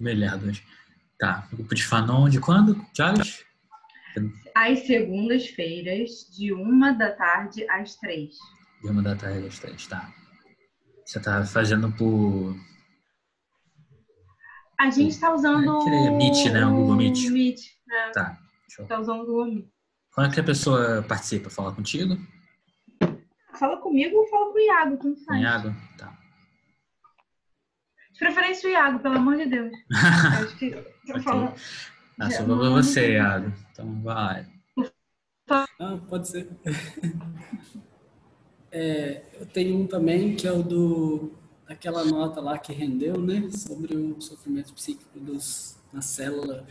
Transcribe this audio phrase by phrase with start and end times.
[0.00, 0.64] Hoje.
[1.18, 1.46] Tá.
[1.52, 3.44] Grupo de Fanon de quando, Charles?
[4.54, 8.34] Às segundas-feiras, de uma da tarde às três.
[8.82, 10.12] De uma da tarde às três, tá.
[11.04, 12.56] Você tá fazendo por.
[14.78, 16.66] A gente está usando É, Meet, né?
[16.66, 17.30] O Google Meet.
[17.30, 18.10] Meet, né?
[18.12, 18.38] Tá.
[18.68, 18.86] Show.
[18.86, 19.68] Tá usando o Google Meet.
[20.12, 21.50] Quando é que a pessoa participa?
[21.50, 22.16] Fala contigo?
[23.58, 25.38] Fala comigo ou fala com o Iago, quem faz?
[25.38, 25.76] Cunhado?
[25.96, 26.18] Tá.
[28.14, 29.72] De preferência o Iago, pelo amor de Deus.
[29.72, 29.86] Eu
[30.46, 30.80] Acho que eu
[31.10, 31.22] Ok.
[31.22, 31.54] falo.
[32.18, 33.52] Ah, Já- só vou pra você, Iago.
[33.72, 34.46] Então vai.
[35.50, 36.48] Ah, pode ser.
[38.76, 41.32] É, eu tenho um também que é o do
[41.64, 46.66] aquela nota lá que rendeu, né, sobre o sofrimento psíquico dos na célula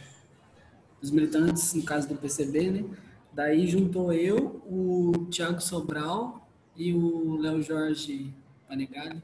[0.99, 2.83] dos militantes, no caso do PCB, né?
[3.31, 8.33] Daí juntou eu, o Thiago Sobral e o Léo Jorge
[8.67, 9.23] Panegali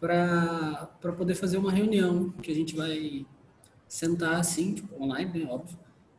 [0.00, 3.26] para poder fazer uma reunião que a gente vai
[3.88, 5.76] sentar assim, tipo, online, né, óbvio,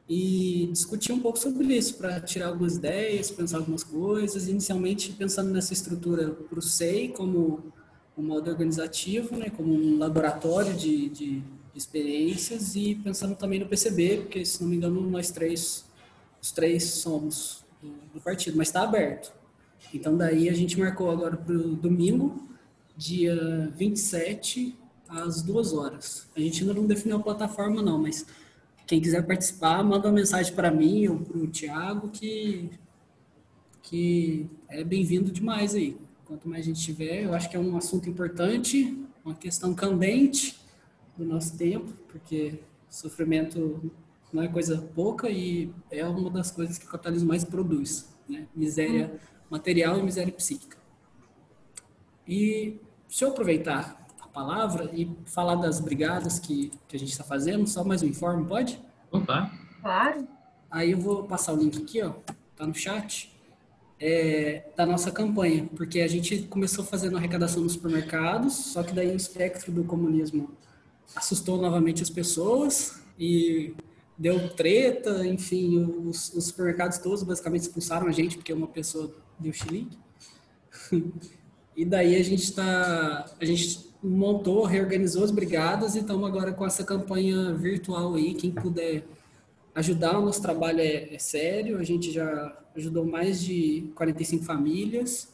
[0.07, 5.51] e discutir um pouco sobre isso, para tirar algumas ideias, pensar algumas coisas, inicialmente pensando
[5.51, 7.71] nessa estrutura para o SEI como
[8.17, 11.43] um modo organizativo, né, como um laboratório de, de, de
[11.75, 15.85] experiências e pensando também no PCB, porque se não me engano nós três,
[16.41, 19.31] os três somos do, do partido, mas está aberto.
[19.93, 22.48] Então daí a gente marcou agora para o domingo,
[22.99, 24.75] dia 27,
[25.07, 26.27] às duas horas.
[26.35, 28.25] A gente ainda não definiu a plataforma não, mas
[28.85, 32.69] quem quiser participar, manda uma mensagem para mim ou para o Thiago que,
[33.81, 35.97] que é bem-vindo demais aí.
[36.25, 40.59] Quanto mais gente tiver, eu acho que é um assunto importante, uma questão candente
[41.17, 43.89] do nosso tempo, porque sofrimento
[44.33, 48.45] não é coisa pouca e é uma das coisas que o capitalismo mais produz, né?
[48.53, 49.17] Miséria
[49.49, 50.77] material e miséria psíquica.
[52.27, 52.77] E
[53.09, 57.67] se eu aproveitar a palavra e falar das brigadas que, que a gente está fazendo,
[57.67, 58.79] só mais um informe, pode?
[59.11, 59.51] Opa.
[59.81, 60.27] Claro.
[60.69, 62.13] Aí eu vou passar o link aqui, ó,
[62.55, 63.35] tá no chat,
[63.99, 69.11] é, da nossa campanha, porque a gente começou fazendo arrecadação nos supermercados, só que daí
[69.11, 70.55] o espectro do comunismo
[71.15, 73.73] assustou novamente as pessoas e
[74.15, 79.51] deu treta, enfim, os, os supermercados todos basicamente expulsaram a gente porque uma pessoa deu
[79.51, 79.97] xilique.
[81.75, 86.65] E daí a gente está, a gente montou, reorganizou as brigadas e estamos agora com
[86.65, 88.33] essa campanha virtual aí.
[88.33, 89.03] Quem puder
[89.75, 91.77] ajudar, o nosso trabalho é, é sério.
[91.77, 95.33] A gente já ajudou mais de 45 famílias.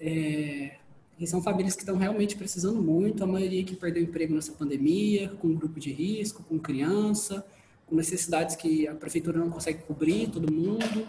[0.00, 0.76] É,
[1.18, 3.24] e são famílias que estão realmente precisando muito.
[3.24, 7.44] A maioria que perdeu emprego nessa pandemia, com grupo de risco, com criança,
[7.86, 11.08] com necessidades que a prefeitura não consegue cobrir, todo mundo.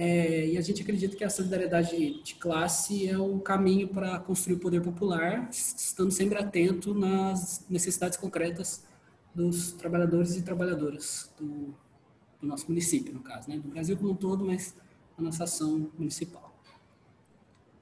[0.00, 4.54] É, e a gente acredita que a solidariedade de classe é o caminho para construir
[4.54, 8.86] o poder popular, estando sempre atento nas necessidades concretas
[9.34, 11.74] dos trabalhadores e trabalhadoras do,
[12.40, 13.58] do nosso município, no caso, né?
[13.58, 14.76] do Brasil como um todo, mas
[15.18, 16.56] a nossa ação municipal.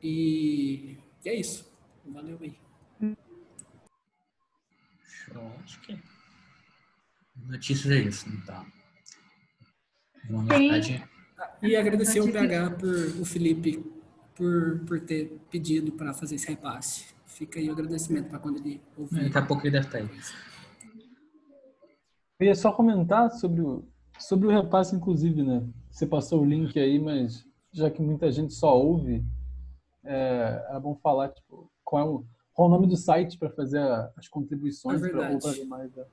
[0.03, 1.71] E, e é isso.
[2.07, 2.59] Valeu aí.
[5.05, 5.53] Show.
[5.63, 6.03] Acho que.
[7.45, 8.67] Notícias é isso, não tá?
[10.31, 11.16] Uma Tem- mensagem.
[11.63, 13.85] E agradecer ao Notícia- PH por o Felipe
[14.35, 17.15] por, por ter pedido para fazer esse repasse.
[17.27, 19.25] Fica aí o agradecimento para quando ele ouvir.
[19.25, 20.09] Daqui a pouco ele deve estar aí.
[22.39, 23.85] Eu ia só comentar sobre o,
[24.19, 25.67] sobre o repasse, inclusive, né?
[25.91, 29.25] Você passou o link aí, mas já que muita gente só ouve,
[30.05, 33.51] é, é bom falar tipo, qual, é o, qual é o nome do site para
[33.51, 35.43] fazer a- as contribuições É para verdade.
[35.43, 35.95] fazer mais.
[35.95, 36.05] né?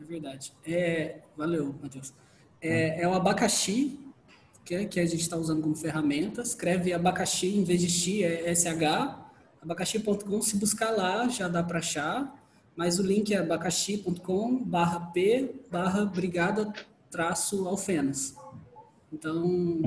[0.00, 0.52] É verdade.
[0.66, 2.12] É, valeu, Matheus.
[2.60, 3.98] É, é o abacaxi,
[4.68, 6.42] que, que a gente está usando como ferramenta.
[6.42, 9.16] Escreve abacaxi em vez de x, é SH.
[9.62, 12.38] Abacaxi.com, se buscar lá, já dá para achar.
[12.76, 16.70] Mas o link é abacaxi.com barra P barra brigada
[17.10, 18.36] traço alfenas.
[19.10, 19.80] Então,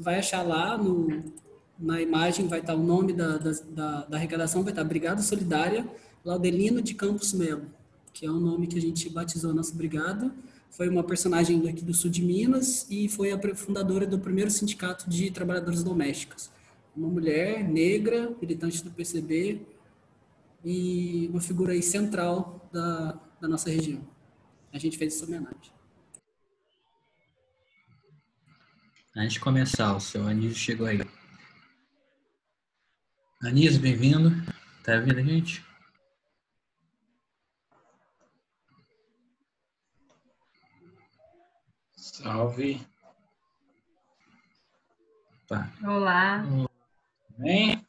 [0.00, 1.32] vai achar lá no,
[1.78, 5.86] na imagem, vai estar o nome da, da, da, da arrecadação, vai estar Brigada Solidária
[6.24, 7.78] Laudelino de Campos Melo
[8.18, 10.32] que é o nome que a gente batizou a nossa brigada.
[10.70, 15.08] Foi uma personagem daqui do sul de Minas e foi a fundadora do primeiro sindicato
[15.08, 16.50] de trabalhadoras domésticas.
[16.96, 19.62] Uma mulher negra, militante do PCB
[20.64, 24.00] e uma figura aí central da, da nossa região.
[24.72, 25.72] A gente fez essa homenagem.
[29.16, 31.00] Antes de começar, o seu Anísio chegou aí.
[33.42, 34.30] Anísio, bem-vindo.
[34.84, 35.67] Tá ouvindo a gente?
[42.18, 42.84] Salve.
[45.44, 45.70] Opa.
[45.84, 46.44] Olá.
[47.38, 47.86] Bem?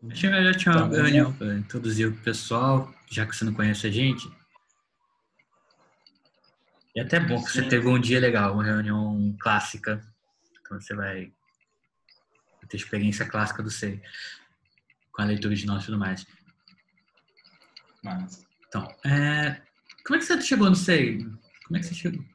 [0.00, 0.94] Eu tinha, eu tinha uma Tá.
[0.94, 4.30] reunião para introduzir o pessoal, já que você não conhece a gente.
[6.94, 10.00] E é até bom que você teve um dia legal, uma reunião clássica.
[10.60, 11.32] Então você vai
[12.68, 14.00] ter experiência clássica do SEI,
[15.10, 16.24] com a leitura de nós e tudo mais.
[18.04, 18.46] Mas...
[18.68, 19.60] Então, é,
[20.06, 21.24] como é que você chegou no SEI?
[21.64, 22.31] Como é que você chegou?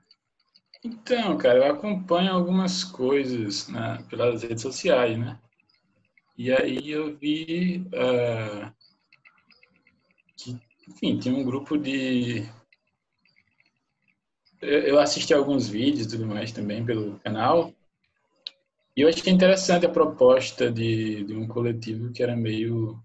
[0.84, 5.40] Então, cara, eu acompanho algumas coisas né, pelas redes sociais, né?
[6.38, 8.72] E aí eu vi ah,
[10.38, 10.56] que,
[10.88, 12.48] enfim, tinha um grupo de.
[14.62, 17.74] Eu assisti alguns vídeos e tudo mais também pelo canal.
[18.96, 23.02] E eu achei interessante a proposta de, de um coletivo que era meio.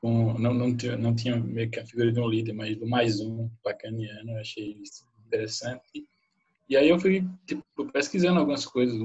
[0.00, 2.86] Com, não, não, tinha, não tinha meio que a figura de um líder, mas do
[2.86, 4.32] mais um, bacaniano.
[4.32, 6.06] Eu achei isso interessante.
[6.70, 8.96] E aí eu fui tipo, pesquisando algumas coisas,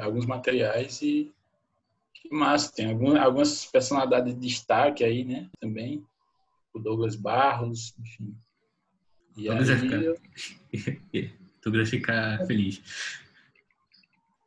[0.00, 1.32] alguns materiais e
[2.14, 6.04] que massa, tem algum- algumas personalidades de destaque aí, né, também.
[6.72, 8.36] O Douglas Barros, enfim.
[9.36, 10.16] E Douglas aí, ficar- eu-
[11.64, 12.80] Douglas fica feliz.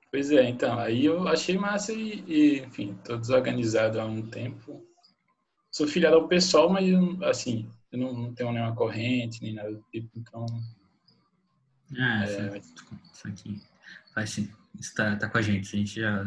[0.09, 4.81] pois é, então, aí eu achei massa e, e, enfim, tô desorganizado há um tempo.
[5.69, 6.85] Sou filiado ao pessoal, mas,
[7.23, 10.45] assim, eu não, não tenho nenhuma corrente, nem nada do tipo, então...
[11.97, 12.57] Ah, É.
[12.57, 13.61] isso, aqui
[14.13, 14.51] faz sim.
[14.79, 15.75] Isso tá, tá com a gente.
[15.75, 16.23] A gente já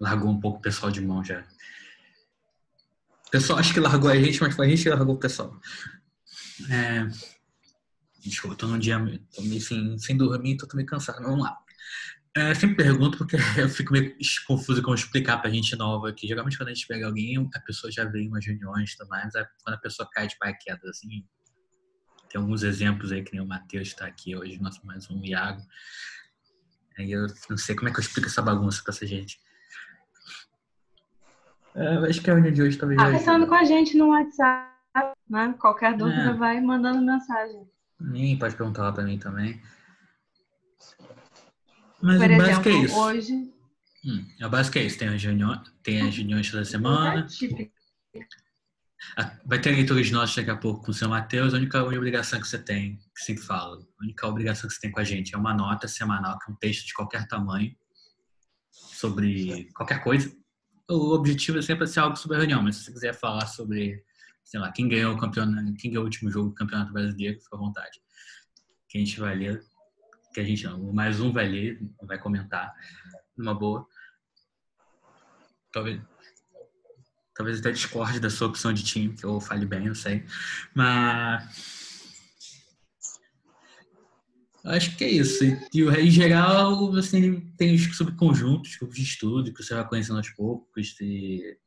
[0.00, 1.44] largou um pouco o pessoal de mão já.
[3.26, 5.58] O pessoal acho que largou a gente, mas foi a gente que largou o pessoal.
[6.70, 7.08] É...
[8.20, 8.96] Desculpa, eu tô num dia
[9.34, 11.18] tô meio sem, sem dormir, tô meio cansado.
[11.20, 11.58] mas Vamos lá.
[12.36, 16.26] É, sempre pergunto porque eu fico meio confuso como explicar pra gente nova aqui.
[16.26, 19.08] Geralmente quando a gente pega alguém, a pessoa já vem em umas reuniões e tudo
[19.08, 21.24] mais, mas quando a pessoa cai de paraquedas assim,
[22.34, 25.62] tem alguns exemplos aí, que nem o Matheus está aqui hoje, nosso mais um Iago.
[26.98, 29.38] Aí eu não sei como é que eu explico essa bagunça pra essa gente.
[31.76, 34.68] É, acho que a reunião de hoje talvez Tá conversando com a gente no WhatsApp,
[35.30, 35.54] né?
[35.60, 36.32] Qualquer dúvida É.
[36.32, 37.70] vai mandando mensagem.
[38.00, 39.62] Nem pode perguntar lá pra mim também.
[42.02, 42.98] Mas Por o básico é exemplo, isso.
[42.98, 43.54] hoje.
[44.04, 44.98] Hum, o básico é isso.
[44.98, 47.24] Tem as reuniões, tem as reuniões toda semana.
[47.28, 47.72] Típico.
[49.16, 51.54] Ah, Vai ter leitura de notas daqui a pouco com o seu Matheus.
[51.54, 54.90] A única obrigação que você tem, que sempre falo, a única obrigação que você tem
[54.90, 57.74] com a gente é uma nota semanal, que é um texto de qualquer tamanho,
[58.70, 60.34] sobre qualquer coisa.
[60.90, 64.02] O objetivo é sempre ser algo sobre a reunião, mas se você quiser falar sobre,
[64.44, 67.56] sei lá, quem ganhou o campeonato, quem ganhou o último jogo do Campeonato Brasileiro, fica
[67.56, 68.00] à vontade.
[68.88, 69.62] Que a gente vai ler,
[70.32, 72.72] que a gente não, mais um vai ler, vai comentar
[73.36, 73.86] numa boa.
[75.72, 76.00] Talvez,
[77.34, 80.24] talvez até discorde da sua opção de time, que eu fale bem, não sei.
[80.74, 81.74] Mas.
[84.64, 85.44] Acho que é isso.
[85.74, 90.16] E o- em geral, você tem os subconjuntos, grupos de estudo, que você vai conhecendo
[90.16, 91.58] aos poucos, e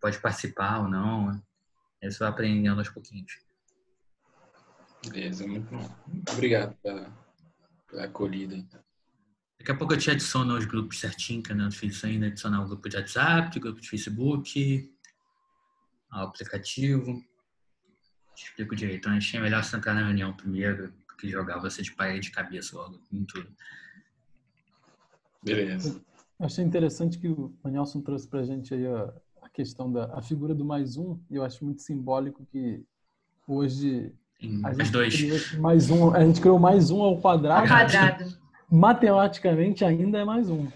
[0.00, 1.30] pode participar ou não.
[2.00, 3.32] Aí você vai aprendendo aos pouquinhos.
[5.08, 5.96] Beleza, muito bom.
[6.30, 7.12] Obrigado pela,
[7.90, 8.54] pela acolhida.
[8.54, 8.80] então.
[9.58, 12.62] Daqui a pouco eu te adiciono os grupos certinho, que eu não fiz ainda, adicionar
[12.62, 14.93] o grupo de WhatsApp, o grupo de Facebook,
[16.22, 17.22] o aplicativo.
[18.34, 18.98] Te explico direito.
[19.00, 22.30] Então, achei melhor você entrar na reunião primeiro do que jogar você de parede de
[22.32, 23.48] cabeça logo em tudo.
[25.42, 26.00] Beleza.
[26.40, 29.12] Eu achei interessante que o Nelson trouxe pra gente aí a,
[29.42, 32.82] a questão da a figura do mais um, e eu acho muito simbólico que
[33.46, 34.12] hoje
[34.42, 35.14] a mais gente dois.
[35.14, 38.38] criou mais um, a gente criou mais um ao Ao quadrado, quadrado.
[38.70, 40.66] matematicamente ainda é mais um.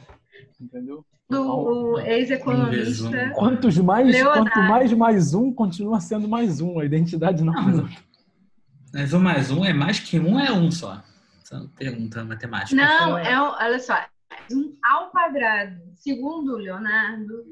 [0.61, 1.05] Entendeu?
[1.29, 3.31] Do Um ex-economista.
[3.35, 4.51] Quantos mais, Leonardo.
[4.51, 6.79] quanto mais mais um, continua sendo mais um.
[6.81, 7.89] A identidade não, Não,
[8.95, 11.03] mas, um mais um é mais que um, é um só.
[11.43, 12.75] Essa pergunta matemática.
[12.75, 14.07] Não, é um, olha só, é
[14.55, 15.77] um ao quadrado.
[15.97, 17.45] Segundo o Leonardo,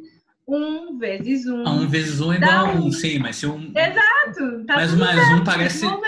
[0.48, 1.66] um vezes um.
[1.66, 2.92] Ah, um vezes um é Dá igual a um, um.
[2.92, 3.72] sim, mas se um.
[3.74, 4.64] Exato.
[4.66, 5.44] Tá Mas o mais um certo.
[5.44, 5.84] parece.
[5.86, 6.00] Um um.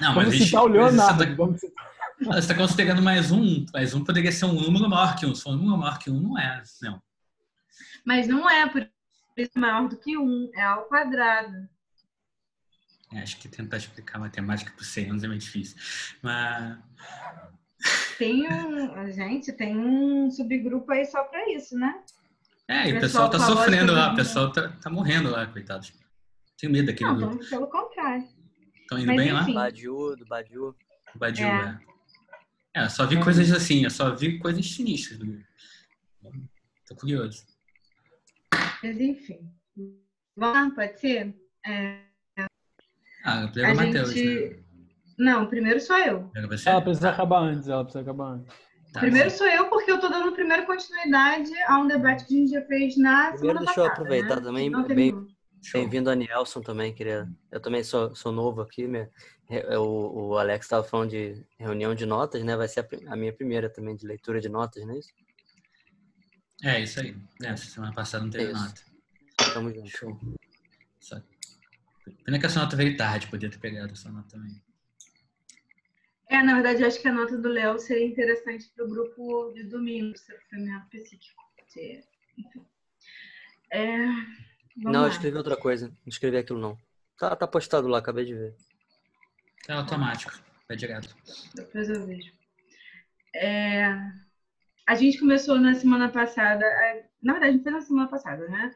[0.00, 1.36] Não, mas Vamos a gente- citar o Leonardo.
[1.36, 1.84] Vamos citar.
[2.22, 5.34] Você está considerando mais um, mais um poderia ser um número maior que um.
[5.34, 6.62] Se for um número maior que um, não é.
[6.82, 7.02] Não.
[8.04, 8.88] Mas não é, por
[9.36, 10.50] isso é maior do que um.
[10.54, 11.68] É ao quadrado.
[13.12, 15.76] É, Acho que tentar explicar matemática para os anos é meio difícil.
[16.22, 16.78] Mas.
[18.18, 19.12] Tem um.
[19.12, 22.00] Gente, tem um subgrupo aí só pra isso, né?
[22.68, 25.46] É, e o pessoal pessoal tá falou sofrendo lá, o pessoal tá, tá morrendo lá,
[25.46, 25.92] coitados.
[26.56, 27.44] Tenho medo daquele Não, grupo.
[27.50, 28.26] pelo contrário.
[28.80, 29.42] Estão indo mas bem lá?
[29.42, 29.54] enfim.
[29.54, 30.74] Badiu, do Badiu.
[31.16, 31.78] Badiu, É.
[31.90, 31.93] é.
[32.74, 35.38] É, eu só vi coisas assim, eu só vi coisas sinistras do.
[36.86, 37.44] Tô curioso.
[38.82, 39.50] Mas enfim.
[40.36, 41.34] Vamos lá, pode ser?
[41.66, 42.00] É,
[43.24, 44.56] Ah, primeiro o Matheus, gente.
[44.56, 44.64] né?
[45.16, 46.30] Não, primeiro sou eu.
[46.34, 48.52] Ela precisa acabar antes, ela precisa acabar antes.
[48.92, 49.38] Tá, Primeiro sim.
[49.38, 52.62] sou eu, porque eu tô dando primeiro continuidade a um debate que a gente já
[52.62, 54.42] fez na Primeiro, semana deixa eu aproveitar né?
[54.42, 55.33] também, Não bem-.
[55.72, 57.28] Bem-vindo a Nielson também, queria.
[57.50, 59.10] Eu também sou, sou novo aqui, né?
[59.48, 62.56] É, O, o Alex estava falando de reunião de notas, né?
[62.56, 65.12] Vai ser a, a minha primeira também de leitura de notas, não é isso?
[66.62, 67.16] É, isso aí.
[67.42, 68.62] É, semana passada não teve Isso.
[68.62, 68.82] nota.
[69.52, 69.88] Tamo junto.
[69.88, 70.20] Show.
[71.00, 71.20] Só...
[72.24, 74.62] Pena que essa nota veio tarde, podia ter pegado essa nota também.
[76.28, 79.52] É, na verdade, eu acho que a nota do Léo seria interessante para o grupo
[79.52, 81.42] de domingo, sofrimento psíquico.
[81.72, 82.04] que-
[82.38, 82.66] Enfim.
[83.70, 83.96] É,
[84.76, 85.08] vamos Não, eu lá.
[85.08, 85.88] escrevi outra coisa.
[85.88, 86.78] Não escrevi aquilo não.
[87.18, 88.54] Tá, tá postado lá, acabei de ver.
[89.68, 90.32] É automático,
[90.68, 91.16] é direto.
[91.54, 92.32] Depois eu vejo.
[93.34, 93.86] É,
[94.86, 98.74] a gente começou na semana passada, é, na verdade, não foi na semana passada, né?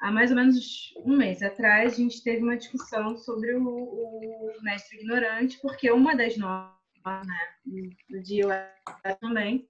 [0.00, 4.52] Há mais ou menos um mês atrás, a gente teve uma discussão sobre o, o
[4.62, 8.42] mestre ignorante, porque uma das notas, né, do dia
[9.04, 9.68] eu também,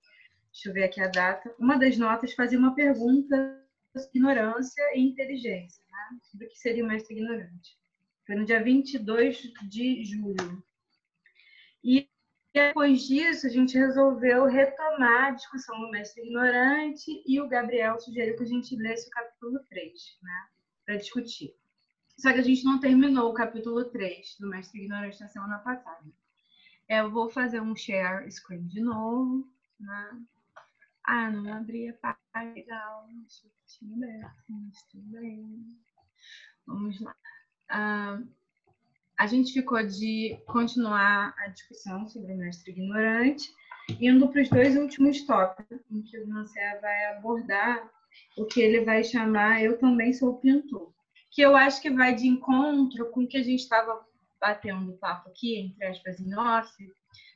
[0.52, 3.61] deixa eu ver aqui a data, uma das notas fazia uma pergunta
[3.94, 6.18] ignorância e inteligência, né?
[6.22, 7.78] sobre o que seria o mestre ignorante.
[8.26, 10.64] Foi no dia 22 de julho.
[11.82, 12.08] E
[12.54, 18.36] depois disso, a gente resolveu retomar a discussão do mestre ignorante e o Gabriel sugeriu
[18.36, 20.48] que a gente lesse o capítulo 3, né,
[20.84, 21.54] para discutir.
[22.18, 26.04] Só que a gente não terminou o capítulo 3 do mestre ignorante na semana passada.
[26.88, 30.20] Eu vou fazer um share screen de novo, né?
[31.04, 32.54] Ah, não abri a página.
[32.54, 35.66] Legal, deixa eu tirar, mas tudo bem.
[36.66, 37.14] Vamos lá.
[37.68, 38.22] Ah,
[39.18, 43.52] a gente ficou de continuar a discussão sobre o mestre ignorante,
[44.00, 47.90] indo para os dois últimos tópicos, em que o Mancé vai abordar
[48.36, 50.92] o que ele vai chamar Eu Também Sou Pintor,
[51.30, 54.04] que eu acho que vai de encontro com o que a gente estava
[54.40, 56.72] batendo papo aqui, entre aspas, em off,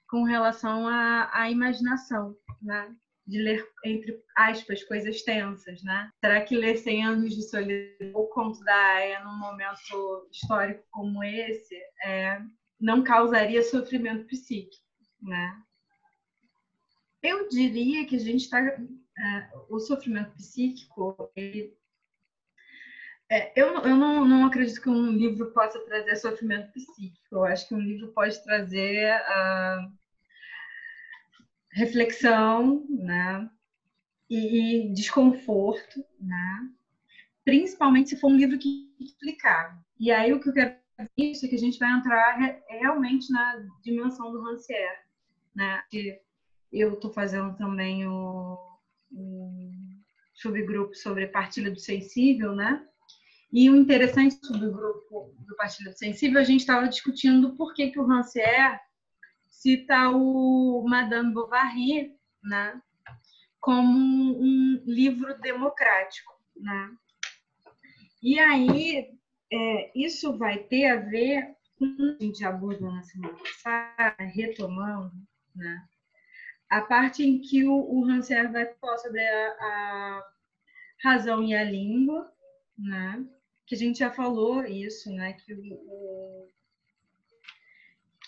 [0.08, 2.94] com relação à, à imaginação, né?
[3.26, 6.11] De ler, entre aspas, coisas tensas, né?
[6.25, 11.25] Será que ler 100 anos de solidão ou conto da Aya num momento histórico como
[11.25, 12.40] esse é,
[12.80, 14.85] não causaria sofrimento psíquico,
[15.21, 15.61] né?
[17.23, 18.61] Eu diria que a gente está...
[19.68, 21.76] o sofrimento psíquico, ele
[23.28, 27.26] é, eu eu não, não acredito que um livro possa trazer sofrimento psíquico.
[27.33, 29.90] Eu acho que um livro pode trazer ah,
[31.76, 33.49] reflexão, né?
[34.28, 36.68] E, e desconforto, né?
[37.45, 39.78] Principalmente se for um livro que explicar.
[40.00, 40.75] E aí o que eu quero
[41.16, 44.99] dizer é que a gente vai entrar re- realmente na dimensão do Rancière,
[45.54, 45.83] né?
[45.90, 46.18] Que
[46.73, 48.59] eu estou fazendo também o,
[49.12, 49.50] o
[50.35, 52.85] subgrupo sobre partilha do sensível, né?
[53.52, 57.90] E o interessante do grupo do Partilha do Sensível, a gente estava discutindo por que,
[57.90, 58.80] que o Rancière
[59.66, 62.80] cita o Madame Bovary né,
[63.58, 63.99] como
[64.40, 66.32] um livro democrático.
[66.54, 66.94] Né?
[68.23, 69.11] E aí,
[69.52, 75.12] é, isso vai ter a ver com a gente abordou na semana passada, retomando,
[75.54, 75.85] né,
[76.70, 80.32] a parte em que o, o Rancière vai falar sobre a, a
[81.02, 82.32] razão e a língua,
[82.78, 83.26] né?
[83.66, 85.32] que a gente já falou isso, né?
[85.32, 86.49] Que, o, o,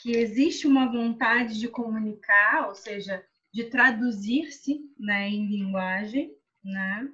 [0.08, 3.22] que existe uma vontade de comunicar, ou seja,
[3.52, 6.34] de traduzir-se né, em linguagem,
[6.64, 7.12] né?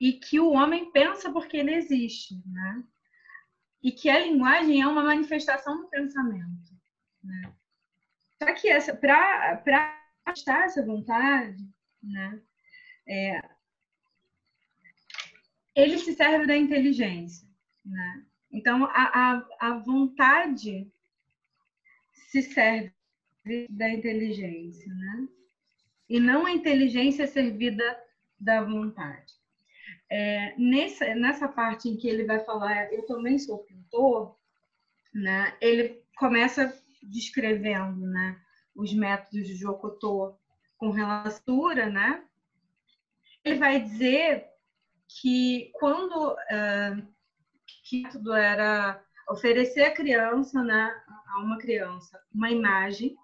[0.00, 2.82] E que o homem pensa porque ele existe, né?
[3.80, 6.68] E que a linguagem é uma manifestação do pensamento,
[7.22, 7.54] né?
[8.42, 9.62] Só que essa, para
[10.34, 11.64] estar essa vontade,
[12.02, 12.42] né?
[13.06, 13.40] É,
[15.76, 17.48] ele se serve da inteligência,
[17.84, 18.26] né?
[18.50, 20.90] Então, a, a, a vontade
[22.32, 22.90] se serve
[23.68, 25.28] da inteligência, né?
[26.08, 27.84] E não a inteligência servida
[28.40, 29.34] da vontade.
[30.10, 34.34] É, nessa, nessa parte em que ele vai falar, eu também sou pintor,
[35.12, 35.54] né?
[35.60, 38.40] Ele começa descrevendo, né?
[38.74, 40.34] Os métodos de Jocotô
[40.78, 42.24] com relação, né?
[43.44, 44.46] Ele vai dizer
[45.20, 47.12] que quando uh,
[47.84, 51.01] que tudo era oferecer a criança, né,
[51.32, 53.16] a uma criança, uma imagem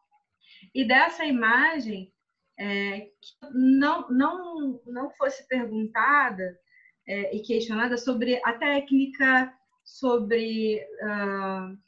[0.74, 2.12] e dessa imagem
[2.58, 3.10] é,
[3.52, 6.58] não não não fosse perguntada
[7.06, 9.52] é, e questionada sobre a técnica,
[9.84, 11.78] sobre uh,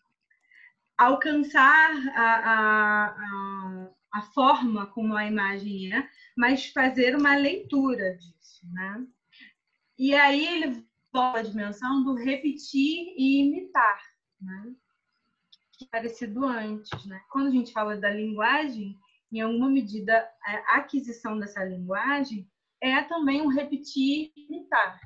[0.96, 9.06] alcançar a, a, a, forma como a imagem é, mas fazer uma leitura disso, né?
[9.98, 14.00] E aí ele volta à dimensão do repetir e imitar,
[14.40, 14.74] né?
[15.88, 17.22] Parecido antes, né?
[17.30, 18.98] Quando a gente fala da linguagem,
[19.32, 25.00] em alguma medida, a aquisição dessa linguagem é também um repetir e imitar.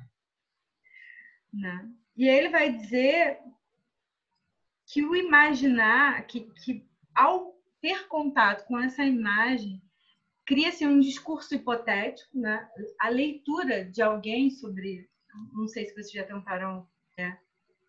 [1.52, 1.90] Né?
[2.16, 3.38] E ele vai dizer
[4.87, 9.83] que o imaginar, que, que ao ter contato com essa imagem,
[10.47, 12.69] cria-se um discurso hipotético, né?
[13.00, 15.09] A leitura de alguém sobre,
[15.52, 16.88] não sei se vocês já tentaram
[17.19, 17.37] é,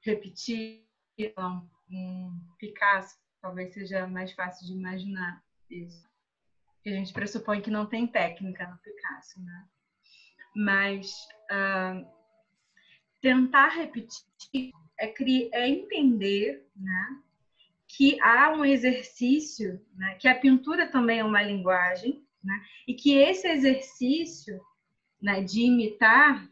[0.02, 0.86] repetir
[1.90, 6.08] um Picasso, talvez seja mais fácil de imaginar isso.
[6.86, 9.68] a gente pressupõe que não tem técnica no Picasso, né?
[10.56, 11.12] Mas
[11.52, 12.08] uh,
[13.22, 14.24] tentar repetir
[15.00, 15.14] é,
[15.52, 17.22] é entender, né?
[17.88, 20.16] Que há um exercício, né?
[20.16, 22.66] que a pintura também é uma linguagem, né?
[22.88, 24.60] E que esse exercício
[25.22, 26.48] né, de imitar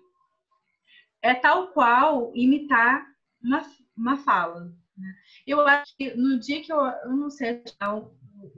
[1.21, 3.07] é tal qual imitar
[3.41, 3.61] uma,
[3.95, 4.73] uma fala.
[4.97, 5.13] Né?
[5.47, 8.11] Eu acho que no dia que eu, eu não sei o,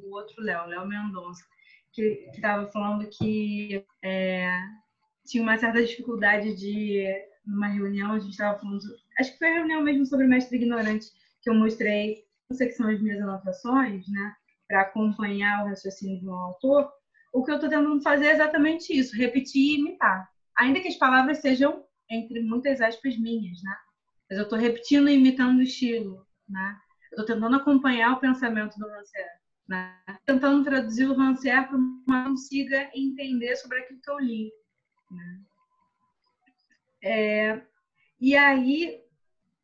[0.03, 1.43] o outro Léo, Léo Mendonça,
[1.91, 4.59] que estava falando que é,
[5.25, 7.05] tinha uma certa dificuldade de,
[7.45, 8.79] numa reunião, a gente estava falando,
[9.19, 11.07] acho que foi a reunião mesmo sobre mestre ignorante,
[11.41, 14.35] que eu mostrei, não sei que são as minhas anotações, né,
[14.67, 16.91] para acompanhar o raciocínio de um autor,
[17.33, 20.29] o que eu estou tentando fazer é exatamente isso, repetir e imitar.
[20.57, 23.75] Ainda que as palavras sejam, entre muitas aspas, minhas, né?
[24.29, 26.79] Mas eu estou repetindo e imitando o estilo, né?
[27.11, 29.97] Eu estou tentando acompanhar o pensamento do Rancière, né?
[30.25, 34.51] Tentando traduzir o Rancière para que consiga entender sobre aquilo que eu li,
[35.11, 35.41] né?
[37.01, 37.61] É,
[38.19, 39.01] e aí,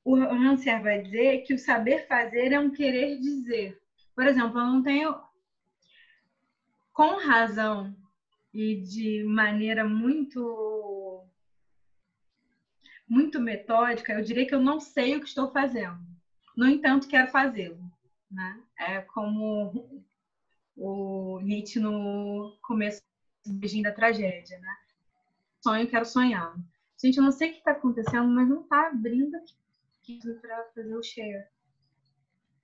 [0.04, 3.80] o Rancière vai dizer que o saber fazer é um querer dizer.
[4.16, 5.16] Por exemplo, eu não tenho
[6.94, 7.96] com razão
[8.54, 11.26] e de maneira muito
[13.08, 16.00] muito metódica, eu diria que eu não sei o que estou fazendo.
[16.56, 17.80] No entanto, quero fazê-lo.
[18.30, 18.62] Né?
[18.78, 20.00] É como
[20.76, 23.02] o Nietzsche no começo
[23.46, 24.60] do da tragédia.
[24.60, 24.78] Né?
[25.62, 26.56] Sonho, quero sonhar.
[27.02, 30.96] Gente, eu não sei o que está acontecendo, mas não está abrindo aqui para fazer
[30.96, 31.46] o share.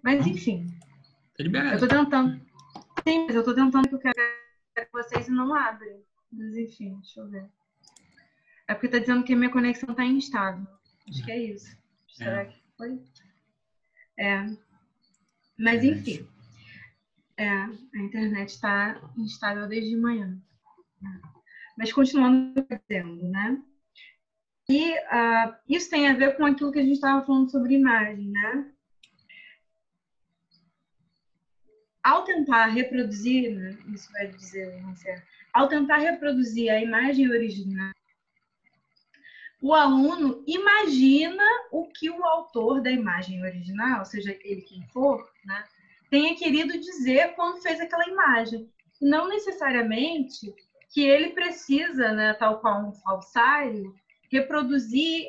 [0.04, 0.68] Mas, enfim.
[1.38, 2.40] Tá eu estou tentando.
[3.08, 4.16] Sim, mas eu tô tentando que eu quero
[4.92, 6.04] com vocês e não abre.
[6.32, 7.50] Mas enfim, deixa eu ver.
[8.68, 10.68] É porque tá dizendo que a minha conexão tá instável.
[11.08, 11.76] Acho que é isso.
[11.76, 12.14] É.
[12.14, 13.02] Será que foi?
[14.18, 14.46] É.
[15.58, 16.28] Mas enfim.
[17.38, 20.38] É, a internet está instável desde manhã.
[21.78, 23.62] Mas continuando dizendo, né?
[24.70, 28.32] E uh, isso tem a ver com aquilo que a gente estava falando sobre imagem,
[28.32, 28.74] né?
[32.08, 34.82] ao tentar reproduzir, né, isso vai dizer
[35.54, 37.92] ao tentar reproduzir a imagem original,
[39.62, 45.64] o aluno imagina o que o autor da imagem original, seja ele quem for, né,
[46.10, 48.72] tenha querido dizer quando fez aquela imagem.
[49.02, 50.54] Não necessariamente
[50.94, 53.94] que ele precisa, né, tal qual um falsário,
[54.32, 55.26] reproduzir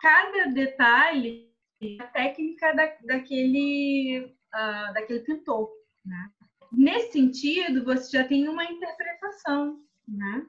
[0.00, 1.52] cada detalhe
[1.98, 4.20] da técnica da, daquele,
[4.54, 5.70] uh, daquele pintor.
[6.04, 6.30] Né?
[6.72, 9.80] Nesse sentido, você já tem uma interpretação.
[10.08, 10.46] Né?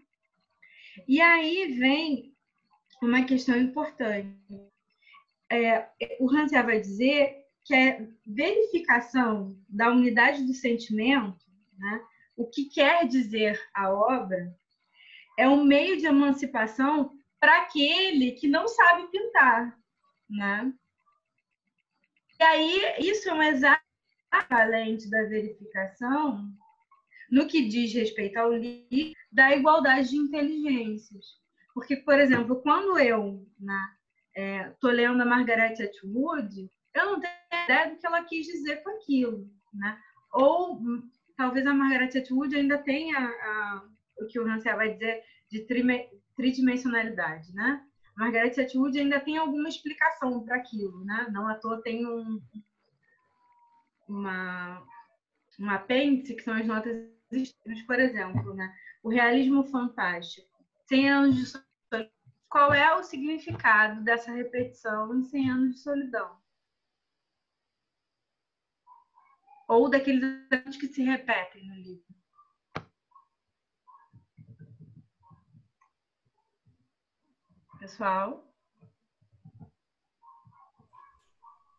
[1.07, 2.32] E aí vem
[3.05, 4.37] uma questão importante.
[5.51, 5.89] É,
[6.19, 11.45] o Hansel vai dizer que é verificação da unidade do sentimento,
[11.77, 12.01] né?
[12.35, 14.53] o que quer dizer a obra,
[15.37, 19.77] é um meio de emancipação para aquele que não sabe pintar.
[20.29, 20.73] Né?
[22.39, 23.83] E aí, isso é um exato
[24.49, 26.49] valente da verificação
[27.29, 31.42] no que diz respeito ao livro da igualdade de inteligências.
[31.73, 33.95] Porque, por exemplo, quando eu estou né,
[34.35, 37.33] é, lendo a Margaret Atwood, eu não tenho
[37.63, 39.49] ideia do que ela quis dizer com aquilo.
[39.73, 39.97] Né?
[40.31, 40.79] Ou
[41.35, 43.83] talvez a Margaret Atwood ainda tenha a,
[44.19, 45.65] o que o Rancière vai dizer de
[46.35, 47.51] tridimensionalidade.
[47.53, 47.83] Né?
[48.15, 51.03] Margaret Atwood ainda tem alguma explicação para aquilo.
[51.05, 51.27] Né?
[51.31, 52.39] Não à toa tem um,
[54.07, 54.85] uma,
[55.59, 57.11] um apêndice, que são as notas
[57.87, 58.71] por exemplo, né?
[59.01, 60.52] o realismo fantástico.
[60.87, 62.11] 100 anos de solidão.
[62.49, 66.41] Qual é o significado dessa repetição em 100 anos de solidão?
[69.67, 72.03] Ou daqueles anos que se repetem no livro?
[77.79, 78.53] Pessoal?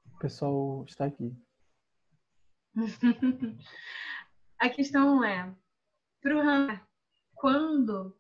[0.07, 1.37] O pessoal está aqui.
[4.59, 5.55] A questão é,
[6.21, 6.41] para o
[7.35, 8.19] quando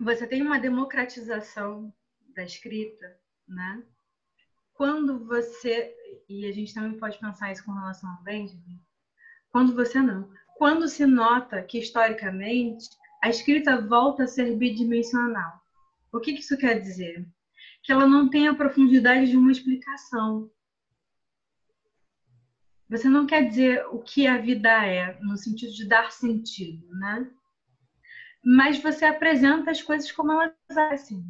[0.00, 1.92] você tem uma democratização
[2.34, 3.84] da escrita, né?
[4.72, 5.94] Quando você,
[6.26, 8.80] e a gente também pode pensar isso com relação ao Benjamin,
[9.50, 12.88] quando você não, quando se nota que, historicamente,
[13.22, 15.60] a escrita volta a ser bidimensional.
[16.10, 17.28] O que isso quer dizer?
[17.82, 20.50] Que ela não tem a profundidade de uma explicação.
[22.88, 27.30] Você não quer dizer o que a vida é, no sentido de dar sentido, né?
[28.42, 31.22] Mas você apresenta as coisas como elas são.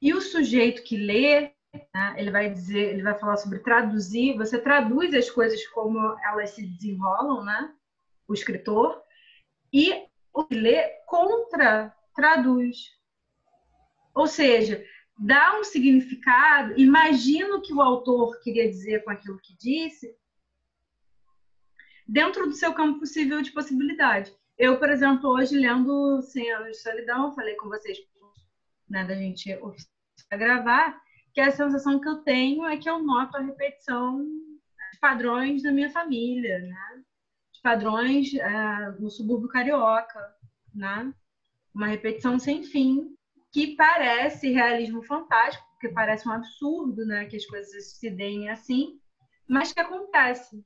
[0.00, 1.52] E o sujeito que lê,
[1.94, 4.36] né, ele vai dizer, ele vai falar sobre traduzir.
[4.36, 7.74] Você traduz as coisas como elas se desenrolam, né?
[8.28, 9.02] O escritor
[9.72, 12.90] e o que lê contra traduz.
[14.14, 14.84] Ou seja,
[15.18, 20.14] dá um significado, imagina o que o autor queria dizer com aquilo que disse,
[22.06, 24.34] dentro do seu campo possível de possibilidade.
[24.56, 27.98] Eu, por exemplo, hoje lendo 100 anos de solidão, falei com vocês
[28.88, 29.58] né, da gente
[30.30, 31.00] gravar,
[31.32, 35.72] que a sensação que eu tenho é que eu noto a repetição de padrões da
[35.72, 37.02] minha família, né?
[37.52, 40.20] De padrões é, no subúrbio carioca,
[40.72, 41.12] né?
[41.74, 43.16] Uma repetição sem fim,
[43.52, 47.26] que parece realismo fantástico, porque parece um absurdo, né?
[47.26, 49.00] Que as coisas se deem assim,
[49.48, 50.64] mas que acontece.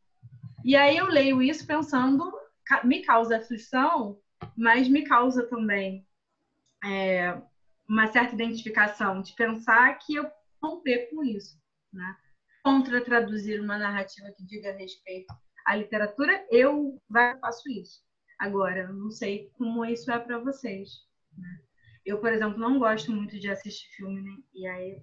[0.64, 2.32] E aí eu leio isso pensando,
[2.84, 4.20] me causa aflição,
[4.56, 6.06] mas me causa também
[6.84, 7.40] é,
[7.88, 10.30] uma certa identificação, de pensar que eu
[10.62, 11.58] romper com isso,
[11.92, 12.16] né?
[12.62, 15.32] Contra traduzir uma narrativa que diga respeito
[15.64, 17.00] à literatura, eu
[17.40, 18.02] faço isso.
[18.38, 20.90] Agora, não sei como isso é para vocês.
[21.36, 21.60] Né?
[22.04, 24.36] Eu, por exemplo, não gosto muito de assistir filme, né?
[24.54, 25.02] e aí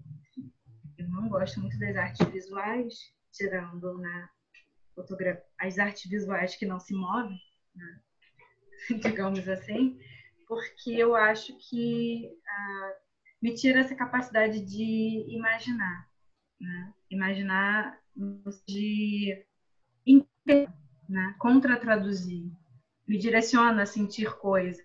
[0.98, 4.30] eu não gosto muito das artes visuais, tirando né,
[5.60, 7.40] as artes visuais que não se movem,
[7.76, 8.02] né?
[9.02, 10.00] digamos assim
[10.48, 12.94] porque eu acho que ah,
[13.42, 16.10] me tira essa capacidade de imaginar,
[16.60, 16.94] né?
[17.10, 18.00] imaginar
[18.68, 19.46] de
[21.08, 21.36] né?
[21.40, 22.52] contra-traduzir,
[23.08, 24.84] me direciona a sentir coisas.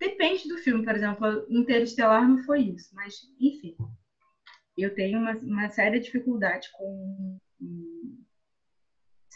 [0.00, 3.76] Depende do filme, por exemplo, Interestelar não foi isso, mas enfim,
[4.76, 7.38] eu tenho uma, uma séria dificuldade com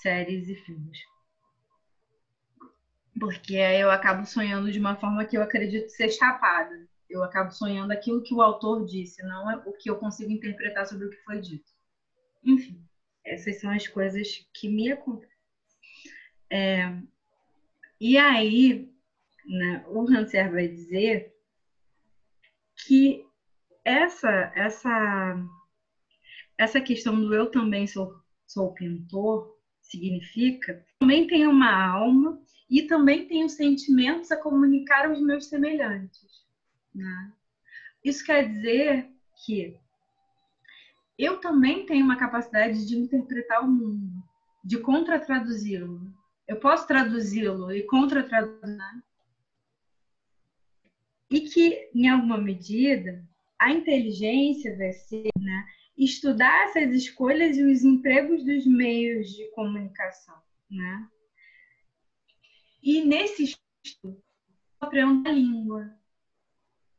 [0.02, 0.98] séries e filmes
[3.18, 6.88] porque eu acabo sonhando de uma forma que eu acredito ser chapada.
[7.08, 10.86] Eu acabo sonhando aquilo que o autor disse, não é o que eu consigo interpretar
[10.86, 11.70] sobre o que foi dito.
[12.42, 12.82] Enfim,
[13.24, 15.36] essas são as coisas que me acontecem.
[16.50, 16.96] É,
[18.00, 18.90] e aí,
[19.46, 21.32] né, o Hanser vai dizer
[22.74, 23.24] que
[23.84, 25.36] essa, essa,
[26.58, 29.61] essa questão do eu também sou, sou pintor
[29.92, 36.42] significa também tem uma alma e também tenho sentimentos a comunicar aos meus semelhantes.
[36.94, 37.32] Né?
[38.02, 39.10] Isso quer dizer
[39.44, 39.76] que
[41.18, 44.22] eu também tenho uma capacidade de interpretar o mundo,
[44.64, 46.00] de contra-traduzi-lo.
[46.48, 48.76] Eu posso traduzi-lo e contra-traduzir.
[48.76, 49.02] Né?
[51.30, 53.22] E que, em alguma medida,
[53.58, 60.36] a inteligência vai ser né, estudar essas escolhas e os empregos dos meios de comunicação.
[60.70, 61.08] Né?
[62.82, 64.22] E nesse estudo,
[64.80, 65.94] aprendo a língua,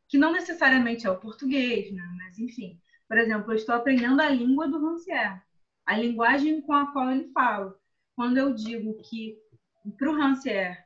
[0.07, 2.03] que não necessariamente é o português, né?
[2.17, 2.79] mas enfim.
[3.07, 5.41] Por exemplo, eu estou aprendendo a língua do Rancière,
[5.85, 7.77] a linguagem com a qual ele fala.
[8.15, 9.37] Quando eu digo que,
[9.97, 10.83] para o Rancière,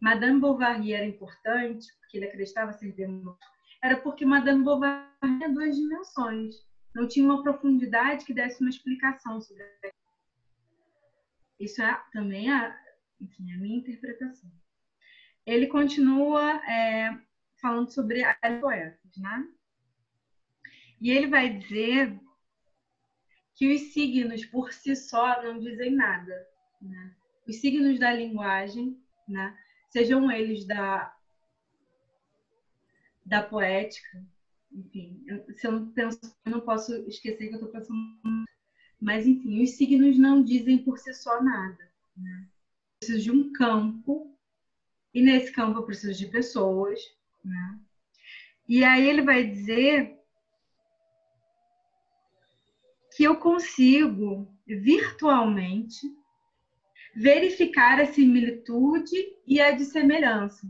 [0.00, 5.76] Madame Bovary era importante, porque ele acreditava ser democrático, era porque Madame Bovary tinha duas
[5.76, 6.56] dimensões.
[6.94, 9.64] Não tinha uma profundidade que desse uma explicação sobre
[11.62, 12.76] isso é também a,
[13.20, 14.50] enfim, a minha interpretação.
[15.46, 17.16] Ele continua é,
[17.60, 19.48] falando sobre as poetas, né?
[21.00, 22.18] E ele vai dizer
[23.54, 26.48] que os signos por si só não dizem nada.
[26.80, 27.16] Né?
[27.46, 29.56] Os signos da linguagem, né?
[29.90, 31.14] sejam eles da,
[33.24, 34.24] da poética,
[34.74, 37.98] enfim, eu, se eu não penso, eu não posso esquecer que eu estou pensando.
[39.00, 41.90] Mas, enfim, os signos não dizem por si só nada.
[42.16, 42.48] Né?
[43.02, 44.32] preciso de um campo,
[45.12, 47.00] e nesse campo eu preciso de pessoas,
[47.44, 47.78] né?
[48.68, 50.16] E aí ele vai dizer
[53.16, 56.00] que eu consigo virtualmente
[57.14, 60.66] verificar a similitude e a dissemelhança.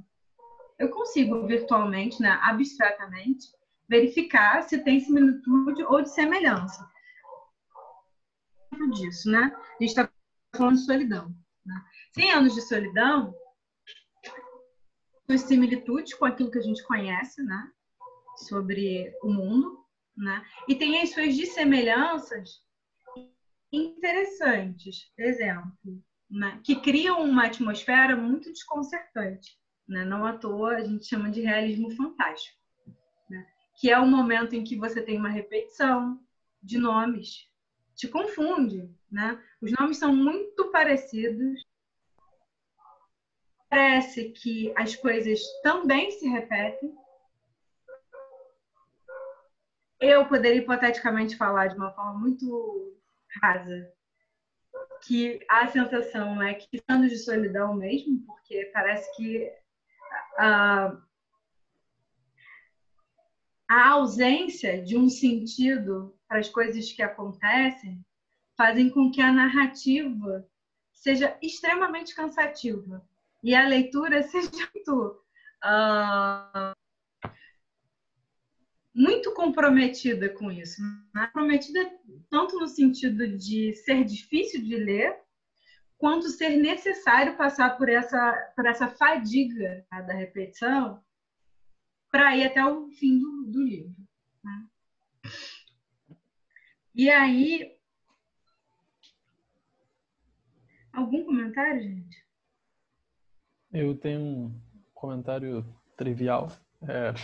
[0.78, 3.52] Eu consigo virtualmente, né, abstratamente,
[3.92, 6.90] verificar se tem similitude ou dissemelhança.
[8.94, 9.54] Disso, né?
[9.54, 10.10] A gente está
[10.56, 11.36] falando de solidão.
[11.64, 11.84] Né?
[12.14, 13.34] 100 anos de solidão,
[15.26, 17.70] suas similitudes com aquilo que a gente conhece, né?
[18.48, 19.84] Sobre o mundo,
[20.16, 20.42] né?
[20.66, 22.48] E tem as suas dissemelhanças
[23.70, 25.72] interessantes, exemplo,
[26.30, 29.58] né, que criam uma atmosfera muito desconcertante.
[29.88, 30.04] Né?
[30.04, 32.61] Não à toa a gente chama de realismo fantástico?
[33.82, 36.24] Que é o momento em que você tem uma repetição
[36.62, 37.50] de nomes,
[37.96, 38.88] te confunde.
[39.10, 39.42] Né?
[39.60, 41.60] Os nomes são muito parecidos,
[43.68, 46.94] parece que as coisas também se repetem.
[49.98, 52.96] Eu poderia hipoteticamente falar de uma forma muito
[53.42, 53.92] rasa
[55.04, 59.52] que a sensação é que anos de solidão mesmo, porque parece que
[60.38, 60.96] a,
[63.68, 68.04] a ausência de um sentido para as coisas que acontecem
[68.56, 70.46] fazem com que a narrativa
[70.92, 73.04] seja extremamente cansativa
[73.42, 75.20] e a leitura seja muito,
[75.64, 76.74] uh,
[78.94, 80.80] muito comprometida com isso.
[81.14, 81.26] Né?
[81.26, 81.90] Comprometida
[82.30, 85.18] tanto no sentido de ser difícil de ler,
[85.98, 91.02] quanto ser necessário passar por essa, por essa fadiga né, da repetição
[92.12, 93.96] para ir até o fim do, do livro.
[94.44, 94.68] Né?
[96.94, 97.74] E aí.
[100.92, 102.22] Algum comentário, gente?
[103.72, 104.60] Eu tenho um
[104.92, 105.64] comentário
[105.96, 106.52] trivial.
[106.86, 107.14] É,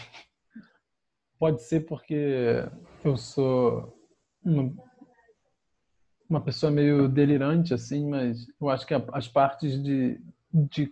[1.39, 2.65] pode ser porque
[3.05, 3.95] eu sou
[4.43, 4.73] uma,
[6.31, 10.19] uma pessoa meio delirante, assim, mas eu acho que as partes de,
[10.51, 10.87] de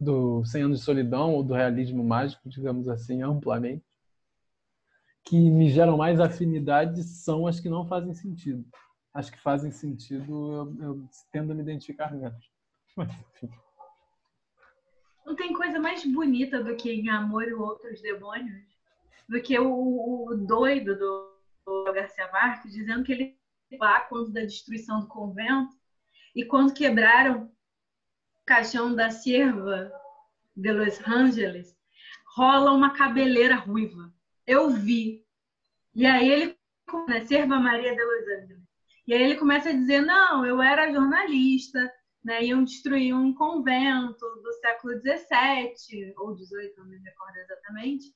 [0.00, 3.84] do 100 anos de solidão ou do realismo mágico, digamos assim, amplamente,
[5.24, 8.64] que me geram mais afinidade são as que não fazem sentido.
[9.12, 12.50] As que fazem sentido eu, eu tendo a me identificar menos.
[15.24, 18.62] Não tem coisa mais bonita do que em Amor e Outros Demônios?
[19.28, 23.36] Do que o, o doido do, do Garcia Marques dizendo que ele
[23.80, 25.74] lá quando da destruição do convento
[26.32, 27.50] e quando quebraram
[28.46, 29.92] caixão da Sierva
[30.56, 31.76] de Los Angeles,
[32.36, 34.12] rola uma cabeleira ruiva.
[34.46, 35.26] Eu vi.
[35.94, 36.58] E aí ele,
[37.08, 38.66] né, Serva Maria de Los Angeles.
[39.06, 41.92] E aí ele começa a dizer: não, eu era jornalista,
[42.24, 48.06] né, iam destruir um convento do século XVII ou XVIII, não me recordo exatamente.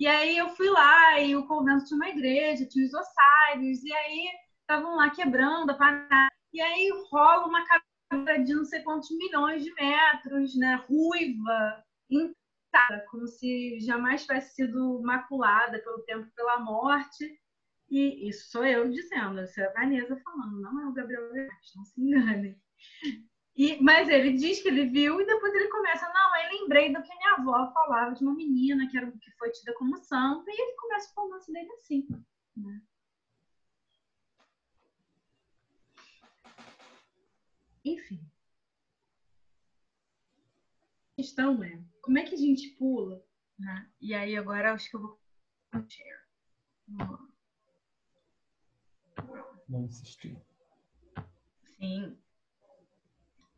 [0.00, 3.92] E aí eu fui lá e o convento tinha uma igreja, tinha os ossários, e
[3.92, 4.28] aí
[4.60, 6.28] estavam lá quebrando a.
[6.52, 7.66] E aí rola uma
[8.44, 15.00] de não sei quantos milhões de metros, né, ruiva, intacta, como se jamais tivesse sido
[15.02, 17.38] maculada pelo tempo, pela morte.
[17.90, 21.72] E isso sou eu dizendo, isso é a Vanessa falando, não é o Gabriel Veras,
[21.74, 22.60] não se engane.
[23.56, 27.02] E, mas ele diz que ele viu e depois ele começa, não, aí lembrei do
[27.02, 30.62] que minha avó falava de uma menina que, era, que foi tida como santa, e
[30.62, 32.06] ele começa o romance dele assim.
[32.56, 32.80] Né?
[37.88, 38.20] Enfim.
[41.12, 43.24] A questão é, como é que a gente pula?
[43.58, 43.90] Né?
[44.00, 45.20] E aí agora acho que eu vou
[45.88, 46.28] share.
[49.68, 50.38] Não insistir.
[51.76, 52.16] Sim.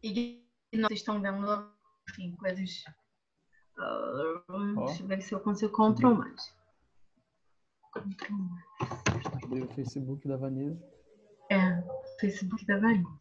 [0.03, 1.73] E nós estão vendo,
[2.09, 2.85] enfim, coisas.
[3.77, 4.87] Uh, oh.
[4.87, 6.55] Deixa eu ver se eu consigo control mais.
[7.93, 8.65] Control mais.
[9.51, 10.83] O Facebook da Vanessa.
[11.51, 11.83] É,
[12.21, 13.20] Facebook da Vanessa.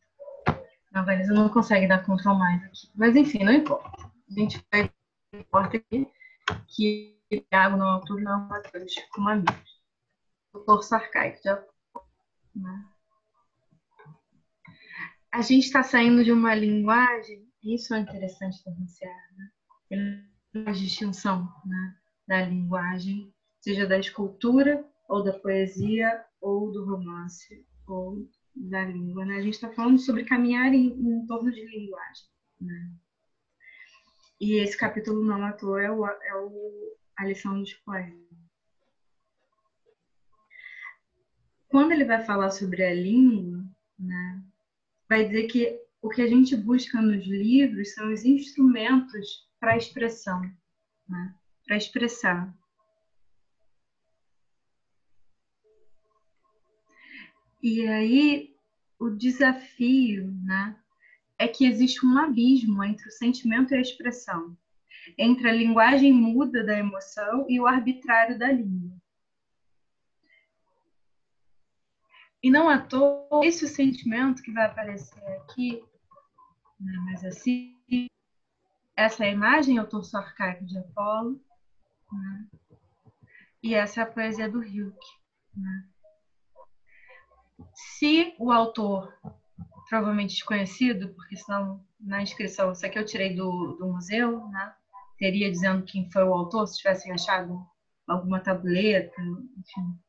[0.94, 2.90] A Vanessa não consegue dar control mais aqui.
[2.96, 4.12] Mas enfim, não importa.
[4.30, 4.92] A gente vai.
[5.34, 6.08] Importa aqui
[6.68, 9.80] que Thiago não altura não Matheus como amigos.
[10.52, 11.64] Doutor Sarcaico, já.
[12.56, 12.86] Né?
[15.32, 19.16] a gente está saindo de uma linguagem, isso é interessante denunciar,
[19.92, 20.26] né?
[20.66, 21.96] a distinção né?
[22.28, 28.28] da linguagem, seja da escultura, ou da poesia, ou do romance, ou
[28.60, 29.26] da língua.
[29.26, 29.38] Né?
[29.38, 32.26] A gente está falando sobre caminhar em, em torno de linguagem.
[32.60, 32.92] Né?
[34.40, 38.30] E esse capítulo não à toa é, o, é o, a lição dos poemas.
[41.68, 43.64] Quando ele vai falar sobre a língua,
[43.98, 44.44] né,
[45.08, 50.42] vai dizer que o que a gente busca nos livros são os instrumentos para expressão,
[51.08, 51.36] né?
[51.66, 52.54] para expressar.
[57.62, 58.56] E aí
[58.98, 60.78] o desafio né,
[61.38, 64.58] é que existe um abismo entre o sentimento e a expressão,
[65.18, 68.98] entre a linguagem muda da emoção e o arbitrário da língua.
[72.42, 75.84] E não à toa, esse sentimento que vai aparecer aqui,
[76.80, 77.76] né, mas assim,
[78.96, 81.42] essa é a imagem é o torso arcaico de Apolo,
[82.12, 82.48] né,
[83.62, 85.08] e essa é a poesia do Hilke.
[85.54, 85.86] Né.
[87.74, 89.14] Se o autor
[89.90, 94.74] provavelmente desconhecido, porque senão na inscrição, isso aqui eu tirei do, do museu, né?
[95.18, 97.60] Teria dizendo quem foi o autor, se tivessem achado
[98.08, 100.00] alguma tabuleta, enfim,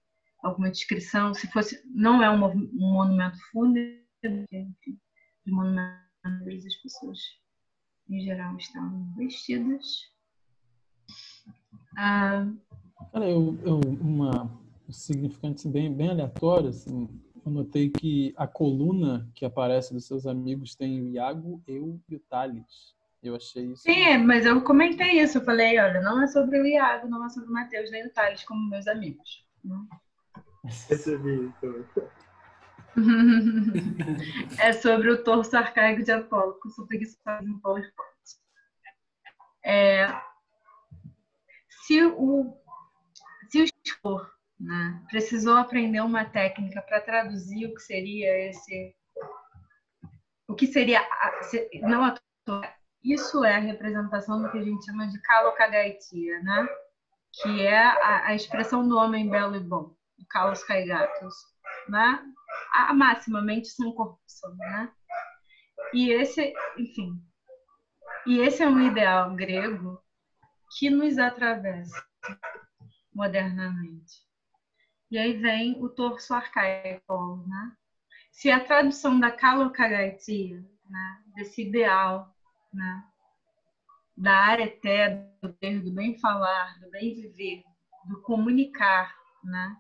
[0.42, 1.34] alguma descrição.
[1.34, 5.00] Se fosse, não é um, um monumento fúnebre, enfim,
[5.44, 7.18] de monumento as pessoas
[8.08, 10.10] em geral estão vestidas.
[11.96, 12.46] Ah,
[13.12, 14.50] Olha, eu, eu, uma
[14.90, 17.08] significante bem, bem aleatório, assim,
[17.44, 22.16] eu notei que a coluna que aparece dos seus amigos tem o Iago, eu e
[22.16, 22.94] o Thales.
[23.22, 23.82] Eu achei isso.
[23.82, 25.38] Sim, mas eu comentei isso.
[25.38, 28.10] Eu falei, olha, não é sobre o Iago, não é sobre o Matheus nem o
[28.10, 29.44] Thales como meus amigos.
[30.88, 31.52] Percebi.
[31.58, 31.84] Então.
[34.58, 38.10] é sobre o torso arcaico de Apolo, que eu sou preguiçosa em PowerPoint.
[39.62, 40.08] É,
[41.86, 42.56] se o,
[43.50, 43.66] se o
[44.60, 48.94] né, precisou aprender uma técnica para traduzir o que seria esse.
[50.46, 51.00] O que seria.
[51.82, 52.14] Não
[53.02, 56.68] isso é a representação do que a gente chama de kalokagaitia, né?
[57.32, 61.34] que é a, a, expressão do homem belo e bom, o kalos kaigatos,
[61.88, 62.22] né?
[62.72, 64.92] A, maximamente são corrupção, né?
[65.94, 67.22] E esse, enfim,
[68.26, 70.02] e esse é um ideal grego
[70.76, 72.04] que nos atravessa
[73.14, 74.29] modernamente.
[75.10, 77.72] E aí vem o torso arcaico, né?
[78.30, 82.32] Se a tradução da kalokagaitia, né, desse ideal
[82.72, 83.04] né?
[84.16, 85.08] da área até
[85.42, 87.64] do do bem falar, do bem viver,
[88.04, 89.76] do comunicar, né?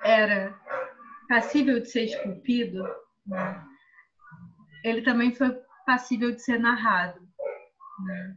[0.00, 0.58] Era
[1.28, 2.82] passível de ser esculpido,
[3.26, 3.64] né?
[4.84, 5.50] ele também foi
[5.84, 7.20] passível de ser narrado.
[8.04, 8.36] Né?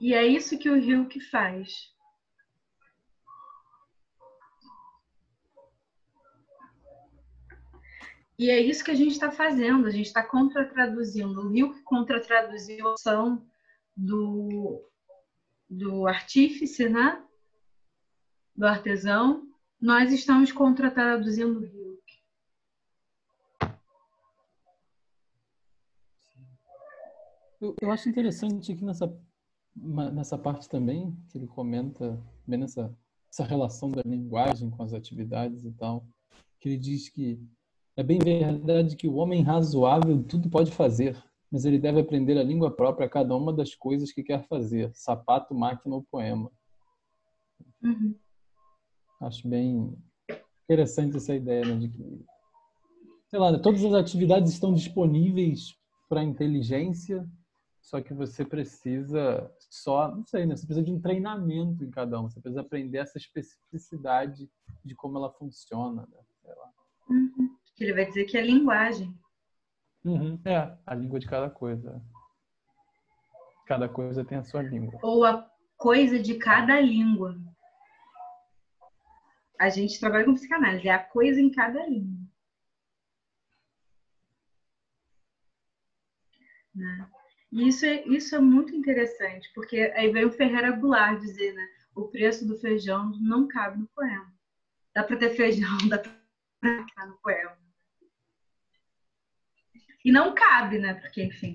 [0.00, 1.94] E é isso que o Hilke faz.
[8.38, 11.40] E é isso que a gente está fazendo, a gente está contra-traduzindo.
[11.40, 13.46] O Rio que contra-traduziu a ação
[13.96, 14.86] do,
[15.70, 17.26] do artífice, né?
[18.56, 19.46] do artesão,
[19.80, 21.86] nós estamos contra-traduzindo o Rio.
[27.60, 29.06] Eu, eu acho interessante aqui nessa,
[29.76, 32.96] nessa parte também, que ele comenta bem nessa
[33.36, 36.06] essa relação da linguagem com as atividades e tal,
[36.58, 37.38] que ele diz que
[37.94, 42.42] é bem verdade que o homem razoável tudo pode fazer, mas ele deve aprender a
[42.42, 46.50] língua própria a cada uma das coisas que quer fazer, sapato, máquina ou poema.
[47.82, 48.14] Uhum.
[49.20, 49.96] Acho bem
[50.64, 52.24] interessante essa ideia né, de que,
[53.28, 55.74] sei lá, todas as atividades estão disponíveis
[56.08, 57.28] para a inteligência,
[57.86, 60.56] só que você precisa só, não sei, né?
[60.56, 62.28] Você precisa de um treinamento em cada um.
[62.28, 64.50] Você precisa aprender essa especificidade
[64.84, 66.18] de como ela funciona, né?
[66.42, 66.70] sei lá.
[67.08, 69.18] Uhum ele vai dizer que é linguagem.
[70.04, 70.40] Uhum.
[70.44, 72.02] É, a língua de cada coisa.
[73.66, 74.98] Cada coisa tem a sua língua.
[75.02, 77.36] Ou a coisa de cada língua.
[79.58, 82.26] A gente trabalha com psicanálise, é a coisa em cada língua.
[86.74, 87.10] Né?
[87.56, 91.66] E isso é, isso é muito interessante, porque aí veio o Ferreira Goulart dizer, né?
[91.94, 94.30] O preço do feijão não cabe no poema.
[94.94, 97.56] Dá para ter feijão, dá para ficar no poema.
[100.04, 100.92] E não cabe, né?
[101.00, 101.54] Porque, enfim.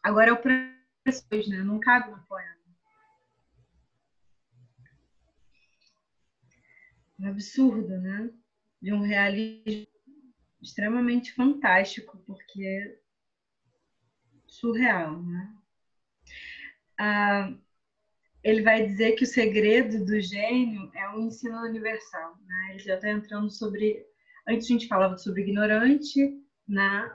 [0.00, 1.64] Agora é o preço, né?
[1.64, 2.62] Não cabe no poema.
[7.18, 8.30] Um absurdo, né?
[8.80, 9.88] De um realismo
[10.62, 13.01] extremamente fantástico, porque
[14.62, 15.54] surreal, né?
[16.98, 17.52] Ah,
[18.44, 22.68] ele vai dizer que o segredo do gênio é o ensino universal, né?
[22.70, 24.06] Ele já está entrando sobre
[24.48, 27.12] antes a gente falava sobre ignorante, né?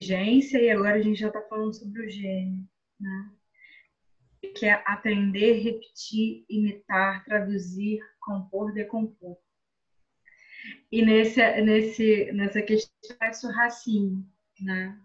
[0.00, 2.68] inteligência e agora a gente já está falando sobre o gênio,
[3.00, 3.32] né?
[4.56, 9.36] Que é aprender, repetir, imitar, traduzir, compor, decompor.
[10.90, 14.26] E nesse, nesse, nessa questão é o Racine,
[14.60, 15.00] né?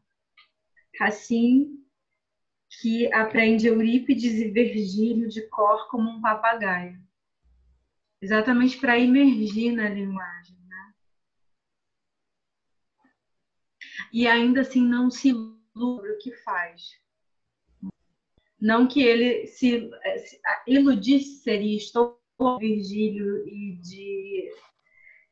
[0.99, 1.83] Racine
[2.81, 7.01] que aprende Eurípides e Virgílio de cor como um papagaio.
[8.21, 10.63] Exatamente para emergir na linguagem.
[14.13, 17.01] e ainda assim não se ilude o que faz.
[18.61, 19.89] Não que ele se,
[20.19, 22.21] se iludisse seria estou
[22.59, 24.51] Virgílio e de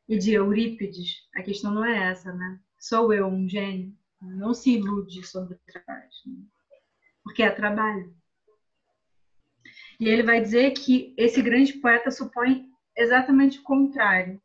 [0.08, 1.28] e de Eurípides.
[1.34, 2.60] A questão não é essa, né?
[2.78, 3.96] Sou eu um gênio?
[4.22, 6.44] Não se ilude sobre o trabalho, né?
[7.24, 8.14] porque é trabalho.
[9.98, 14.40] E ele vai dizer que esse grande poeta supõe exatamente o contrário,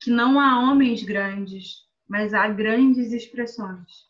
[0.00, 4.08] que não há homens grandes, mas há grandes expressões.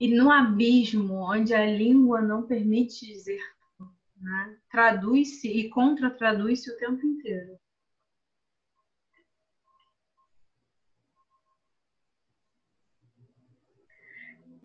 [0.00, 3.42] E no abismo, onde a língua não permite dizer,
[4.16, 7.58] né, traduz-se e contra-traduz-se o tempo inteiro.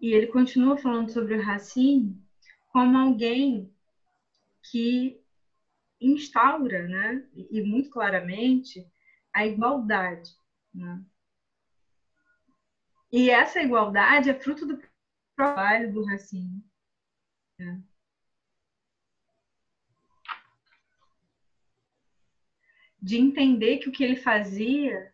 [0.03, 2.21] E ele continua falando sobre o Racine
[2.67, 3.71] como alguém
[4.69, 5.17] que
[6.01, 8.85] instaura, né, e muito claramente,
[9.31, 10.29] a igualdade.
[10.73, 11.01] Né?
[13.13, 14.77] E essa igualdade é fruto do
[15.37, 16.61] trabalho do Racine.
[17.57, 17.81] Né?
[23.01, 25.13] De entender que o que ele fazia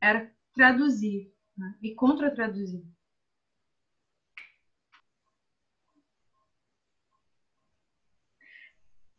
[0.00, 1.76] era traduzir né?
[1.82, 2.86] e contra-traduzir.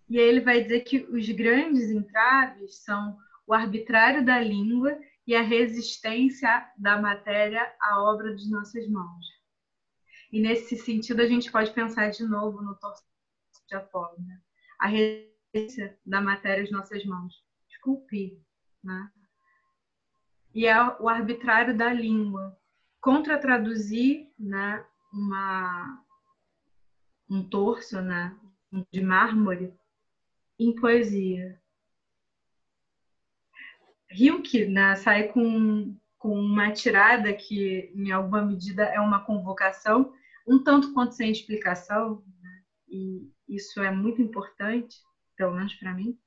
[0.10, 5.36] E aí ele vai dizer que os grandes entraves são o arbitrário da língua e
[5.36, 9.26] a resistência da matéria à obra de nossas mãos.
[10.32, 13.04] E nesse sentido, a gente pode pensar de novo no torso
[13.68, 14.40] de Apolo, né?
[14.80, 17.34] a resistência da matéria às nossas mãos,
[17.70, 18.40] esculpir.
[18.84, 19.12] Né?
[20.54, 22.58] E é o arbitrário da língua,
[23.00, 24.84] contra-traduzir né,
[25.14, 26.04] uma,
[27.30, 28.36] um torso né,
[28.92, 29.78] de mármore
[30.60, 31.60] em poesia.
[34.12, 40.14] Hilke né, sai com, com uma tirada que, em alguma medida, é uma convocação,
[40.46, 44.98] um tanto quanto sem explicação, né, e isso é muito importante,
[45.38, 46.20] pelo menos para mim,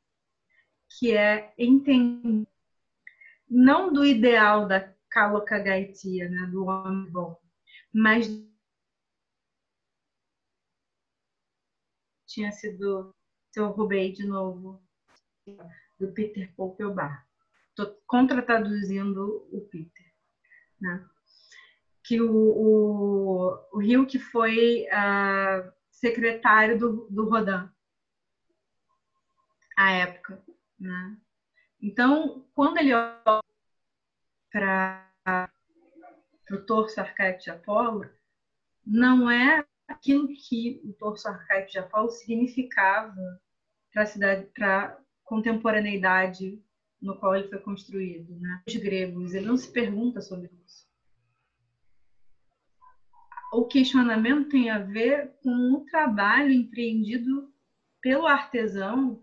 [0.98, 2.46] que é entender,
[3.48, 7.38] não do ideal da Kalokagaitia, né, do homem bom,
[7.92, 8.26] mas
[12.26, 13.14] tinha sido
[13.52, 14.82] se eu roubei de novo
[16.00, 17.26] do Peter Popelbar.
[17.68, 20.12] Estou contra-traduzindo o Peter.
[20.80, 21.06] Né?
[22.02, 27.68] Que o, o, o Rio que foi uh, secretário do, do Rodin
[29.76, 30.42] à época.
[30.80, 31.16] Né?
[31.80, 33.42] Então, quando ele olha
[34.50, 35.52] para
[36.50, 38.08] o torso arcaico de Apolo,
[38.84, 43.40] não é aquilo que o torso arcaico de Apolo significava
[43.92, 46.62] para a cidade, para contemporaneidade
[47.00, 48.62] no qual ele foi construído, né?
[48.66, 50.86] Os gregos, ele não se pergunta sobre isso.
[53.52, 57.52] O questionamento tem a ver com o trabalho empreendido
[58.00, 59.22] pelo artesão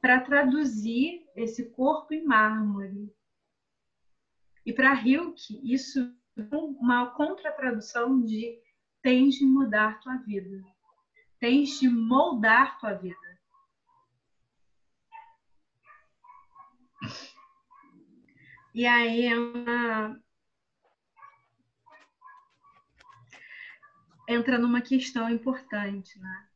[0.00, 3.12] para traduzir esse corpo em mármore.
[4.64, 6.14] E para Hilke, isso
[6.52, 8.58] uma contratradução de
[9.02, 10.64] tens de mudar tua vida,
[11.38, 13.30] tens de moldar tua vida.
[18.74, 20.20] E aí é uma...
[24.28, 26.48] entra numa questão importante, né?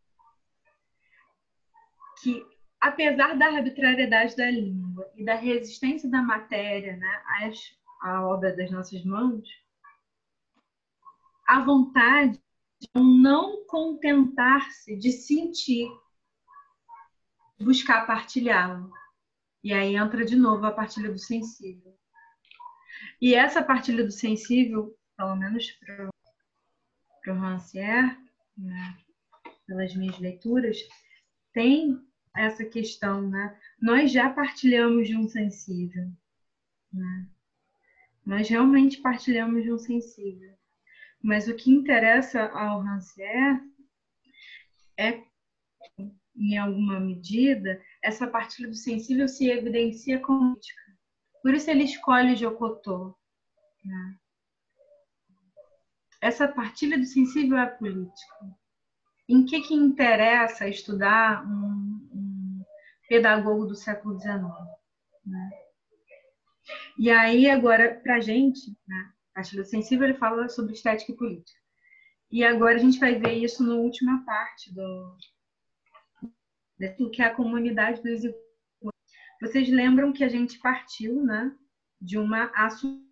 [2.22, 2.46] Que
[2.80, 8.70] apesar da arbitrariedade da língua e da resistência da matéria né, às, à obra das
[8.70, 9.48] nossas mãos,
[11.46, 12.40] a vontade
[12.80, 15.88] de não contentar-se de sentir,
[17.60, 18.90] buscar partilhá-lo.
[19.62, 21.96] E aí entra de novo a partilha do sensível.
[23.20, 26.10] E essa partilha do sensível, pelo menos para
[27.32, 28.18] o Rancière,
[28.56, 28.98] né,
[29.66, 30.78] pelas minhas leituras,
[31.52, 31.98] tem
[32.36, 33.58] essa questão, né?
[33.80, 36.10] Nós já partilhamos de um sensível,
[36.92, 37.28] né?
[38.26, 40.52] Nós realmente partilhamos de um sensível.
[41.24, 43.58] Mas o que interessa ao Rancière
[44.94, 45.22] é,
[46.36, 50.82] em alguma medida, essa partilha do sensível se evidencia como política.
[51.42, 53.16] Por isso ele escolhe Jocotô.
[53.82, 54.18] Né?
[56.20, 58.54] Essa partilha do sensível é política.
[59.26, 62.64] Em que, que interessa estudar um, um
[63.08, 64.42] pedagogo do século XIX?
[65.24, 65.50] Né?
[66.98, 71.60] E aí, agora, para gente, né, Partilha Sensível, ele fala sobre estética e política.
[72.30, 75.16] E agora a gente vai ver isso na última parte do,
[76.98, 78.22] do que é a comunidade dos
[79.40, 81.54] Vocês lembram que a gente partiu, né,
[82.00, 83.04] de uma assunto,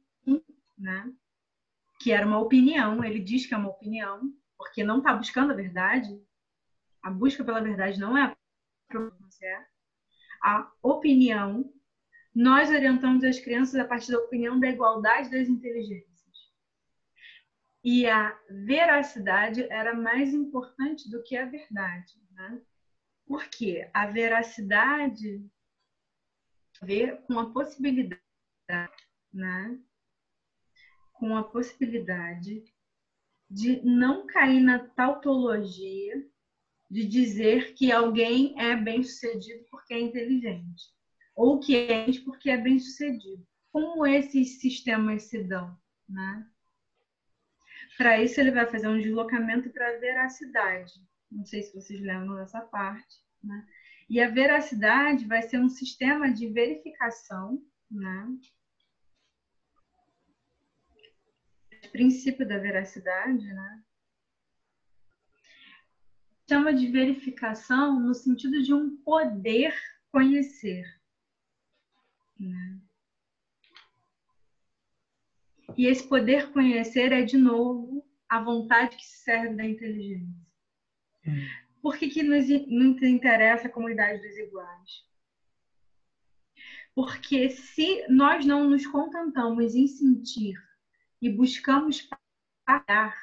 [0.79, 1.13] né,
[2.01, 3.05] que era uma opinião.
[3.05, 6.21] Ele diz que é uma opinião, porque não está buscando a verdade.
[7.03, 8.37] A busca pela verdade não é a
[10.45, 11.73] a opinião
[12.35, 16.12] nós orientamos as crianças a partir da opinião da igualdade das inteligências.
[17.85, 22.15] E a veracidade era mais importante do que a verdade.
[22.33, 22.61] Né?
[23.27, 25.45] Porque a veracidade
[26.83, 28.21] vê com a possibilidade,
[29.33, 29.79] né?
[31.13, 32.65] com a possibilidade
[33.49, 36.27] de não cair na tautologia
[36.91, 40.85] de dizer que alguém é bem sucedido porque é inteligente,
[41.35, 43.47] ou que é porque é bem sucedido.
[43.71, 45.79] Como esses sistemas se dão?
[46.09, 46.52] Né?
[47.97, 50.93] Para isso, ele vai fazer um deslocamento para a veracidade.
[51.31, 53.23] Não sei se vocês lembram dessa parte.
[53.43, 53.67] Né?
[54.09, 58.29] E a veracidade vai ser um sistema de verificação, né?
[61.85, 63.83] O princípio da veracidade, né?
[66.49, 69.75] Chama de verificação no sentido de um poder
[70.11, 70.85] conhecer.
[72.39, 72.81] Né?
[75.77, 80.47] E esse poder conhecer é, de novo, a vontade que se serve da inteligência.
[81.27, 81.47] Hum.
[81.81, 85.05] Por que, que nos, nos interessa a comunidade dos iguais?
[86.95, 90.55] Porque se nós não nos contentamos em sentir
[91.21, 92.09] e buscamos
[92.65, 93.17] parar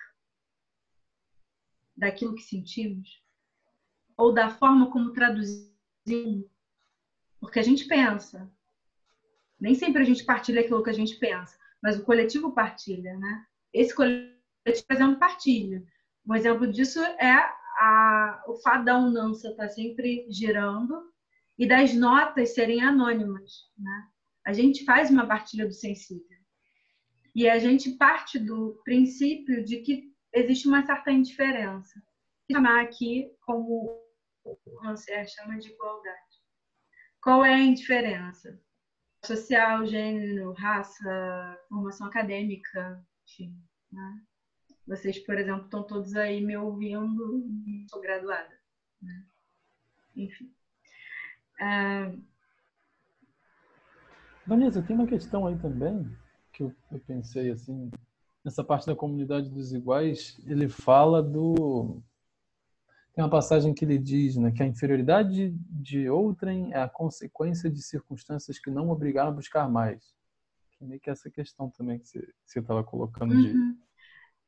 [1.96, 3.22] daquilo que sentimos,
[4.18, 6.50] ou da forma como traduzimos,
[7.40, 8.52] porque a gente pensa,
[9.60, 13.46] nem sempre a gente partilha aquilo que a gente pensa, mas o coletivo partilha, né?
[13.74, 14.38] Esse coletivo,
[14.88, 15.84] por exemplo, partilha.
[16.28, 17.32] Um exemplo disso é
[17.80, 21.10] a, o fato da unância estar tá sempre girando
[21.58, 24.08] e das notas serem anônimas, né?
[24.46, 26.38] A gente faz uma partilha do sensível.
[27.36, 32.02] E a gente parte do princípio de que existe uma certa indiferença.
[32.52, 34.02] Chamar aqui como
[34.44, 36.40] o Rancière chama de igualdade.
[37.22, 38.60] Qual é a indiferença?
[39.24, 43.56] Social, gênero, raça, formação acadêmica, enfim.
[43.92, 44.22] Né?
[44.88, 47.46] Vocês, por exemplo, estão todos aí me ouvindo
[47.90, 48.58] sou graduada.
[49.02, 49.26] Né?
[50.16, 50.52] Enfim.
[51.62, 52.22] Uh...
[54.48, 56.10] Vanessa, tem uma questão aí também
[56.52, 57.92] que eu, eu pensei assim,
[58.44, 62.02] nessa parte da comunidade dos iguais, ele fala do
[63.20, 67.70] tem uma passagem que ele diz né, que a inferioridade de outrem é a consequência
[67.70, 70.02] de circunstâncias que não obrigaram a buscar mais.
[70.72, 73.76] Que meio que essa questão também que você estava colocando uhum.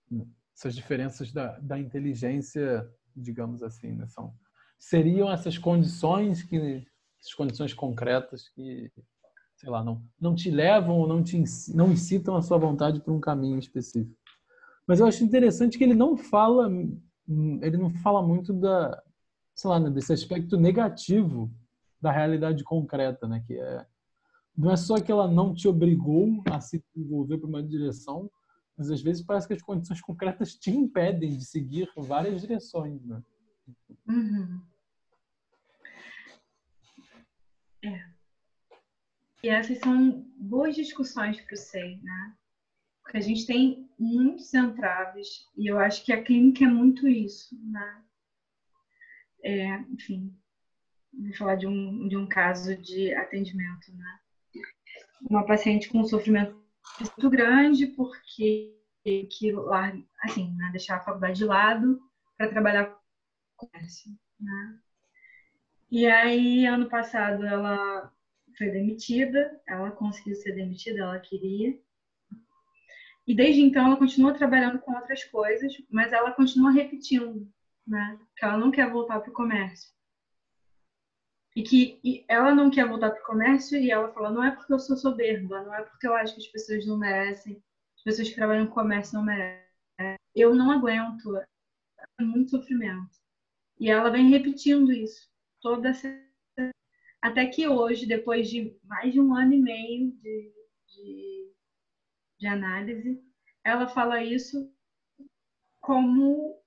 [0.09, 4.33] de essas diferenças da, da inteligência, digamos assim, né, são
[4.79, 6.87] seriam essas condições que
[7.19, 8.89] essas condições concretas que
[9.57, 11.43] sei lá não não te levam ou não te
[11.75, 14.17] não incitam a sua vontade para um caminho específico.
[14.87, 16.69] Mas eu acho interessante que ele não fala
[17.61, 19.01] ele não fala muito da,
[19.55, 21.51] sei lá, né, desse aspecto negativo
[22.01, 23.43] da realidade concreta, né?
[23.45, 23.85] Que é
[24.57, 28.29] não é só que ela não te obrigou a se envolver para uma direção,
[28.77, 33.23] mas às vezes parece que as condições concretas te impedem de seguir várias direções, né?
[34.07, 34.61] Uhum.
[37.83, 38.11] É.
[39.43, 42.35] E essas são boas discussões para o SEI, né?
[43.03, 47.55] Porque a gente tem muitos entraves e eu acho que a clínica é muito isso,
[47.71, 48.03] né?
[49.43, 50.35] É, enfim,
[51.13, 54.19] vou falar de um, de um caso de atendimento, né?
[55.29, 56.61] Uma paciente com sofrimento
[56.99, 59.91] muito grande porque que lá,
[60.23, 61.99] assim, né, deixar a faculdade de lado
[62.37, 62.85] para trabalhar
[63.55, 64.79] com comércio, né?
[65.89, 68.11] E aí, ano passado, ela
[68.57, 71.77] foi demitida, ela conseguiu ser demitida, ela queria,
[73.31, 77.49] e desde então ela continua trabalhando com outras coisas, mas ela continua repetindo,
[77.87, 78.19] né?
[78.35, 79.89] Que ela não quer voltar para o comércio.
[81.55, 84.51] E que e ela não quer voltar para o comércio e ela fala: não é
[84.51, 87.63] porque eu sou soberba, não é porque eu acho que as pessoas não merecem,
[87.95, 89.63] as pessoas que trabalham com comércio não merecem.
[90.35, 93.15] Eu não aguento, é muito sofrimento.
[93.79, 95.29] E ela vem repetindo isso
[95.61, 96.21] toda essa...
[97.21, 100.51] até que hoje, depois de mais de um ano e meio de,
[100.89, 101.40] de
[102.41, 103.21] de análise,
[103.63, 104.73] ela fala isso
[105.79, 106.59] como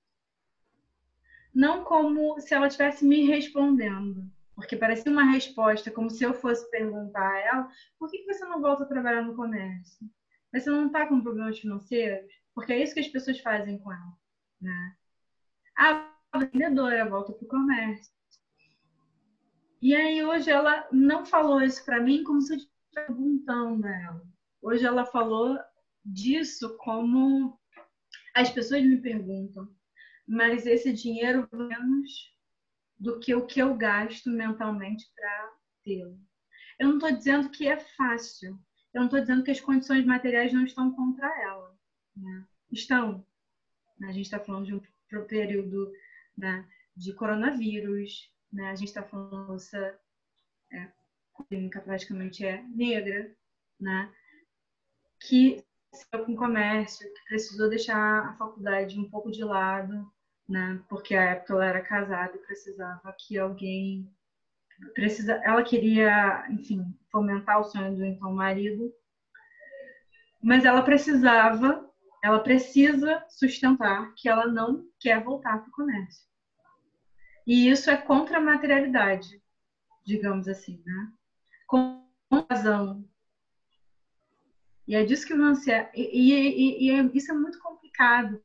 [1.53, 6.69] não como se ela estivesse me respondendo, porque parecia uma resposta como se eu fosse
[6.71, 10.09] perguntar a ela: por que você não volta a trabalhar no comércio?
[10.53, 12.31] Você não está com problemas financeiros?
[12.53, 14.17] Porque é isso que as pessoas fazem com ela,
[14.61, 14.95] né?
[15.77, 18.13] Ah, a vendedora volta para o comércio.
[19.81, 24.01] E aí hoje ela não falou isso para mim como se eu estivesse perguntando a
[24.01, 24.34] ela.
[24.65, 25.59] Hoje ela falou
[26.03, 27.55] disso como
[28.33, 29.71] as pessoas me perguntam,
[30.27, 32.35] mas esse dinheiro menos
[32.97, 35.53] do que o que eu gasto mentalmente para
[35.83, 36.19] tê-lo.
[36.79, 38.59] Eu não estou dizendo que é fácil.
[38.91, 41.77] Eu não estou dizendo que as condições materiais não estão contra ela.
[42.17, 42.47] Né?
[42.71, 43.23] Estão.
[44.01, 44.81] A gente está falando de um
[45.27, 45.93] período
[46.35, 48.71] né, de coronavírus, né?
[48.71, 49.99] a gente está falando essa
[50.71, 50.91] é,
[51.47, 53.31] clínica praticamente é negra,
[53.79, 54.11] né?
[55.27, 60.11] Que saiu com comércio, que precisou deixar a faculdade um pouco de lado,
[60.47, 60.81] né?
[60.87, 64.09] Porque a época ela era casada e precisava que alguém
[64.93, 68.93] precisa, ela queria, enfim, fomentar o sonho do então marido,
[70.43, 71.89] mas ela precisava,
[72.23, 76.25] ela precisa sustentar que ela não quer voltar para o comércio.
[77.47, 79.41] E isso é contra a materialidade,
[80.05, 81.11] digamos assim, né?
[81.67, 82.05] Com
[82.49, 83.07] razão.
[84.87, 85.91] E é disso que o Lancier...
[85.93, 88.41] E, e, e, e, isso é muito complicado.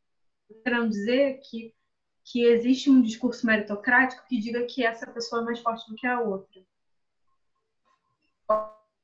[0.65, 1.75] Querendo dizer que
[2.31, 6.07] que existe um discurso meritocrático que diga que essa pessoa é mais forte do que
[6.07, 6.63] a outra.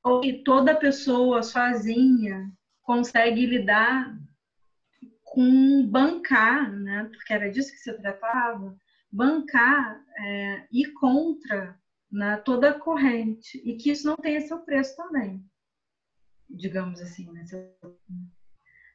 [0.05, 4.17] Ou que toda pessoa sozinha consegue lidar
[5.25, 7.11] com bancar, né?
[7.13, 8.77] porque era disso que se tratava,
[9.11, 11.77] bancar é, e contra
[12.11, 15.45] né, toda a corrente, e que isso não tenha seu preço também,
[16.49, 17.31] digamos assim.
[17.33, 17.45] Né?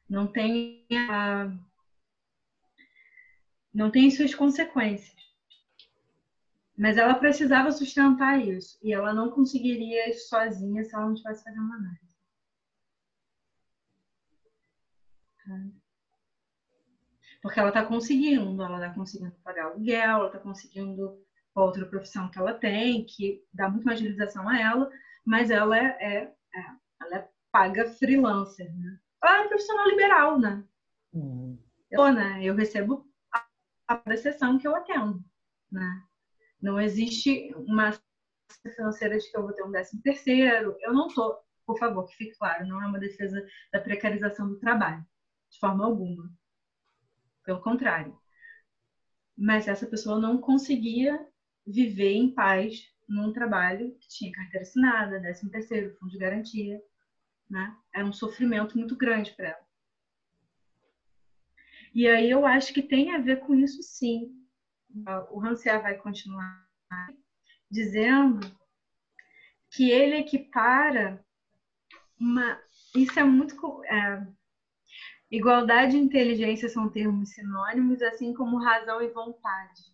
[0.08, 1.56] Não tem a
[3.72, 5.16] não tem suas consequências.
[6.76, 8.78] Mas ela precisava sustentar isso.
[8.82, 12.12] E ela não conseguiria isso sozinha se ela não tivesse fazendo uma análise.
[17.40, 21.18] Porque ela está conseguindo, ela está conseguindo pagar aluguel, ela está conseguindo
[21.54, 24.90] outra profissão que ela tem, que dá muito mais utilização a ela,
[25.24, 26.81] mas ela é, é, é
[27.52, 28.98] paga freelancer, né?
[29.22, 30.64] Ela é um profissional liberal, né?
[31.12, 31.58] Uhum.
[31.90, 32.42] Eu, né?
[32.42, 33.06] eu recebo
[33.86, 35.22] a exceção que eu atendo.
[35.70, 36.02] Né?
[36.60, 37.92] Não existe uma
[38.74, 40.76] financeira de que eu vou ter um décimo terceiro.
[40.80, 44.58] Eu não estou, por favor, que fique claro, não é uma defesa da precarização do
[44.58, 45.04] trabalho,
[45.50, 46.32] de forma alguma.
[47.44, 48.18] Pelo contrário.
[49.36, 51.26] Mas essa pessoa não conseguia
[51.66, 56.80] viver em paz num trabalho que tinha carteira assinada, décimo terceiro, fundo de garantia.
[57.52, 57.76] Né?
[57.94, 59.66] Era um sofrimento muito grande para ela.
[61.94, 64.34] E aí eu acho que tem a ver com isso sim.
[65.30, 66.66] O Rancière vai continuar
[67.70, 68.40] dizendo
[69.70, 71.22] que ele equipara
[72.18, 72.58] uma.
[72.96, 73.84] Isso é muito.
[73.84, 74.26] É,
[75.30, 79.91] igualdade e inteligência são termos sinônimos, assim como razão e vontade.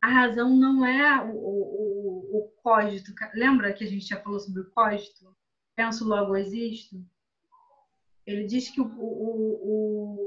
[0.00, 3.12] A razão não é o, o, o cógito.
[3.34, 5.36] Lembra que a gente já falou sobre o cógito?
[5.76, 6.96] Penso, logo existo?
[8.26, 10.20] Ele diz que o, o,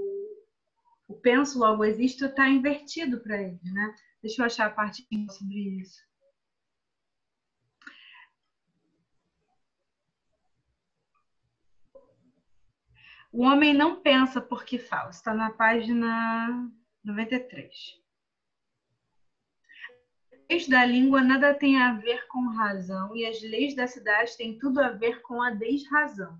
[1.08, 3.96] o, penso logo existo está invertido para ele, né?
[4.22, 6.02] Deixa eu achar a parte sobre isso.
[13.32, 15.10] O homem não pensa porque fala.
[15.10, 16.70] Está na página
[17.04, 18.03] 93.
[20.54, 24.60] Leis da língua nada tem a ver com razão e as leis da cidade têm
[24.60, 26.40] tudo a ver com a desrazão.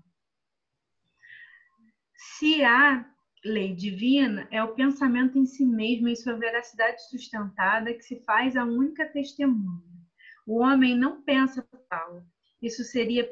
[2.14, 3.04] Se há
[3.44, 8.56] lei divina, é o pensamento em si mesmo, em sua veracidade sustentada, que se faz
[8.56, 9.82] a única testemunha.
[10.46, 12.24] O homem não pensa tal.
[12.62, 13.28] Isso seria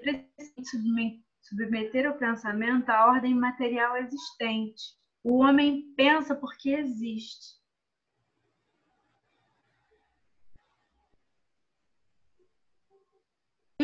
[1.42, 4.82] submeter o pensamento à ordem material existente.
[5.22, 7.61] O homem pensa porque existe.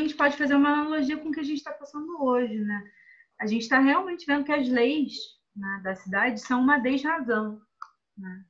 [0.08, 2.90] Gente pode fazer uma analogia com o que a gente está passando hoje, né?
[3.38, 5.14] a gente está realmente vendo que as leis
[5.54, 7.60] né, da cidade são uma desrazão.
[8.16, 8.44] Né?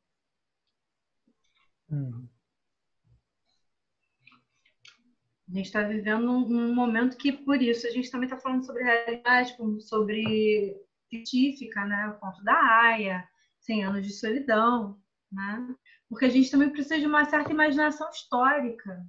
[1.90, 2.28] Uhum.
[5.48, 8.64] A gente está vivendo um, um, momento que, por isso, a gente também está falando
[8.64, 10.76] sobre realidade, sobre
[11.08, 12.08] científica, né?
[12.08, 13.26] o conto da Aya,
[13.60, 15.00] 100 anos de solidão,
[15.32, 15.74] né?
[16.08, 19.06] porque a gente também precisa de uma certa imaginação histórica.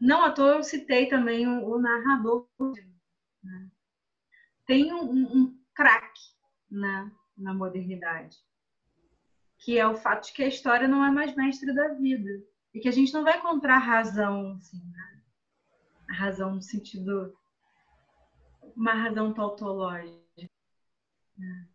[0.00, 2.48] Não à toa eu citei também o, o narrador
[3.42, 3.70] né?
[4.66, 6.20] Tem um, um craque
[6.70, 8.36] né, na modernidade,
[9.58, 12.30] que é o fato de que a história não é mais mestre da vida
[12.74, 15.22] e que a gente não vai encontrar razão, assim, né?
[16.10, 17.36] a razão no sentido
[18.76, 20.50] uma razão tautológica.
[21.36, 21.68] Né?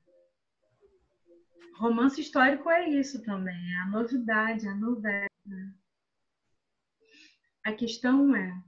[1.78, 5.28] Romance histórico é isso também, é a novidade, a novela.
[5.46, 5.74] Né?
[7.64, 8.62] A questão é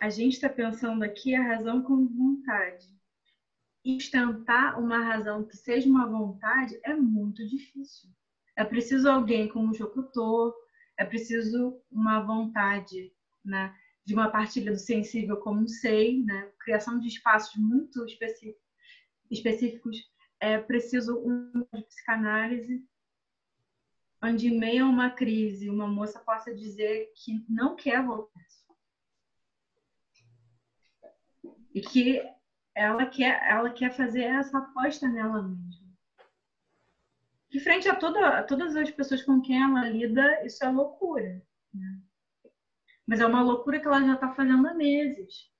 [0.00, 2.86] a gente está pensando aqui a razão com vontade.
[3.84, 8.08] Instantar uma razão que seja uma vontade é muito difícil.
[8.56, 10.54] É preciso alguém como Jocutor,
[10.96, 13.12] é preciso uma vontade,
[13.44, 13.74] né?
[14.04, 16.52] De uma partilha do sensível como um sei, né?
[16.60, 18.06] Criação de espaços muito
[19.30, 19.96] específicos.
[20.38, 22.86] É preciso uma psicanálise
[24.22, 28.38] onde, em meio a uma crise, uma moça possa dizer que não quer voltar.
[31.74, 32.20] E que
[32.74, 35.88] ela quer, ela quer fazer essa aposta nela mesma.
[37.50, 41.42] De frente a, toda, a todas as pessoas com quem ela lida, isso é loucura.
[41.72, 42.00] Né?
[43.06, 45.50] Mas é uma loucura que ela já está fazendo há meses.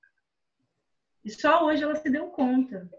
[1.24, 2.90] E só hoje ela se deu conta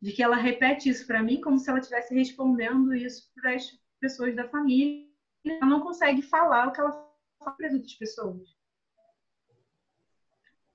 [0.00, 3.70] de que ela repete isso para mim como se ela estivesse respondendo isso para as
[4.00, 5.06] pessoas da família.
[5.44, 6.92] Ela não consegue falar o que ela
[7.38, 8.56] fala para as outras pessoas.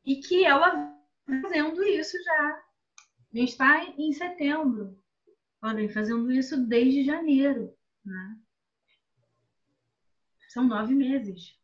[0.05, 0.95] E que ela
[1.41, 2.63] fazendo isso já.
[3.31, 4.97] A gente está em setembro.
[5.61, 7.75] Ela vem fazendo isso desde janeiro.
[8.03, 8.39] Né?
[10.49, 11.57] São nove meses.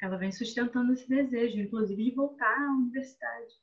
[0.00, 3.54] Ela vem sustentando esse desejo, inclusive de voltar à universidade.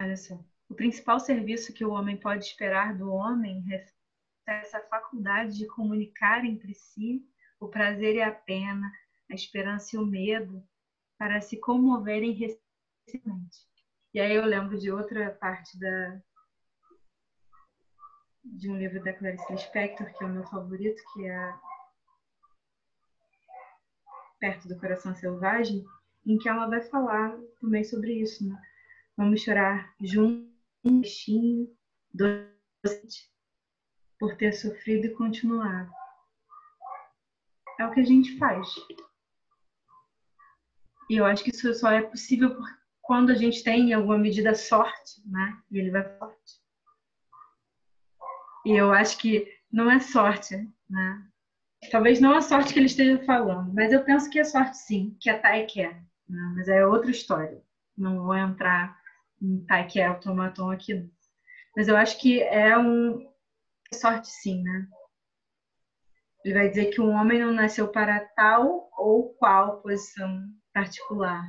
[0.00, 0.38] Olha só.
[0.68, 3.86] O principal serviço que o homem pode esperar do homem é
[4.46, 7.24] essa faculdade de comunicar entre si
[7.58, 8.92] o prazer e a pena,
[9.30, 10.62] a esperança e o medo,
[11.18, 13.66] para se comoverem reciprocamente.
[14.12, 16.20] E aí eu lembro de outra parte da
[18.44, 21.54] de um livro da Clarice Lispector, que é o meu favorito, que é
[24.38, 25.84] Perto do Coração Selvagem,
[26.26, 28.60] em que ela vai falar também sobre isso, né?
[29.16, 31.68] Vamos chorar juntos um
[32.12, 33.30] doce
[34.18, 35.90] por ter sofrido e continuado.
[37.78, 38.68] É o que a gente faz.
[41.08, 42.56] E eu acho que isso só é possível
[43.02, 45.62] quando a gente tem, em alguma medida, sorte, né?
[45.70, 46.60] E ele vai forte.
[48.64, 50.56] E eu acho que não é sorte,
[50.90, 51.30] né?
[51.90, 55.16] Talvez não a sorte que ele esteja falando, mas eu penso que é sorte sim,
[55.20, 55.94] que a Thay quer.
[56.28, 56.52] Né?
[56.54, 57.62] Mas é outra história.
[57.96, 58.96] Não vou entrar
[59.68, 61.08] Pai que é automaton aqui.
[61.76, 63.28] Mas eu acho que é um
[63.92, 64.88] sorte sim, né?
[66.44, 71.44] Ele vai dizer que um homem não nasceu para tal ou qual posição particular,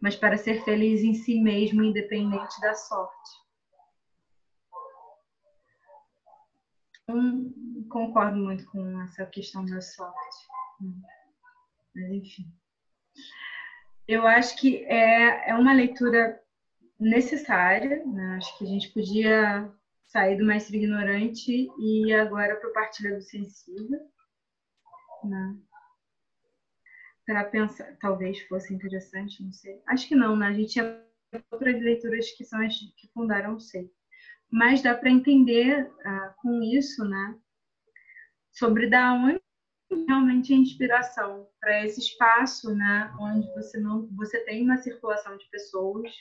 [0.00, 3.41] mas para ser feliz em si mesmo, independente da sorte.
[7.88, 10.48] Concordo muito com essa questão da sorte.
[11.94, 12.46] Mas, enfim.
[14.08, 16.40] Eu acho que é, é uma leitura
[16.98, 18.04] necessária.
[18.04, 18.36] Né?
[18.36, 19.70] Acho que a gente podia
[20.04, 24.00] sair do mestre ignorante e agora para o partilha do sensível.
[25.24, 25.56] Né?
[27.24, 29.80] Para pensar, talvez fosse interessante, não sei.
[29.86, 30.48] Acho que não, né?
[30.48, 31.02] A gente tinha
[31.50, 33.90] outras leituras que são as que fundaram o ser.
[34.52, 37.38] Mas dá para entender ah, com isso, né?
[38.52, 39.40] Sobre da onde
[40.06, 43.12] realmente a inspiração para esse espaço, né?
[43.18, 46.12] Onde você não, você tem uma circulação de pessoas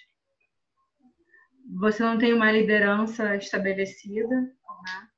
[1.79, 5.09] você não tem uma liderança estabelecida, né?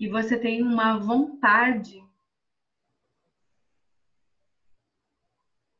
[0.00, 2.02] e você tem uma vontade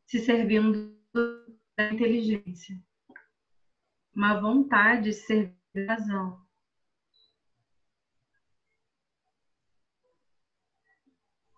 [0.06, 0.94] se servindo
[1.76, 2.80] da inteligência,
[4.14, 6.40] uma vontade de servir da razão.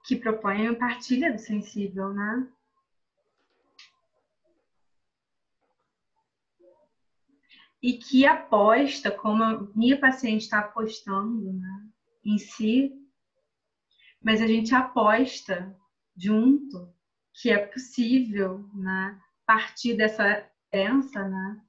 [0.04, 2.48] Que propõe a partilha do sensível, né?
[7.86, 11.88] e que aposta, como a minha paciente está apostando né,
[12.24, 12.92] em si,
[14.20, 15.72] mas a gente aposta
[16.16, 16.92] junto
[17.32, 21.60] que é possível né, partir dessa crença né,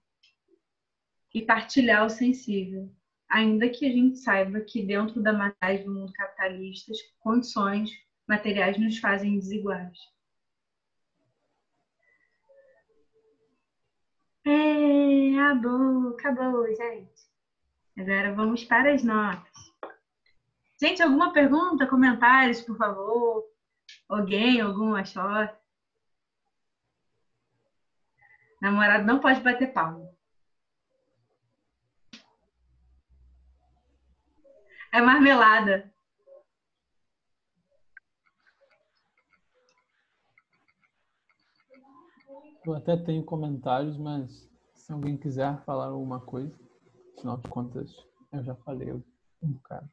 [1.38, 2.92] e partilhar o sensível.
[3.30, 7.92] Ainda que a gente saiba que dentro da matéria do mundo capitalista, as condições
[8.28, 9.98] materiais nos fazem desiguais.
[14.46, 17.28] É, acabou, acabou, gente.
[18.00, 19.54] Agora vamos para as notas.
[20.82, 23.44] Gente, alguma pergunta, comentários, por favor?
[24.10, 25.50] Alguém, algum achou?
[28.60, 30.17] Namorado não pode bater palma.
[34.92, 35.92] É marmelada.
[42.66, 46.54] Eu até tenho comentários, mas se alguém quiser falar alguma coisa,
[47.18, 47.96] afinal de contas,
[48.32, 49.04] eu já falei um
[49.42, 49.90] bocado.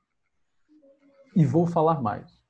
[1.37, 2.43] E vou falar mais.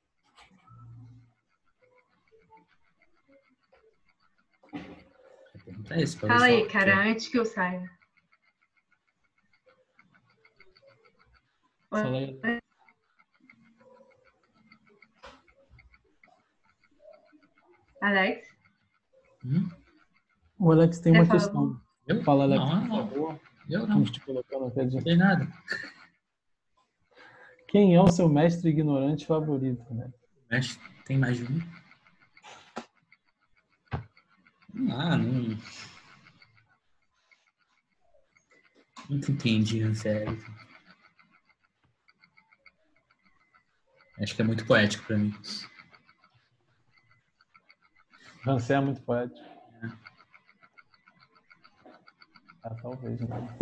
[5.91, 7.94] É isso, Fala aí, cara, antes que eu saia.
[18.01, 18.47] Alex?
[19.45, 19.69] Hum?
[20.59, 21.81] O Alex tem Quer uma questão.
[22.07, 22.23] Eu?
[22.23, 22.97] Fala, Alex, Não, por não.
[23.09, 23.39] favor.
[23.69, 23.87] Eu não.
[23.95, 25.03] Vamos te colocando aqui Não adiante.
[25.03, 25.47] tem nada.
[27.67, 30.11] Quem é o seu mestre ignorante favorito, né?
[30.49, 31.59] Mas tem mais de um.
[34.91, 35.57] Ah, não.
[39.09, 40.37] Nunca entendi, sério.
[44.19, 45.33] Acho que é muito poético pra mim.
[48.43, 49.45] Rancé é muito poético.
[52.63, 53.57] Ah, talvez, né?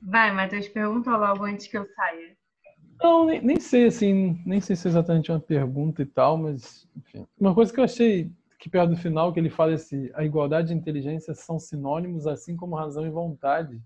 [0.00, 2.36] Vai, Matheus, pergunta logo antes que eu saia.
[3.02, 6.88] Não, nem, nem sei, assim, nem sei se é exatamente uma pergunta e tal, mas,
[6.96, 7.26] enfim.
[7.38, 10.72] Uma coisa que eu achei que perto do final, que ele fala assim, a igualdade
[10.72, 13.80] e a inteligência são sinônimos, assim como razão e vontade.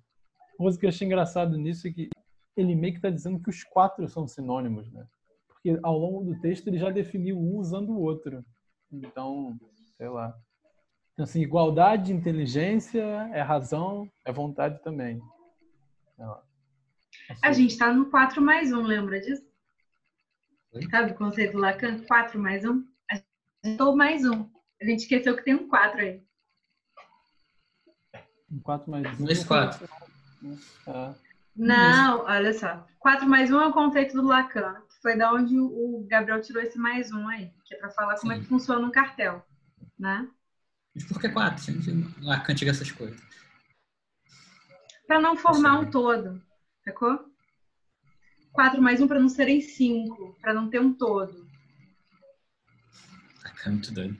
[0.58, 2.08] Uma coisa que eu achei engraçado nisso é que
[2.56, 5.06] ele meio que está dizendo que os quatro são sinônimos, né?
[5.48, 8.44] Porque ao longo do texto ele já definiu um usando o outro.
[8.90, 9.58] Então,
[9.96, 10.36] sei lá.
[11.12, 15.20] Então, assim, igualdade, inteligência, é razão, é vontade também.
[16.16, 16.42] Sei lá.
[17.42, 19.46] A Assim, gente tá no 4 mais 1, lembra disso?
[20.72, 20.88] Oi?
[20.90, 22.02] Sabe o conceito do Lacan?
[22.06, 22.84] 4 mais 1?
[23.10, 24.50] A gente tô mais 1.
[24.80, 26.22] A gente esqueceu que tem um 4 aí.
[28.50, 29.24] Um 4 mais 1.
[29.24, 29.88] Dois, quatro.
[30.86, 31.31] É.
[31.54, 32.86] Não, olha só.
[32.98, 36.62] 4 mais 1 é o conceito do Lacan, que foi da onde o Gabriel tirou
[36.62, 38.42] esse mais 1 aí, que é para falar como é Sim.
[38.42, 39.44] que funciona um cartel,
[39.98, 40.28] né?
[40.94, 41.62] Mas por que quatro?
[41.64, 43.20] Gente, Lacan tinha essas coisas.
[45.06, 45.86] Para não formar Sim.
[45.86, 46.42] um todo,
[46.84, 47.18] sacou?
[48.52, 51.46] 4 mais 1 para não serem 5, para não ter um todo.
[53.44, 54.18] Lacan é muito doido.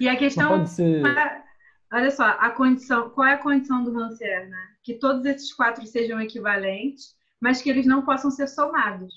[0.00, 1.04] E a Não questão pode ser.
[1.06, 1.44] é-
[1.92, 4.76] olha só, a condição, qual é a condição do Rancière, né?
[4.82, 9.12] Que todos esses quatro sejam equivalentes, mas que eles não possam ser somados.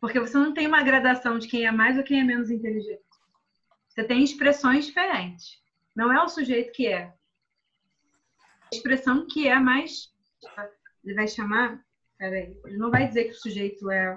[0.00, 3.02] Porque você não tem uma gradação de quem é mais ou quem é menos inteligente.
[3.88, 5.58] Você tem expressões diferentes.
[5.94, 7.12] Não é o sujeito que é.
[8.72, 10.10] A expressão que é mais.
[11.04, 11.84] Ele vai chamar.
[12.16, 12.56] Peraí.
[12.64, 14.14] Ele não vai dizer que o sujeito é.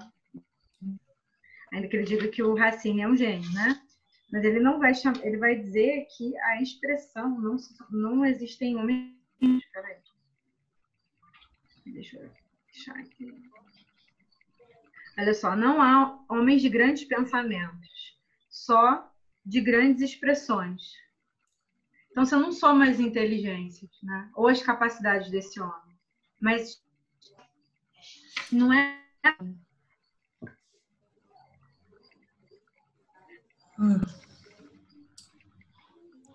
[1.73, 3.82] Ainda que ele diga que o Racine é um gênio, né?
[4.33, 5.23] Mas ele não vai chamar.
[5.23, 7.55] Ele vai dizer que a expressão não,
[7.91, 9.13] não existe em homens.
[9.71, 9.97] Peraí.
[11.85, 12.31] Deixa eu
[12.65, 13.31] deixar aqui.
[15.19, 18.17] Olha só, não há homens de grandes pensamentos,
[18.49, 19.13] só
[19.45, 20.81] de grandes expressões.
[22.09, 24.31] Então, você não soma as inteligências, né?
[24.33, 25.95] Ou as capacidades desse homem.
[26.41, 26.83] Mas
[28.51, 28.99] não é.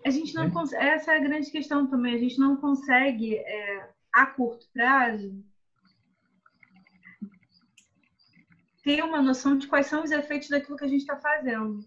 [0.05, 0.83] A gente não consegue.
[0.83, 2.15] Essa é a grande questão também.
[2.15, 5.43] A gente não consegue, é, a curto prazo,
[8.83, 11.85] ter uma noção de quais são os efeitos daquilo que a gente está fazendo.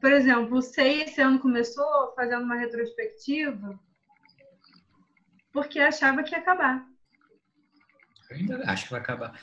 [0.00, 3.78] Por exemplo, o SEI esse ano começou fazendo uma retrospectiva
[5.52, 6.86] porque achava que ia acabar.
[8.30, 9.40] Eu ainda acho que vai acabar.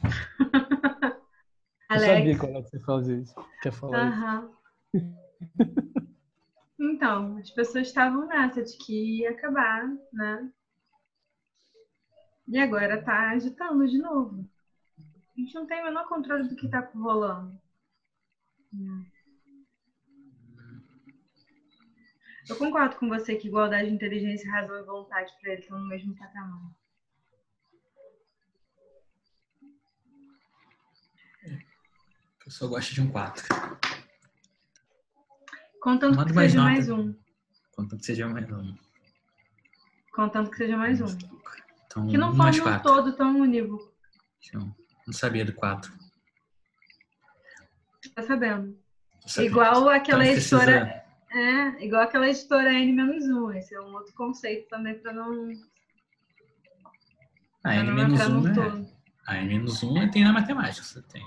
[1.90, 2.40] Eu sabia Alex.
[2.40, 3.34] que o Alex ia fazer isso.
[3.62, 4.50] Quer falar
[4.94, 5.18] isso?
[6.78, 10.50] Então, as pessoas estavam nessa de que ia acabar, né?
[12.46, 14.48] E agora tá agitando de novo.
[15.36, 17.60] A gente não tem o menor controle do que tá rolando.
[22.48, 26.16] Eu concordo com você que igualdade, inteligência, razão e vontade para ele estão no mesmo
[26.16, 26.70] patamar.
[32.40, 33.44] A pessoa gosta de um quatro.
[35.82, 36.72] Contanto Manda que mais seja nota.
[36.74, 37.14] mais um.
[37.72, 38.74] Contanto que seja mais um.
[40.12, 41.18] Contanto que seja mais um.
[41.86, 43.92] Então, Que não um forme um todo tão unívoco.
[44.52, 44.74] Não,
[45.06, 45.92] não sabia do quatro.
[48.14, 48.76] Tá sabendo?
[49.26, 49.48] Sabia.
[49.50, 51.04] Igual aquela Então, precisa- editora.
[51.30, 53.54] É, igual aquela editora N-1.
[53.56, 55.50] Esse é um outro conceito também para não,
[57.62, 58.88] A pra N não menos entrar no um, é, todo.
[59.26, 61.22] a N menos um tem na matemática, você tem.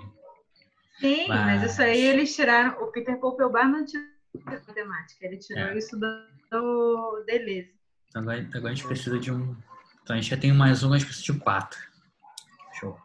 [0.99, 1.61] Sim, mas...
[1.61, 2.81] Mas- isso aí eles tiraram.
[2.83, 4.05] O Peter Popelbar não tirou
[4.45, 5.77] matemática, ele tirou É.
[5.77, 7.73] isso do, Deleuze.
[8.09, 9.55] Então, Agora, agora a gente precisa de um.
[10.03, 11.79] Então a gente já tem um mais um, mas precisa de um quatro.
[12.73, 12.97] Show.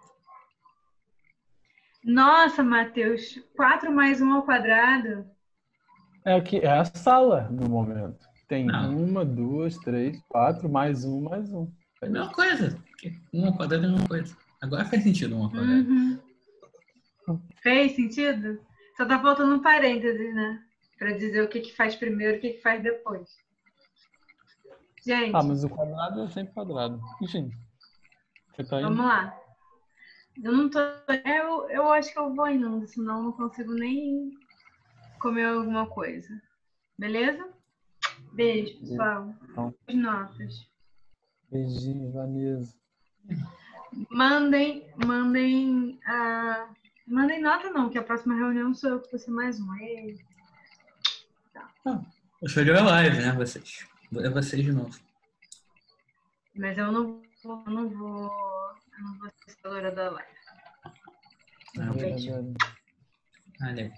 [2.05, 5.29] Nossa, Matheus, 4 mais 1 ao quadrado.
[6.25, 8.27] É, o que, é a sala no momento.
[8.49, 8.97] Tem Não.
[8.97, 11.71] uma, duas, três, quatro, mais um, mais um.
[12.03, 12.83] É a mesma coisa.
[13.33, 14.37] Um ao quadrado é a mesma coisa.
[14.63, 15.89] Agora faz sentido um ao quadrado.
[15.91, 16.21] Uhum.
[17.63, 18.61] Fez sentido?
[18.97, 20.63] Só tá faltando um parênteses, né?
[20.99, 23.29] Para dizer o que, que faz primeiro e o que, que faz depois.
[25.05, 27.01] Gente, Ah, mas o quadrado é sempre quadrado.
[27.23, 27.51] Enfim.
[28.55, 28.89] Você tá indo?
[28.89, 29.39] vamos lá.
[30.43, 30.79] Eu não tô.
[31.25, 34.31] Eu, eu acho que eu vou indo, senão eu não consigo nem
[35.21, 36.29] comer alguma coisa.
[36.99, 37.49] Beleza?
[38.33, 39.35] Beijo, pessoal.
[39.51, 39.75] Então.
[39.87, 40.71] As notas.
[41.51, 42.77] Beijinho, Vanessa.
[44.11, 45.99] Mandem, mandem.
[46.07, 46.69] ah,
[47.07, 49.75] mandem nota não, que a próxima reunião sou eu que vou ser mais um.
[49.77, 50.19] Ei.
[52.43, 53.87] Eu sou de live, né, vocês?
[54.17, 54.99] É vocês de novo.
[56.57, 58.31] Mas eu não vou, eu não vou,
[58.99, 60.31] eu não vou ser seguidora da live.
[61.79, 62.33] Ah, Beijo.
[63.63, 63.93] Olha aí.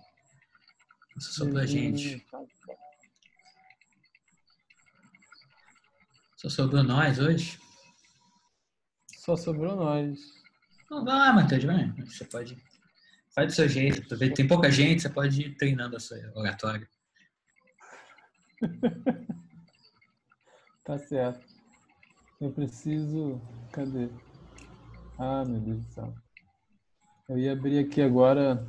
[1.16, 2.26] Isso só pra gente.
[6.36, 7.58] Só sobrou nós hoje?
[9.16, 10.18] Só sobrou nós.
[10.84, 11.90] Então vai lá, Matheus, vai.
[12.04, 12.62] Você pode.
[13.34, 14.18] Faz do seu jeito.
[14.34, 16.88] Tem pouca gente, você pode ir treinando a sua oratória.
[20.84, 21.46] Tá certo.
[22.40, 23.38] Eu preciso.
[23.72, 24.08] Cadê?
[25.18, 26.14] Ah, meu Deus do céu.
[27.28, 28.66] Eu ia abrir aqui agora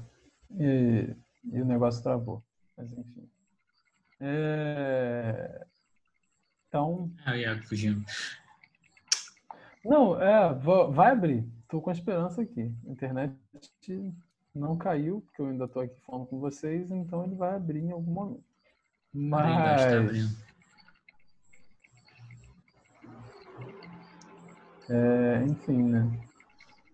[0.51, 1.15] e,
[1.45, 2.43] e o negócio travou.
[2.75, 3.29] Mas enfim.
[4.19, 5.65] É...
[6.67, 7.09] Então.
[7.25, 8.03] Ah, eu ia fugindo.
[9.85, 11.47] Não, é, va- vai abrir.
[11.69, 12.69] Tô com esperança aqui.
[12.85, 13.33] A internet
[14.53, 17.91] não caiu, porque eu ainda tô aqui falando com vocês, então ele vai abrir em
[17.91, 18.48] algum momento.
[19.13, 19.93] Está Mas.
[19.93, 20.49] abrindo.
[24.89, 26.27] É, enfim, né?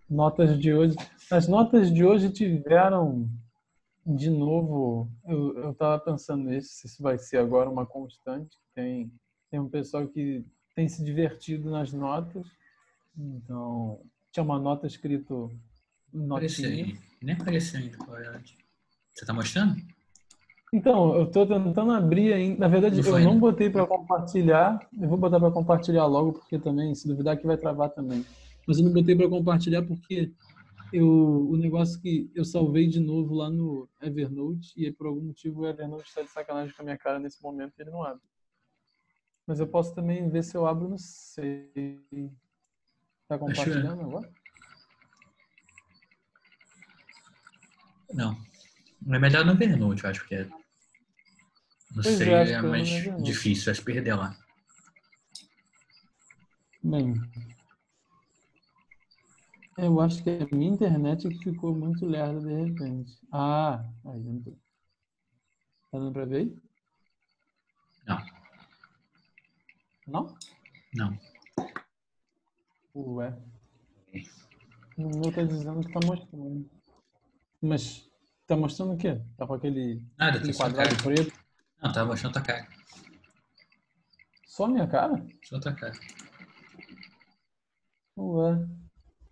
[0.10, 0.96] Notas de hoje.
[1.32, 3.30] As notas de hoje tiveram,
[4.06, 8.58] de novo, eu, eu tava pensando nisso, se isso vai ser agora uma constante.
[8.74, 9.12] Tem,
[9.50, 10.46] tem um pessoal que
[10.76, 12.46] tem se divertido nas notas.
[13.18, 14.02] Então,
[14.32, 15.50] tinha uma nota escrito
[16.14, 16.86] Apareceu notinha.
[16.86, 17.00] aí.
[17.22, 18.42] Nem apareceu ainda, é.
[19.14, 19.76] Você tá mostrando?
[20.76, 22.60] Então, eu tô tentando abrir ainda.
[22.60, 23.40] Na verdade, Não eu foi, não né?
[23.40, 24.86] botei para compartilhar.
[25.00, 28.26] Eu vou botar para compartilhar logo, porque também, se duvidar, que vai travar também.
[28.68, 30.34] Mas eu não botei para compartilhar porque
[30.92, 31.08] eu,
[31.50, 35.62] o negócio que eu salvei de novo lá no Evernote e aí, por algum motivo
[35.62, 38.22] o Evernote está de sacanagem com a minha cara nesse momento e ele não abre.
[39.48, 42.02] Mas eu posso também ver se eu abro, não sei.
[43.30, 44.30] Tá compartilhando agora?
[48.14, 48.36] Não.
[49.10, 50.65] É melhor no Evernote, eu acho, porque é.
[51.96, 54.38] Não Pois sei, é, acho é mais difícil, se perder lá.
[56.84, 57.14] Bem,
[59.78, 63.18] eu acho que a minha internet é que ficou muito lerda de repente.
[63.32, 64.58] Ah, aí entrou.
[65.90, 66.58] Tá dando pra ver aí?
[68.06, 68.26] Não,
[70.06, 70.38] Não?
[70.94, 71.20] não.
[72.94, 73.34] Ué.
[74.98, 76.70] O meu tá dizendo que tá mostrando.
[77.62, 78.10] Mas
[78.46, 79.20] tá mostrando o quê?
[79.38, 80.74] Tá com aquele, Nada, aquele tá cara.
[80.74, 81.45] quadrado preto?
[81.82, 82.68] Não, tava mostrando tua cara.
[84.46, 85.26] Só minha cara?
[85.44, 85.94] Só tua cara.
[88.18, 88.68] Ué.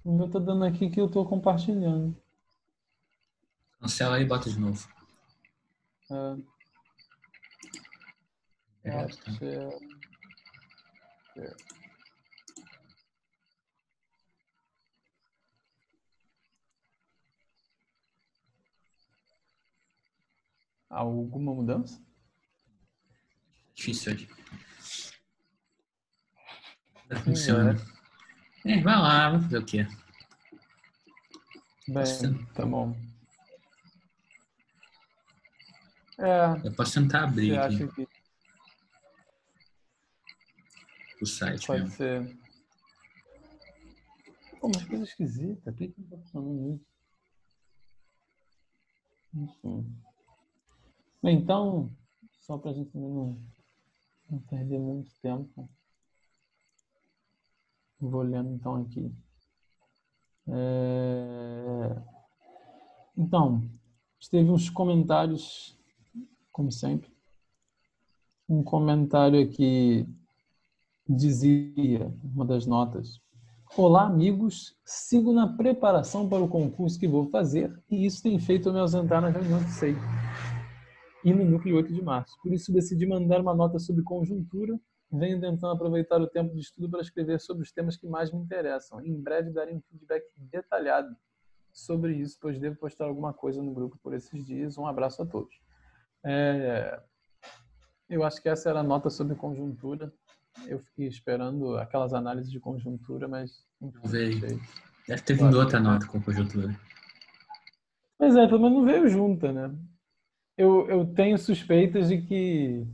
[0.03, 2.15] O meu tá dando aqui que eu tô compartilhando.
[3.79, 4.87] Cancela aí e bota de novo.
[6.11, 6.35] É,
[8.89, 9.31] É, tá.
[9.41, 9.93] é-
[20.89, 22.01] Alguma mudança?
[23.75, 24.29] Difícil hoje.
[27.09, 27.75] Não funciona.
[28.65, 29.87] É, vai lá, vamos fazer o quê?
[31.87, 32.45] Bem, Sim.
[32.53, 32.95] tá bom.
[36.17, 38.07] É, Eu posso tentar abrir aqui que
[41.21, 41.95] o site pode mesmo.
[41.97, 42.37] ser.
[44.61, 45.71] Pô, mas coisa esquisita.
[45.71, 46.85] Por que não tá funcionando isso?
[49.35, 49.95] Enfim.
[51.21, 51.91] Bem, então,
[52.39, 53.41] só pra gente não,
[54.33, 55.69] não perder muito tempo.
[57.99, 59.13] Vou olhando então aqui.
[60.47, 61.95] É,
[63.15, 63.63] Então,
[64.29, 65.77] teve uns comentários,
[66.51, 67.09] como sempre.
[68.49, 70.07] Um comentário aqui
[71.07, 73.21] dizia, uma das notas,
[73.75, 74.77] Olá, amigos.
[74.85, 78.79] Sigo na preparação para o concurso que vou fazer e isso tem feito eu me
[78.79, 79.95] ausentar na reunião de SEI
[81.23, 82.37] e no núcleo 8 de março.
[82.41, 84.79] Por isso, decidi mandar uma nota sobre conjuntura.
[85.11, 88.39] Venho tentando aproveitar o tempo de estudo para escrever sobre os temas que mais me
[88.39, 88.99] interessam.
[89.05, 91.15] Em breve, darei um feedback detalhado
[91.71, 94.77] sobre isso, pois devo postar alguma coisa no grupo por esses dias.
[94.77, 95.55] Um abraço a todos.
[96.23, 96.99] É,
[98.09, 100.11] Eu acho que essa era a nota sobre conjuntura.
[100.67, 104.39] Eu fiquei esperando aquelas análises de conjuntura, mas enfim, Não veio.
[105.07, 106.75] Deve ter vindo outra nota com conjuntura.
[108.19, 109.75] Mas é, pelo menos não veio junta, né?
[110.57, 112.85] Eu, eu tenho suspeitas de que.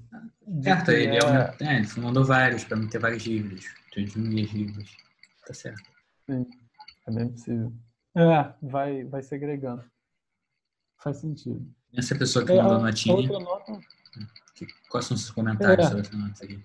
[0.48, 3.66] de Certo, que ele, é- aumenta- é, ele mandou vários para não ter dívidas.
[3.94, 4.90] Ter diminuir dívidas.
[5.46, 5.82] Tá certo.
[6.30, 7.74] É bem possível.
[8.16, 9.84] É, vai, vai segregando.
[11.02, 11.66] Faz sentido.
[11.94, 13.80] Essa pessoa que É, mandou a- notinha, outra nota.
[14.90, 15.90] quais são os seus comentários É.
[15.90, 16.64] sobre essa nota aqui?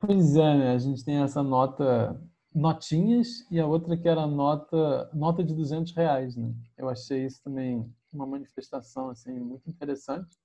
[0.00, 0.72] Pois é, né?
[0.74, 2.20] A gente tem essa nota,
[2.54, 6.52] notinhas, e a outra que era nota, nota de 200 reais, né?
[6.76, 10.38] Eu achei isso também uma manifestação, assim, muito interessante.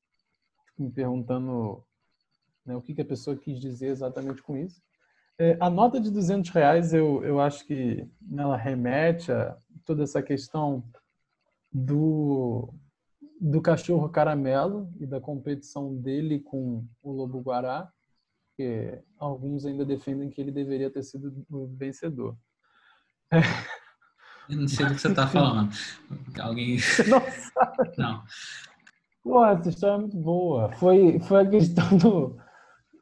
[0.78, 1.84] Me perguntando
[2.66, 4.82] né, o que, que a pessoa quis dizer exatamente com isso.
[5.40, 10.22] É, a nota de 200 reais, eu, eu acho que ela remete a toda essa
[10.22, 10.84] questão
[11.72, 12.74] do,
[13.40, 17.92] do cachorro caramelo e da competição dele com o lobo guará,
[18.50, 22.36] porque alguns ainda defendem que ele deveria ter sido o vencedor.
[24.50, 25.70] Eu não sei do que você tá falando.
[26.40, 26.78] Alguém.
[27.10, 27.52] Nossa,
[27.98, 28.24] Não.
[29.24, 30.72] pô, essa história é muito boa.
[30.74, 32.38] Foi, foi a questão do.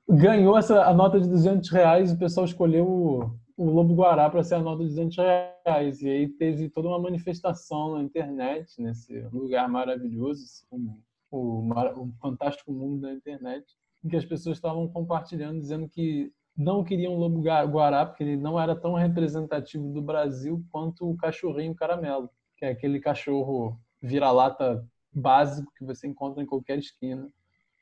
[0.08, 4.43] Ganhou essa, a nota de 200 reais, o pessoal escolheu o, o Lobo Guará para
[4.43, 6.02] ser a nota de 200 reais.
[6.02, 11.00] E aí teve toda uma manifestação na internet, nesse lugar maravilhoso, o,
[11.32, 13.66] o, o fantástico mundo da internet,
[14.04, 18.38] em que as pessoas estavam compartilhando, dizendo que não queriam o Lobo Guará, porque ele
[18.38, 24.86] não era tão representativo do Brasil quanto o cachorrinho caramelo, que é aquele cachorro vira-lata
[25.12, 27.30] básico que você encontra em qualquer esquina,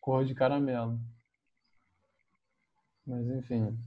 [0.01, 0.99] cor de caramelo.
[3.05, 3.78] Mas enfim.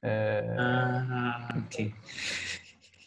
[0.00, 0.56] É...
[0.58, 1.94] Ah, ok.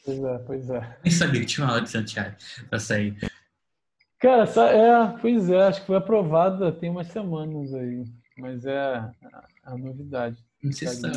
[0.04, 0.98] Pois é, pois é.
[1.04, 2.36] Nem sabia que tinha uma hora de Santiago
[2.70, 3.18] pra sair.
[4.20, 8.06] Cara, essa, é, pois é, acho que foi aprovada tem umas semanas aí.
[8.38, 9.10] Mas é
[9.64, 10.38] a novidade.
[10.72, 11.12] Se, tá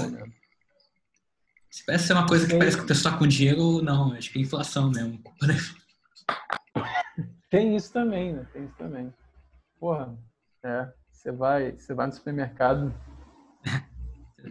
[1.71, 2.59] se parece ser uma coisa que Sei.
[2.59, 4.13] parece que tá com dinheiro, não.
[4.13, 5.23] Acho que é inflação mesmo.
[7.51, 8.47] Tem isso também, né?
[8.53, 9.13] Tem isso também.
[9.81, 10.17] Porra,
[10.63, 10.93] é.
[11.11, 12.95] Você vai, você vai no supermercado.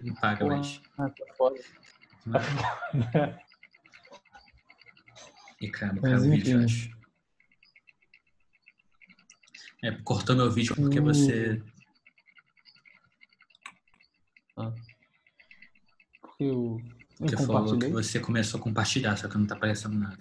[0.03, 0.81] Não paga Porra, mais.
[0.97, 1.59] ah, tá foda.
[5.61, 6.89] E cara, cara, o vídeo, eu acho.
[9.83, 11.03] É, cortou meu vídeo porque Uh.
[14.57, 14.81] Você.
[16.21, 16.81] Porque eu,
[17.19, 20.17] eu Porque falou que você começou a compartilhar, só que não tá aparecendo nada.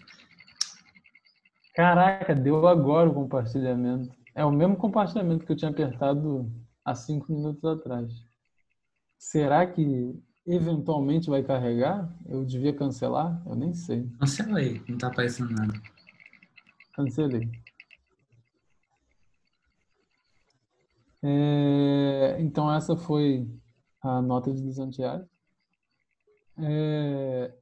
[1.75, 4.15] Caraca, deu agora o compartilhamento.
[4.35, 6.51] É o mesmo compartilhamento que eu tinha apertado
[6.85, 8.13] há cinco minutos atrás.
[9.19, 10.15] Será que
[10.47, 12.11] eventualmente vai carregar?
[12.27, 13.43] Eu devia cancelar?
[13.47, 14.09] Eu nem sei.
[14.19, 15.75] Cancela aí, não tá aparecendo nada.
[16.95, 17.51] Cancelei.
[21.23, 23.47] É, então essa foi
[24.03, 25.27] a nota de 200 reais.
[26.59, 27.53] É,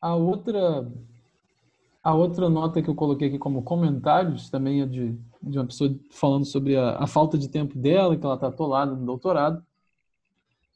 [0.00, 0.90] a outra
[2.02, 5.94] a outra nota que eu coloquei aqui como comentários também é de, de uma pessoa
[6.10, 9.62] falando sobre a, a falta de tempo dela, que ela está atolada no doutorado.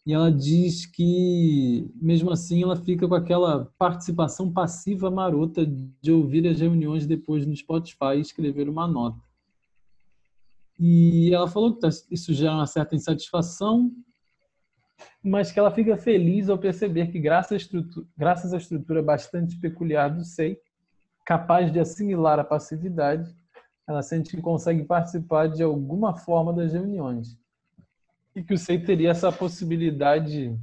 [0.05, 6.47] E ela diz que, mesmo assim, ela fica com aquela participação passiva marota de ouvir
[6.49, 9.20] as reuniões depois no Spotify e escrever uma nota.
[10.78, 13.93] E ela falou que tá- isso gera uma certa insatisfação,
[15.22, 19.59] mas que ela fica feliz ao perceber que, graças à estrutura, graças à estrutura bastante
[19.59, 20.59] peculiar do SEI,
[21.24, 23.34] capaz de assimilar a passividade,
[23.86, 27.38] ela sente que consegue participar de alguma forma das reuniões.
[28.34, 30.59] E que o SEI teria essa possibilidade,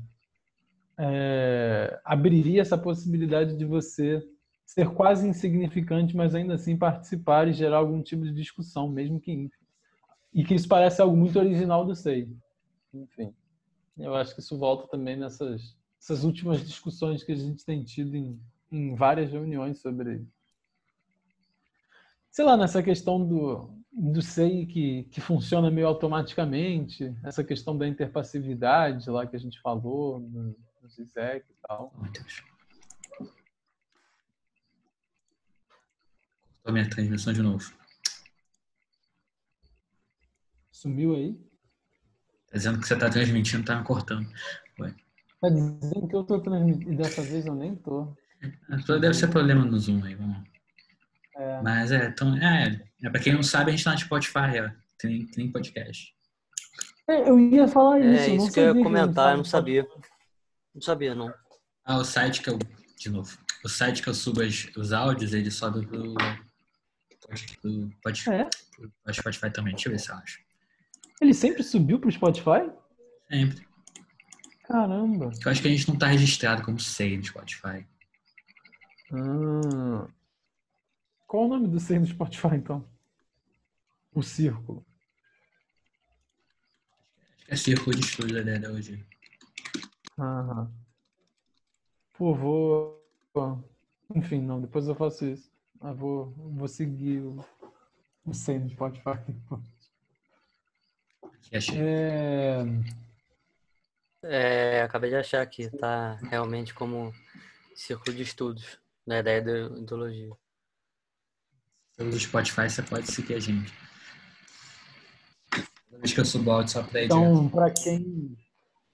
[0.97, 4.21] é, abriria essa possibilidade de você
[4.65, 9.31] ser quase insignificante, mas ainda assim participar e gerar algum tipo de discussão, mesmo que
[9.31, 9.65] ínfima.
[10.33, 12.29] E que isso parece algo muito original do SEI.
[12.93, 13.33] Enfim,
[13.99, 18.15] eu acho que isso volta também nessas essas últimas discussões que a gente tem tido
[18.15, 18.39] em,
[18.71, 20.25] em várias reuniões sobre
[22.31, 27.87] sei lá, nessa questão do, do SEI que, que funciona meio automaticamente, essa questão da
[27.87, 31.93] interpassividade lá que a gente falou no, no Zizek e tal.
[31.99, 32.43] Meu Deus.
[36.69, 37.73] Cortou minha transmissão de novo.
[40.71, 41.48] Sumiu aí?
[42.51, 44.27] Tá dizendo que você tá transmitindo, tá me cortando.
[45.41, 48.15] Tá dizendo que eu tô transmitindo, e dessa vez eu nem tô.
[48.69, 50.37] Ah, Deve ser problema no Zoom aí, vamos.
[51.35, 54.59] É, Mas é, então, é, é, pra quem não sabe, a gente tá no Spotify,
[54.65, 54.69] ó.
[54.97, 56.13] Tem, tem podcast.
[57.09, 58.31] É, eu ia falar isso.
[58.31, 59.87] É isso que eu ia comentar, eu não sabia.
[60.75, 61.33] Não sabia, não.
[61.85, 62.57] Ah, o site que eu.
[62.97, 63.37] De novo.
[63.63, 66.13] O site que eu subo as- os áudios, ele sobe pro.
[67.61, 68.49] pro, pode, É?
[69.03, 69.73] pro Spotify também.
[69.73, 70.39] Deixa eu ver se eu acho.
[71.19, 72.71] Ele sempre subiu pro Spotify?
[73.29, 73.67] Sempre.
[74.63, 75.31] Caramba.
[75.43, 77.85] Eu acho que a gente não tá registrado como SEI no Spotify.
[79.11, 80.07] Ah.
[81.27, 82.85] Qual o nome do SEI do Spotify, então?
[84.13, 84.85] o círculo.
[87.47, 89.03] É círculo de estudo a ideia hoje.
[90.17, 90.71] Aham.
[92.13, 92.99] Pô, vou.
[94.13, 95.51] Enfim, não, depois eu faço isso.
[95.81, 97.43] Eu vou, vou seguir o,
[98.25, 99.17] o Sem no Spotify.
[101.51, 102.63] É,
[104.23, 107.13] É, acabei de achar aqui, tá realmente como
[107.75, 110.31] círculo de estudos da ideia da ideologia.
[111.95, 113.73] Pelo Spotify você pode seguir a gente.
[115.89, 117.03] Toda vez que eu subo o áudio só pra.
[117.03, 118.37] Então, para quem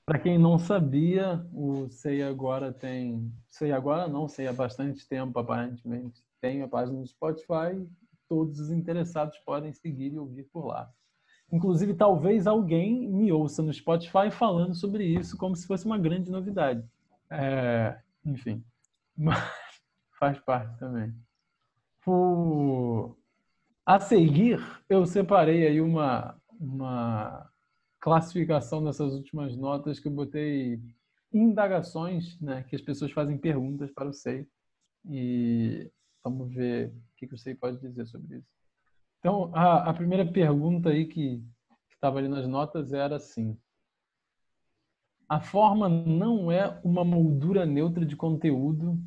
[0.05, 3.33] para quem não sabia, o Sei Agora tem.
[3.49, 6.23] Sei Agora não, sei há bastante tempo, aparentemente.
[6.39, 7.87] Tem a página do Spotify.
[8.29, 10.93] Todos os interessados podem seguir e ouvir por lá.
[11.51, 16.31] Inclusive, talvez alguém me ouça no Spotify falando sobre isso como se fosse uma grande
[16.31, 16.83] novidade.
[17.29, 18.63] É, enfim,
[19.17, 19.37] mas
[20.19, 21.13] faz parte também.
[22.05, 23.15] O-
[23.85, 24.59] A seguir,
[24.89, 27.49] eu separei aí uma, uma
[27.99, 30.81] classificação dessas últimas notas que eu botei
[31.33, 34.47] indagações, né, que as pessoas fazem perguntas para o SEI.
[35.09, 35.91] E
[36.23, 38.54] vamos ver o que, que o SEI pode dizer sobre isso.
[39.25, 41.43] Então, a, a primeira pergunta aí que
[41.91, 43.57] estava ali nas notas era assim:
[45.27, 49.01] a forma não é uma moldura neutra de conteúdo,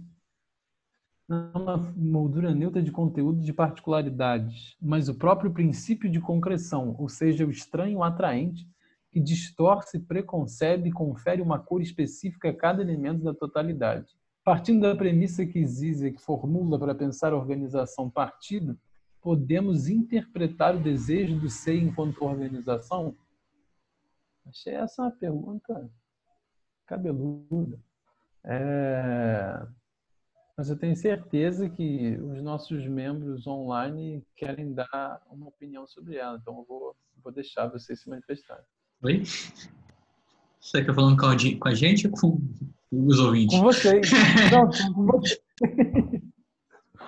[1.29, 6.97] não é uma moldura neutra de conteúdo de particularidades, mas o próprio princípio de concreção,
[6.99, 8.69] ou seja, o estranho atraente
[9.13, 14.19] que distorce, preconcebe e confere uma cor específica a cada elemento da totalidade.
[14.45, 18.77] Partindo da premissa que Zizek formula para pensar a organização partido,
[19.21, 23.17] podemos interpretar o desejo do ser enquanto organização?
[24.47, 25.91] Achei essa uma pergunta
[26.87, 27.79] cabeluda.
[28.45, 29.67] É...
[30.57, 36.39] Mas eu tenho certeza que os nossos membros online querem dar uma opinião sobre ela,
[36.41, 38.65] então eu vou, vou deixar vocês se manifestarem.
[39.03, 39.23] Oi?
[40.61, 42.41] Você quer falando com a gente ou com
[42.91, 43.57] os ouvintes?
[43.57, 44.11] Com vocês.
[44.51, 45.41] Não, com vocês.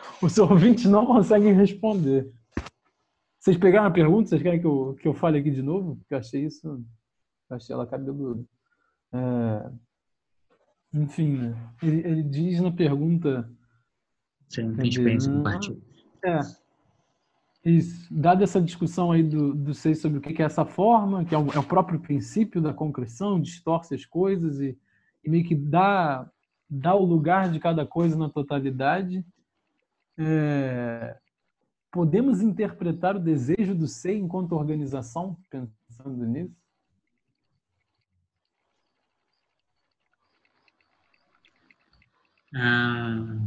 [0.23, 2.31] Os ouvintes não conseguem responder.
[3.39, 4.29] Vocês pegaram a pergunta?
[4.29, 5.97] Vocês querem que eu, que eu fale aqui de novo?
[5.97, 6.85] Porque eu achei isso.
[7.49, 8.45] Eu achei ela cabeluda.
[9.13, 9.71] É,
[10.93, 11.73] enfim, né?
[11.83, 13.51] ele, ele diz na pergunta.
[14.49, 15.83] Você não tem com não- partido.
[16.25, 16.41] É.
[17.65, 18.07] Isso.
[18.11, 21.35] Dada essa discussão aí do, do Sei sobre o que que é essa forma, que
[21.35, 24.77] é o, é o próprio princípio da concreção, distorce as coisas e,
[25.23, 26.29] e meio que dá,
[26.69, 29.25] dá o lugar de cada coisa na totalidade.
[30.23, 31.17] É,
[31.91, 36.55] podemos interpretar o desejo do Sei enquanto organização, pensando nisso?
[42.55, 43.47] Ah,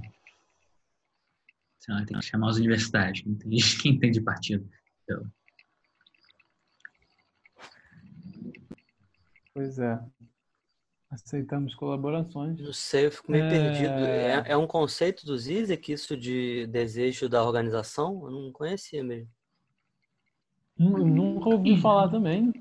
[1.80, 3.22] sei lá, tem que chamar os universitários.
[3.22, 4.68] Quem entende, quem entende partido.
[5.08, 5.28] Eu-
[9.54, 10.00] Pois é.
[11.14, 12.60] Aceitamos colaborações.
[12.60, 13.50] Não sei, eu fico meio É.
[13.50, 13.94] perdido.
[14.06, 18.26] É, é um conceito do Zizek isso de desejo da organização?
[18.26, 19.30] Eu não conhecia mesmo.
[20.78, 22.52] Nu- Nunca ouvi falar também.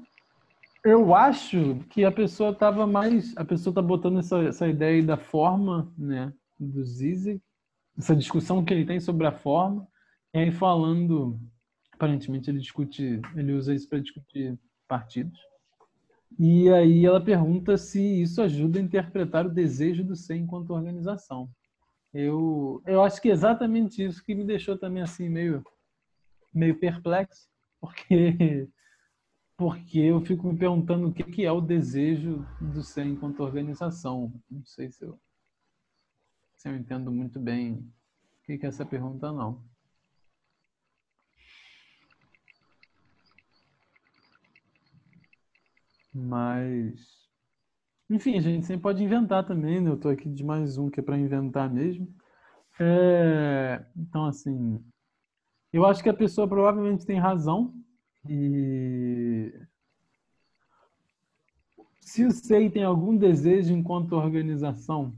[0.84, 3.34] Eu acho que a pessoa estava mais.
[3.36, 6.32] A pessoa está botando essa, essa ideia aí da forma, né?
[6.58, 7.40] Do Zizek,
[7.96, 9.86] essa discussão que ele tem sobre a forma,
[10.34, 11.40] e aí falando.
[11.92, 13.20] Aparentemente ele discute.
[13.36, 14.58] Ele usa isso para discutir
[14.88, 15.38] partidos.
[16.38, 21.50] E aí ela pergunta se isso ajuda a interpretar o desejo do ser enquanto organização.
[22.12, 25.64] Eu, eu acho que é exatamente isso que me deixou também assim meio,
[26.52, 27.48] meio perplexo,
[27.80, 28.68] porque
[29.56, 34.32] porque eu fico me perguntando o que que é o desejo do ser enquanto organização.
[34.50, 35.18] Não sei se eu,
[36.56, 39.62] se eu entendo muito bem o que que é essa pergunta não.
[46.12, 47.22] Mas
[48.10, 49.90] enfim, a gente sempre pode inventar também, né?
[49.90, 52.06] Eu tô aqui de mais um que é para inventar mesmo.
[52.78, 54.84] É, então assim,
[55.72, 57.74] eu acho que a pessoa provavelmente tem razão
[58.28, 59.52] e
[62.00, 65.16] se o SEI tem algum desejo enquanto organização,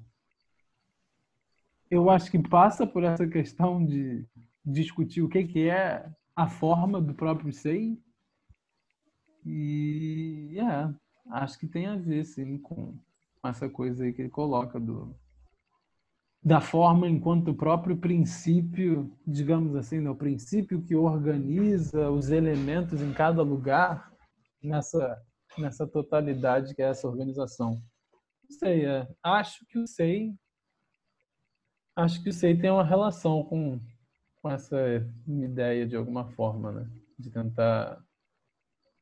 [1.90, 4.24] eu acho que passa por essa questão de
[4.64, 7.98] discutir o que, que é a forma do próprio SEI.
[9.44, 10.94] E é,
[11.30, 12.94] acho que tem a ver, sim, com
[13.44, 15.14] essa coisa aí que ele coloca do,
[16.44, 23.00] da forma enquanto o próprio princípio, digamos assim, né, o princípio que organiza os elementos
[23.00, 24.12] em cada lugar
[24.62, 25.22] nessa
[25.56, 27.80] nessa totalidade que é essa organização.
[28.42, 30.34] Não sei, é, acho que o SEI
[31.96, 33.80] acho que o SEI tem uma relação com
[34.42, 34.76] com essa
[35.26, 36.90] ideia de alguma forma, né?
[37.18, 37.98] de tentar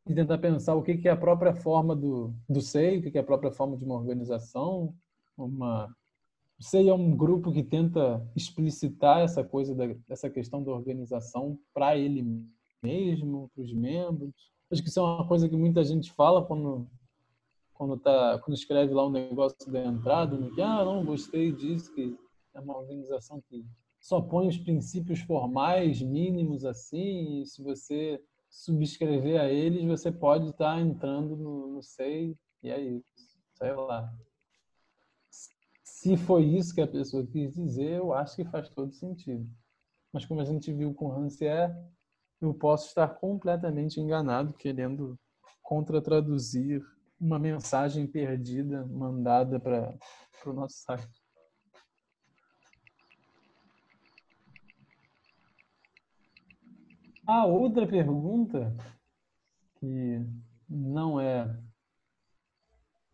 [0.06, 3.10] de tentar pensar o que que é a própria forma do do SEI, o que
[3.10, 4.94] que é a própria forma de uma organização,
[5.36, 5.88] uma
[6.58, 11.58] o SEI é um grupo que tenta explicitar essa coisa da, essa questão da organização
[11.74, 12.24] para ele
[12.80, 14.32] mesmo, para os membros.
[14.70, 16.86] Acho que isso é uma coisa que muita gente fala quando
[17.74, 21.92] quando tá quando escreve lá um negócio da entrada, né, que ah, não gostei disso,
[21.94, 22.16] que
[22.54, 23.64] é uma organização que
[24.00, 28.22] só põe os princípios formais mínimos assim, e se você
[28.52, 34.12] subscrever a eles, você pode estar entrando no, no SEI, e é isso, sei lá.
[35.82, 39.48] Se foi isso que a pessoa quis dizer, eu acho que faz todo sentido.
[40.12, 41.72] Mas como a gente viu com Rancière,
[42.40, 45.18] eu posso estar completamente enganado, querendo
[45.62, 46.84] contratraduzir
[47.18, 49.96] uma mensagem perdida mandada para
[50.44, 51.21] o nosso site.
[57.24, 58.76] A outra pergunta,
[59.76, 60.26] que
[60.68, 61.56] não é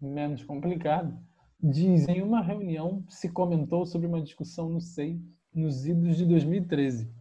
[0.01, 1.15] menos complicada,
[1.61, 5.21] diz em uma reunião se comentou sobre uma discussão no SEI
[5.55, 7.13] nos idos de 2013.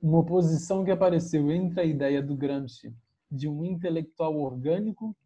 [0.00, 2.94] Uma oposição que apareceu entre a ideia do Gramsci
[3.28, 5.16] de um intelectual orgânico,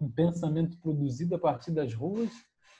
[0.00, 2.32] um pensamento produzido a partir das ruas,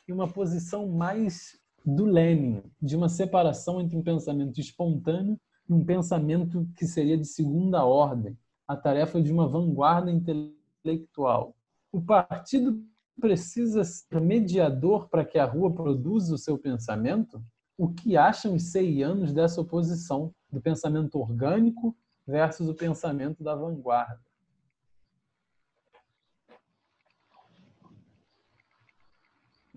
[0.09, 5.39] e uma posição mais do Lenin, de uma separação entre um pensamento espontâneo
[5.69, 8.37] um pensamento que seria de segunda ordem,
[8.67, 11.55] a tarefa de uma vanguarda intelectual.
[11.93, 12.85] O partido
[13.21, 17.43] precisa ser mediador para que a rua produza o seu pensamento?
[17.79, 24.21] O que acham os seianos dessa oposição do pensamento orgânico versus o pensamento da vanguarda?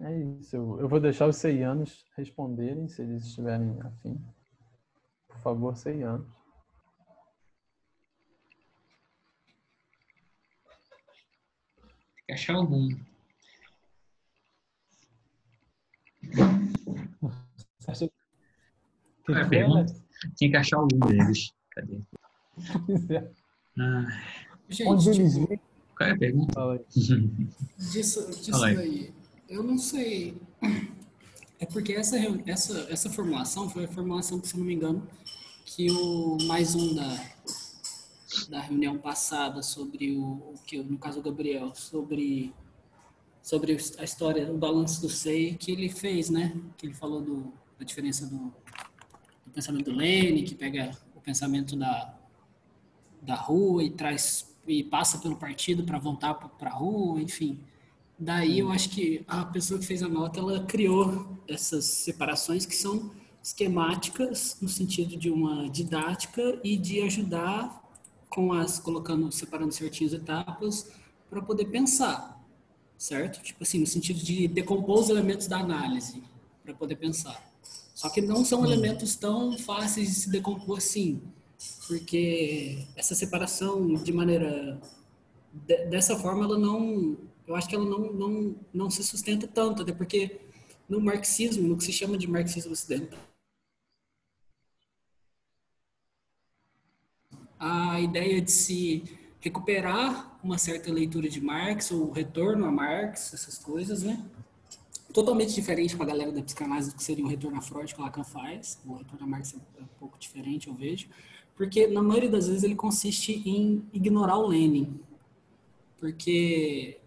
[0.02, 0.56] É isso.
[0.56, 4.18] Eu vou deixar os seianos responderem, se eles estiverem afim.
[5.40, 6.28] Por favor, 100 anos.
[12.16, 12.90] Tem que achar algum.
[19.26, 19.96] Qual é que pergunta?
[20.36, 21.54] Tinha que achar algum deles.
[21.72, 22.02] Cadê?
[23.82, 24.06] Ah,
[24.88, 25.62] Onde Gente, eles tipo,
[25.96, 26.54] qual é a pergunta?
[26.54, 26.86] Fala aí.
[27.78, 29.14] disso, disso daí,
[29.48, 30.38] eu não sei.
[31.60, 35.06] É porque essa, essa, essa formulação foi a formulação se não me engano,
[35.66, 37.30] que o mais um da,
[38.50, 42.54] da reunião passada sobre o, que, no caso o Gabriel, sobre,
[43.42, 46.56] sobre a história, o balanço do SEI que ele fez, né?
[46.78, 48.54] Que ele falou do, da diferença do,
[49.46, 52.18] do pensamento do Lenin, que pega o pensamento da,
[53.22, 57.60] da rua e traz e passa pelo partido para voltar para a rua, enfim.
[58.20, 62.76] Daí eu acho que a pessoa que fez a nota, ela criou essas separações que
[62.76, 67.82] são esquemáticas no sentido de uma didática e de ajudar
[68.30, 70.92] com as colocando separando certinhas etapas
[71.30, 72.46] para poder pensar,
[72.98, 73.42] certo?
[73.42, 76.22] Tipo assim, no sentido de decompor os elementos da análise
[76.64, 77.42] para poder pensar.
[77.96, 81.22] Só que não são elementos tão fáceis de se decompor assim,
[81.88, 84.80] porque essa separação de maneira
[85.66, 87.18] de- dessa forma ela não
[87.50, 90.40] eu acho que ela não, não, não se sustenta tanto, até porque
[90.88, 93.20] no marxismo, no que se chama de marxismo ocidental,
[97.58, 99.04] a ideia de se
[99.40, 104.24] recuperar uma certa leitura de Marx, ou retorno a Marx, essas coisas, né?
[105.12, 108.00] Totalmente diferente para a galera da psicanálise do que seria o retorno a Freud que
[108.00, 108.80] o Lacan faz.
[108.86, 111.10] O retorno a Marx é um pouco diferente, eu vejo.
[111.56, 115.00] Porque, na maioria das vezes, ele consiste em ignorar o Lenin.
[115.98, 117.00] Porque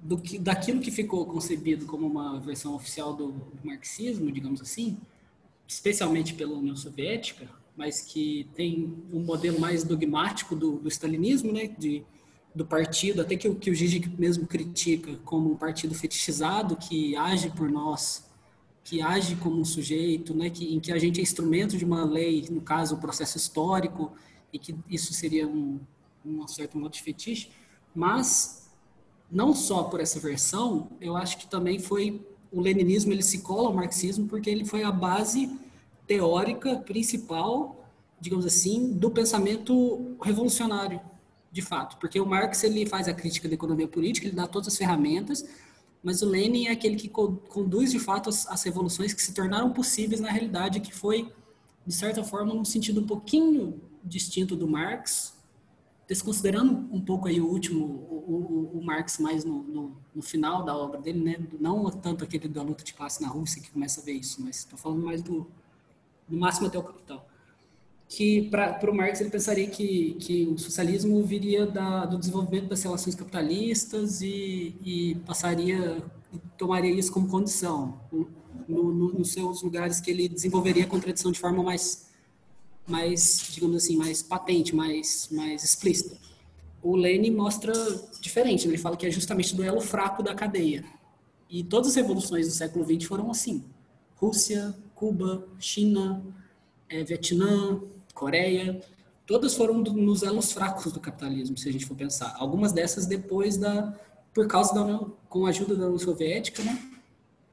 [0.00, 3.34] do que, daquilo que ficou concebido como uma versão oficial do,
[3.64, 4.98] marxismo, digamos assim,
[5.66, 11.68] especialmente pela União Soviética, mas que tem um modelo mais dogmático do, do stalinismo, né,
[11.78, 12.04] de,
[12.54, 13.74] do partido, até que, o- que o
[14.18, 18.28] mesmo critica como um partido fetichizado que age por nós,
[18.84, 22.04] que age como um sujeito, né, que, em que a gente é instrumento de uma
[22.04, 24.12] lei, no caso, o processo histórico,
[24.52, 25.78] e que isso seria um,
[26.24, 27.50] um certo modo de fetiche,
[27.94, 28.67] mas
[29.30, 33.68] não só por essa versão, eu acho que também foi o leninismo ele se cola
[33.68, 35.50] ao marxismo porque ele foi a base
[36.06, 37.86] teórica principal,
[38.18, 41.00] digamos assim, do pensamento revolucionário,
[41.52, 44.68] de fato, porque o Marx ele faz a crítica da economia política, ele dá todas
[44.68, 45.44] as ferramentas,
[46.02, 49.32] mas o Lenin é aquele que co- conduz de fato as, as revoluções que se
[49.34, 51.30] tornaram possíveis na realidade, que foi
[51.86, 55.34] de certa forma num sentido um pouquinho distinto do Marx,
[56.08, 60.64] desconsiderando um pouco aí o último, o, o, o Marx mais no, no, no final
[60.64, 61.36] da obra dele, né?
[61.60, 64.56] Não tanto aquele da luta de classe na Rússia que começa a ver isso, mas
[64.60, 65.46] estou falando mais do,
[66.26, 67.28] do máximo até o capital.
[68.08, 72.82] que para o Marx ele pensaria que, que o socialismo viria da, do desenvolvimento das
[72.82, 76.02] relações capitalistas e, e passaria,
[76.56, 78.00] tomaria isso como condição
[78.66, 82.07] no, no, nos seus lugares que ele desenvolveria a contradição de forma mais,
[82.88, 86.16] mais digamos assim, mais patente, mais, mais explícita.
[86.82, 87.72] O Lenin mostra
[88.20, 90.84] diferente, ele fala que é justamente do elo fraco da cadeia.
[91.50, 93.64] E todas as revoluções do século XX foram assim.
[94.16, 96.22] Rússia, Cuba, China,
[96.88, 97.80] é, Vietnã,
[98.14, 98.80] Coreia,
[99.26, 102.34] todas foram do, nos elos fracos do capitalismo, se a gente for pensar.
[102.38, 103.94] Algumas dessas depois da,
[104.32, 106.82] por causa da com a ajuda da União Soviética, né?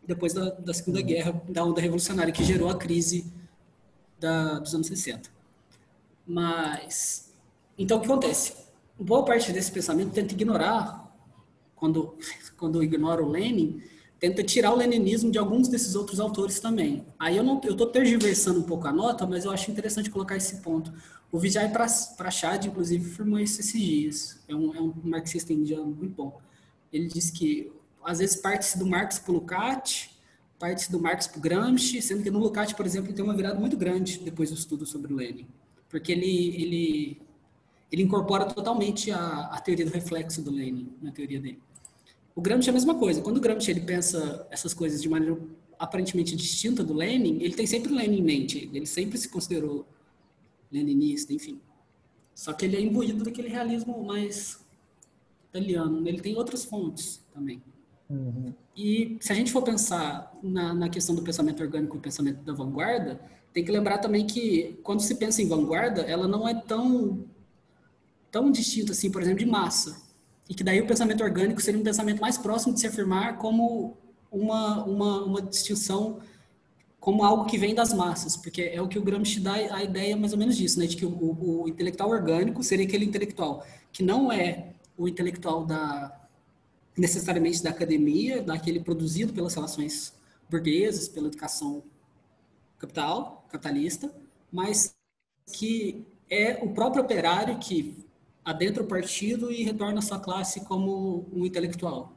[0.05, 1.01] Depois da, da Segunda.
[1.01, 3.25] Guerra, da onda revolucionária que gerou a crise
[4.19, 5.29] da, dos anos 60.
[6.25, 7.33] Mas,
[7.77, 8.53] então o que acontece?
[8.99, 11.13] Boa parte desse pensamento tenta ignorar,
[11.75, 12.17] quando,
[12.57, 13.81] quando ignora o Lenin,
[14.19, 17.05] tenta tirar o leninismo de alguns desses outros autores também.
[17.19, 20.35] Aí eu não eu estou tergiversando um pouco a nota, mas eu acho interessante colocar
[20.35, 20.91] esse ponto.
[21.31, 24.39] O Vijay Prashad, inclusive, firmou isso esses dias.
[24.47, 26.39] É um, é um marxista indiano muito bom.
[26.93, 27.71] Ele diz que,
[28.03, 29.41] às vezes, parte-se do Marx para o
[30.57, 33.75] Parte-se do Marx para Gramsci, sendo que no Lukács, por exemplo, tem uma virada muito
[33.75, 35.47] grande depois do estudo sobre o Lenin.
[35.89, 37.21] Porque ele, ele,
[37.91, 41.59] ele incorpora totalmente a, a teoria do reflexo do Lenin na teoria dele.
[42.33, 43.21] O Gramsci é a mesma coisa.
[43.21, 45.37] Quando o Gramsci ele pensa essas coisas de maneira
[45.77, 48.69] aparentemente distinta do Lenin, ele tem sempre o Lenin em mente.
[48.73, 49.85] Ele sempre se considerou
[50.71, 51.59] leninista, enfim.
[52.33, 54.59] Só que ele é imbuído daquele realismo mais
[55.49, 56.05] italiano.
[56.07, 57.61] Ele tem outras fontes também.
[58.09, 58.53] Uhum.
[58.75, 62.53] E se a gente for pensar na, na questão do pensamento orgânico e pensamento da
[62.53, 63.19] vanguarda,
[63.53, 67.25] tem que lembrar também que quando se pensa em vanguarda, ela não é tão
[68.29, 70.03] tão distinta assim, por exemplo, de massa
[70.49, 73.97] e que daí o pensamento orgânico seria um pensamento mais próximo de se afirmar como
[74.31, 76.19] uma, uma, uma distinção
[76.99, 80.17] como algo que vem das massas, porque é o que o Gramsci dá a ideia
[80.17, 83.63] mais ou menos disso, né, de que o, o, o intelectual orgânico seria aquele intelectual
[83.93, 86.24] que não é o intelectual da
[86.97, 90.13] necessariamente da academia, daquele produzido pelas relações
[90.49, 91.83] burguesas, pela educação
[92.77, 94.13] capital, capitalista,
[94.51, 94.95] mas
[95.51, 97.97] que é o próprio operário que
[98.43, 102.15] adentra o partido e retorna à sua classe como um intelectual.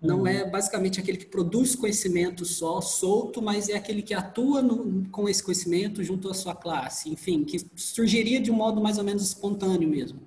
[0.00, 0.26] Não uhum.
[0.28, 5.28] é basicamente aquele que produz conhecimento só, solto, mas é aquele que atua no, com
[5.28, 7.10] esse conhecimento junto à sua classe.
[7.10, 10.20] Enfim, que surgiria de um modo mais ou menos espontâneo mesmo.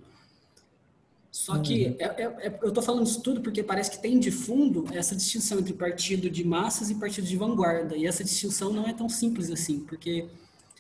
[1.32, 1.96] Só que uhum.
[1.98, 5.16] é, é, é, eu estou falando isso tudo porque parece que tem de fundo essa
[5.16, 7.96] distinção entre partido de massas e partido de vanguarda.
[7.96, 10.28] E essa distinção não é tão simples assim, porque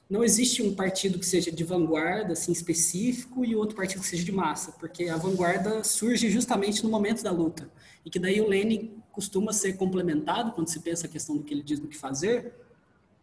[0.10, 4.26] não existe um partido que seja de vanguarda, assim, específico, e outro partido que seja
[4.26, 7.72] de massa, porque a vanguarda surge justamente no momento da luta.
[8.06, 11.54] E que daí o Lenin costuma ser complementado, quando se pensa a questão do que
[11.54, 12.54] ele diz do que fazer,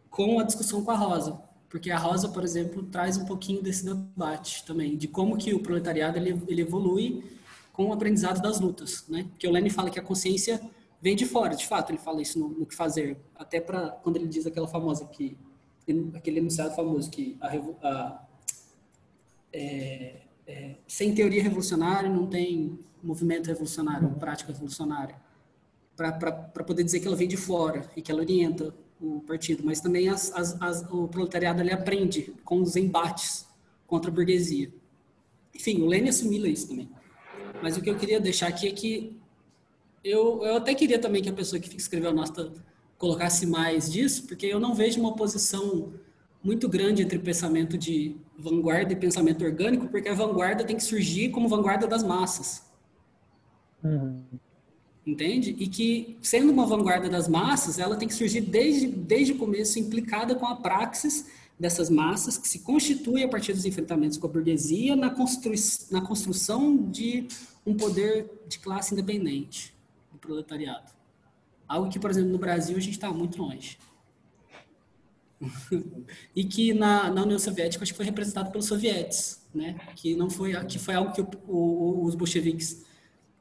[0.09, 1.39] com a discussão com a Rosa.
[1.69, 5.59] Porque a Rosa, por exemplo, traz um pouquinho desse debate também, de como que o
[5.59, 7.23] proletariado ele, ele evolui
[7.71, 9.27] com o aprendizado das lutas, né?
[9.29, 10.59] Porque o Lenin fala que a consciência
[11.01, 13.17] vem de fora, de fato, ele fala isso no, no que fazer.
[13.35, 15.37] Até para quando ele diz aquela famosa que
[16.13, 17.47] aquele enunciado famoso que a,
[17.87, 18.27] a
[19.51, 25.15] é, é, sem teoria revolucionária não tem movimento revolucionário, prática revolucionária.
[25.95, 29.79] Para poder dizer que ela vem de fora e que ela orienta o partido, mas
[29.79, 33.47] também as, as, as, o proletariado ele aprende com os embates
[33.87, 34.71] contra a burguesia.
[35.55, 36.89] Enfim, o Lênin assimila isso também.
[37.61, 39.17] Mas o que eu queria deixar aqui é que
[40.03, 42.53] eu, eu até queria também que a pessoa que escreveu a nota
[42.97, 45.93] colocasse mais disso, porque eu não vejo uma oposição
[46.43, 51.29] muito grande entre pensamento de vanguarda e pensamento orgânico, porque a vanguarda tem que surgir
[51.29, 52.63] como vanguarda das massas.
[53.83, 54.23] Uhum.
[55.09, 55.55] Entende?
[55.57, 59.79] E que, sendo uma vanguarda das massas, ela tem que surgir desde, desde o começo
[59.79, 61.25] implicada com a praxis
[61.59, 65.55] dessas massas, que se constitui a partir dos enfrentamentos com a burguesia na, constru
[65.89, 67.27] na construção de
[67.65, 69.73] um poder de classe independente
[70.11, 70.91] do proletariado.
[71.67, 73.79] Algo que, por exemplo, no Brasil a gente está muito longe.
[76.35, 79.79] e que na, na, União Soviética acho que foi representado pelos sovietes, né?
[79.95, 82.87] Que não foi que foi algo que o, o, os bolcheviques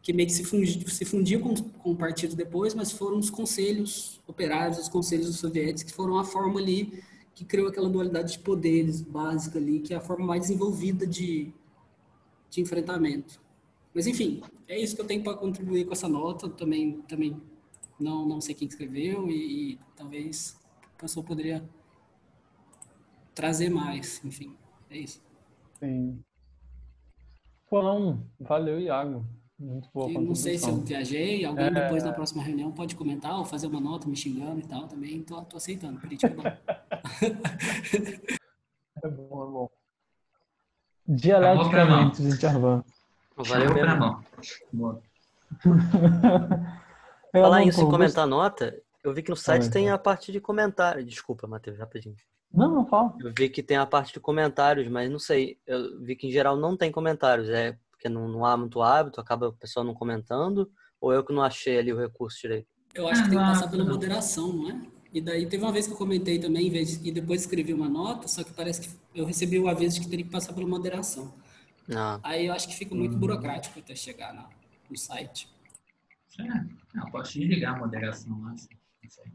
[0.08, 3.28] que meio que se fundiu, se fundiu com, com o partido depois, mas foram os
[3.28, 7.04] conselhos operários, os conselhos sovietes que foram a forma ali
[7.34, 11.52] que criou aquela dualidade de poderes básica ali, que é a forma mais desenvolvida de,
[12.48, 13.38] de enfrentamento.
[13.92, 16.48] Mas enfim, é isso que eu tenho para contribuir com essa nota.
[16.48, 17.36] Também também
[18.00, 20.58] não, não sei quem escreveu e, e talvez
[20.96, 21.62] a pessoa poderia
[23.34, 24.56] trazer mais, enfim,
[24.88, 25.20] é isso.
[25.78, 26.18] Sim.
[27.70, 29.22] Bom, valeu, Iago.
[29.58, 31.70] Muito boa Não sei se eu viajei, alguém é...
[31.70, 35.20] depois na próxima reunião pode comentar ou fazer uma nota me xingando e tal também.
[35.22, 36.44] Tô, tô aceitando, crítica é bom.
[39.02, 39.68] é bom, é bom.
[41.06, 42.84] Dialeticamente, gente, Arvan.
[43.36, 43.96] Valeu mesmo.
[43.96, 44.24] mão.
[44.72, 45.02] Boa.
[47.30, 48.74] É, Falar isso em comentar nota,
[49.04, 51.04] eu vi que no site aí, tem a parte de comentário.
[51.04, 52.16] Desculpa, Matheus, rapidinho.
[52.50, 53.14] Não, não fala.
[53.20, 55.58] Eu vi que tem a parte de comentários, mas não sei.
[55.66, 57.50] Eu vi que em geral não tem comentários.
[57.50, 60.70] É porque não, não há muito hábito, acaba o pessoal não comentando,
[61.00, 62.68] ou eu que não achei ali o recurso direito.
[62.94, 63.90] Eu acho que tem que Ah, passar pela não.
[63.92, 64.80] moderação, não é?
[65.12, 67.74] E daí teve uma vez que eu comentei também, em vez de, e depois escrevi
[67.74, 70.52] uma nota, só que parece que eu recebi o aviso de que teria que passar
[70.52, 71.34] pela moderação.
[71.92, 74.48] Ah, Aí eu acho que fica muito burocrático até chegar na-
[74.88, 75.48] no site.
[76.38, 78.52] É, eu posso desligar a moderação lá.
[78.52, 78.68] assim,
[79.02, 79.32] não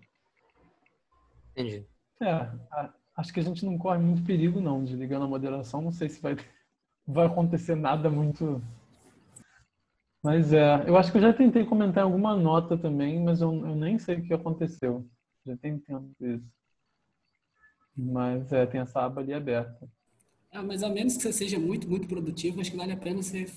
[1.52, 1.86] entendi.
[2.22, 2.50] É,
[3.18, 5.82] acho que a gente não corre muito perigo, não, de ligando a moderação.
[5.82, 6.36] Não sei se vai,
[7.08, 8.62] vai acontecer nada muito.
[10.24, 13.76] Mas é, eu acho que eu já tentei comentar alguma nota também, mas eu, eu
[13.76, 15.06] nem sei o que aconteceu.
[15.46, 16.46] Já tem tempo isso.
[17.96, 19.88] Mas é, tem essa aba ali aberta.
[20.52, 23.22] Ah, mas a menos que você seja muito, muito produtivo, acho que vale a pena
[23.22, 23.48] você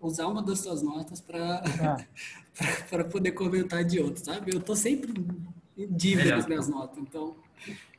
[0.00, 1.96] usar uma das suas notas para Ah,
[2.90, 4.54] para poder comentar de outro, sabe?
[4.54, 5.12] Eu tô sempre
[5.76, 6.34] em dívida Melhor.
[6.34, 7.36] com as minhas notas, então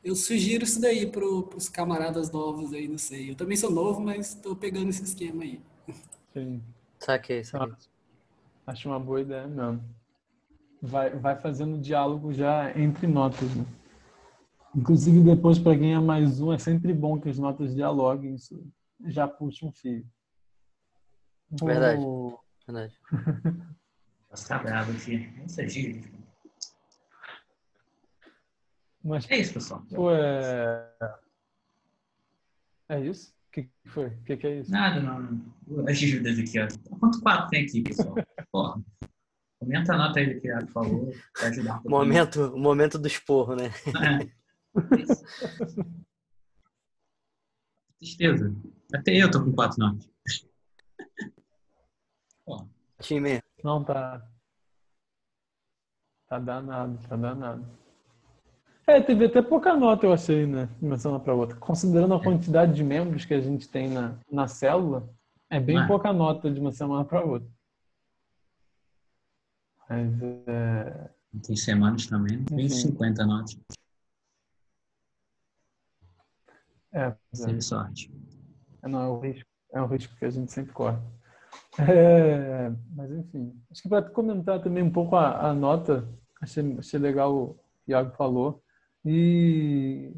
[0.02, 3.30] eu sugiro isso daí para os camaradas novos aí, não sei.
[3.30, 5.60] Eu também sou novo, mas estou pegando esse esquema aí.
[6.32, 6.62] sim.
[6.98, 7.74] Saquei, saquei.
[8.66, 9.82] Acho uma boa ideia mesmo.
[10.80, 13.54] Vai, vai fazendo diálogo já entre notas.
[13.54, 13.64] Né?
[14.74, 18.34] Inclusive, depois, para quem é mais um, é sempre bom que as notas dialoguem.
[18.34, 18.66] Isso
[19.06, 20.04] já puxa um fio.
[21.50, 22.02] Verdade.
[22.02, 22.98] O- Verdade.
[24.34, 25.28] Ficar bravo aqui.
[25.38, 26.02] Não sei.
[29.04, 29.82] Mas, É isso, pessoal.
[29.94, 30.90] pô, é...
[32.88, 33.34] É isso?
[33.48, 34.06] O que que foi?
[34.06, 34.70] O que, que é isso?
[34.70, 35.86] Nada, não.
[35.86, 36.66] As dívidas aqui, ó.
[36.98, 38.14] Quanto quatro tem aqui, pessoal?
[38.50, 38.82] Porra.
[39.58, 41.90] Comenta a nota aí do que Iago falou, pra ajudar um.
[41.90, 43.70] Momento, o momento do esporro, né?
[44.02, 45.00] É.
[45.00, 45.24] Isso.
[47.98, 48.54] Tristeza.
[48.92, 50.10] Até eu tô com quatro notas.
[52.44, 52.66] Pô,
[53.00, 53.40] Time.
[53.62, 54.26] Não, tá.
[56.26, 57.83] Tá danado, tá danado.
[58.86, 60.68] É, teve até pouca nota, eu achei, né?
[60.78, 61.56] De uma semana para outra.
[61.56, 65.08] Considerando a quantidade de membros que a gente tem na, na célula,
[65.48, 65.86] é bem Ah.
[65.86, 67.48] pouca nota de uma semana para outra.
[69.88, 71.10] Mas é.
[71.46, 72.74] tem semanas também, tem Enfim.
[72.74, 73.58] 50 notas.
[76.92, 77.60] É, é.
[77.60, 78.12] Sorte.
[78.82, 80.98] É, não, é o risco, é o risco que a gente sempre corre.
[81.78, 86.08] É, mas enfim, acho que para comentar também um pouco a, a nota,
[86.40, 87.58] achei, achei legal o
[87.88, 88.63] Iago falou.
[89.04, 90.12] E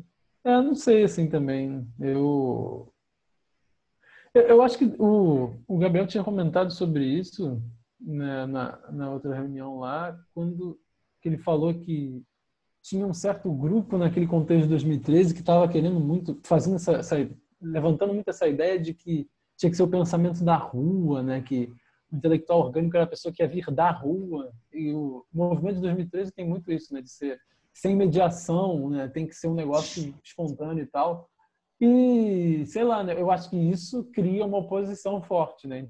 [0.45, 1.87] é, não sei assim também.
[1.99, 2.93] Eu
[4.35, 7.63] eu, eu acho que o, o Gabriel tinha comentado sobre isso
[8.01, 10.79] né, na, na outra reunião lá, quando
[11.27, 12.23] ele falou que
[12.83, 17.17] tinha um certo grupo naquele contexto de 2013 que estava querendo muito, fazendo essa, essa
[17.61, 21.41] levantando muito essa ideia de que tinha que ser o pensamento da rua, né?
[21.41, 21.73] Que
[22.13, 24.53] o intelectual orgânico era a pessoa que ia vir da rua.
[24.73, 27.03] E o movimento de 2013 tem muito isso, né?
[27.03, 27.41] De ser
[27.77, 29.07] sem mediação, né?
[29.07, 31.29] Tem que ser um negócio espontâneo e tal.
[31.79, 33.21] E, sei lá, né?
[33.21, 35.87] Eu acho que isso cria uma oposição forte, né?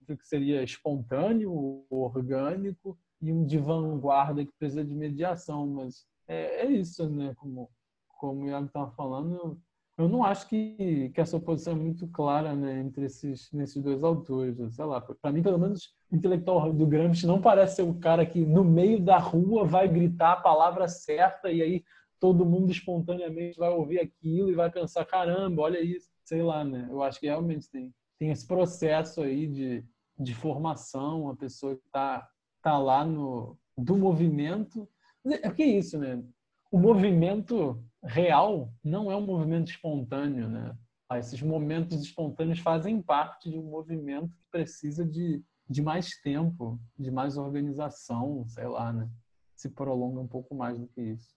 [0.00, 5.66] Entre o que seria espontâneo, orgânico e um de vanguarda que precisa de mediação.
[5.66, 7.34] Mas é, é isso, né?
[7.34, 7.68] Como,
[8.16, 9.60] como o Iago estava falando,
[9.98, 14.04] eu não acho que, que essa oposição é muito clara né, entre esses, nesses dois
[14.04, 14.56] autores.
[14.72, 18.24] Sei lá, para mim, pelo menos, o intelectual do Gramsci não parece ser o cara
[18.24, 21.84] que, no meio da rua, vai gritar a palavra certa e aí
[22.20, 26.08] todo mundo espontaneamente vai ouvir aquilo e vai pensar: caramba, olha isso.
[26.24, 26.86] Sei lá, né?
[26.88, 29.84] Eu acho que realmente tem, tem esse processo aí de,
[30.16, 32.28] de formação, a pessoa que está
[32.62, 34.88] tá lá no, do movimento.
[35.26, 36.22] É porque é isso, né?
[36.70, 40.76] O movimento real não é um movimento espontâneo, né?
[41.08, 46.78] Ah, esses momentos espontâneos fazem parte de um movimento que precisa de, de mais tempo,
[46.98, 49.10] de mais organização, sei lá, né?
[49.54, 51.34] Se prolonga um pouco mais do que isso.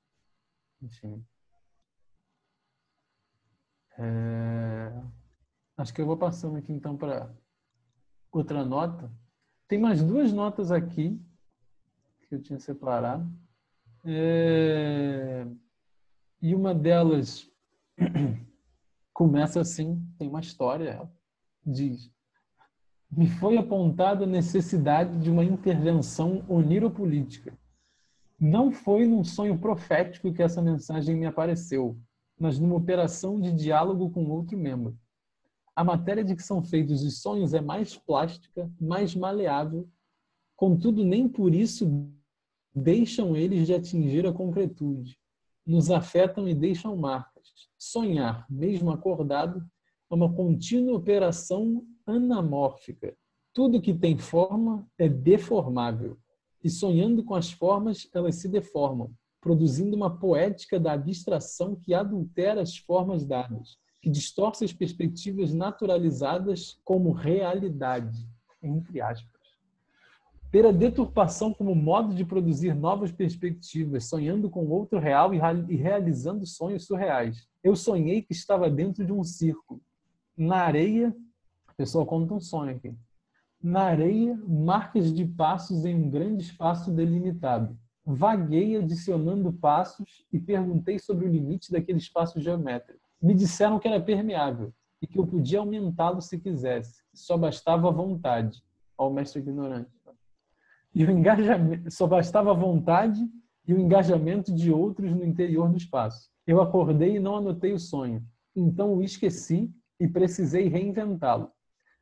[0.81, 1.25] Enfim.
[3.97, 5.01] É...
[5.77, 7.33] Acho que eu vou passando aqui então para
[8.31, 9.11] outra nota.
[9.67, 11.17] Tem mais duas notas aqui
[12.27, 13.31] que eu tinha separado.
[14.05, 15.45] É...
[16.41, 17.47] E uma delas
[19.13, 21.13] começa assim, tem uma história, ela
[21.63, 22.09] diz:
[23.11, 27.55] Me foi apontada a necessidade de uma intervenção oniropolítica.
[28.39, 31.95] Não foi num sonho profético que essa mensagem me apareceu,
[32.39, 34.97] mas numa operação de diálogo com outro membro.
[35.75, 39.87] A matéria de que são feitos os sonhos é mais plástica, mais maleável,
[40.55, 42.11] contudo, nem por isso
[42.73, 45.20] deixam eles de atingir a concretude
[45.71, 47.47] nos afetam e deixam marcas.
[47.77, 49.65] Sonhar, mesmo acordado,
[50.11, 53.15] é uma contínua operação anamórfica.
[53.53, 56.17] Tudo que tem forma é deformável.
[56.61, 62.61] E sonhando com as formas, elas se deformam, produzindo uma poética da abstração que adultera
[62.61, 68.27] as formas dadas, que distorce as perspectivas naturalizadas como realidade,
[68.61, 69.30] entre aspas.
[70.51, 76.45] Ter a deturpação como modo de produzir novas perspectivas, sonhando com outro real e realizando
[76.45, 77.47] sonhos surreais.
[77.63, 79.79] Eu sonhei que estava dentro de um círculo.
[80.35, 81.15] Na areia,
[81.67, 82.93] a pessoa conta um sonho aqui.
[83.63, 87.77] Na areia, marcas de passos em um grande espaço delimitado.
[88.03, 92.99] Vaguei adicionando passos e perguntei sobre o limite daquele espaço geométrico.
[93.21, 97.03] Me disseram que era permeável e que eu podia aumentá-lo se quisesse.
[97.13, 98.61] Só bastava vontade.
[98.97, 100.00] Ao mestre ignorante.
[100.93, 103.19] E o engajamento, só bastava vontade
[103.67, 106.29] e o engajamento de outros no interior do espaço.
[106.45, 108.25] Eu acordei e não anotei o sonho.
[108.55, 111.51] Então o esqueci e precisei reinventá-lo.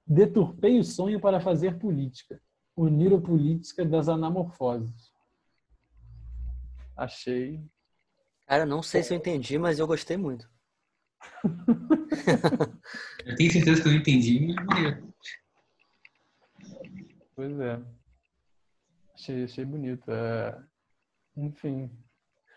[0.05, 2.41] Deturpei o sonho para fazer política,
[2.75, 5.11] unir a política das anamorfoses.
[6.95, 7.63] Achei.
[8.47, 10.49] Cara, não sei se eu entendi, mas eu gostei muito.
[13.25, 15.09] eu tenho certeza que eu entendi, mas
[17.35, 17.98] Pois é.
[19.19, 20.09] Achei, achei bonito.
[20.09, 20.57] É...
[21.35, 21.91] Enfim.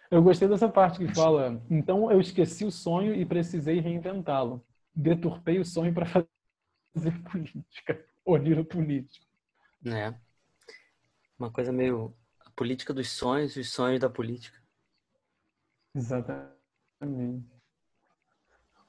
[0.09, 1.61] Eu gostei dessa parte que fala.
[1.69, 4.65] Então eu esqueci o sonho e precisei reinventá-lo.
[4.95, 6.29] Deturpei o sonho para fazer
[7.31, 9.27] política, olheiro político.
[9.87, 10.15] É.
[11.37, 14.63] Uma coisa meio a política dos sonhos, os sonhos da política.
[15.95, 16.53] Exatamente.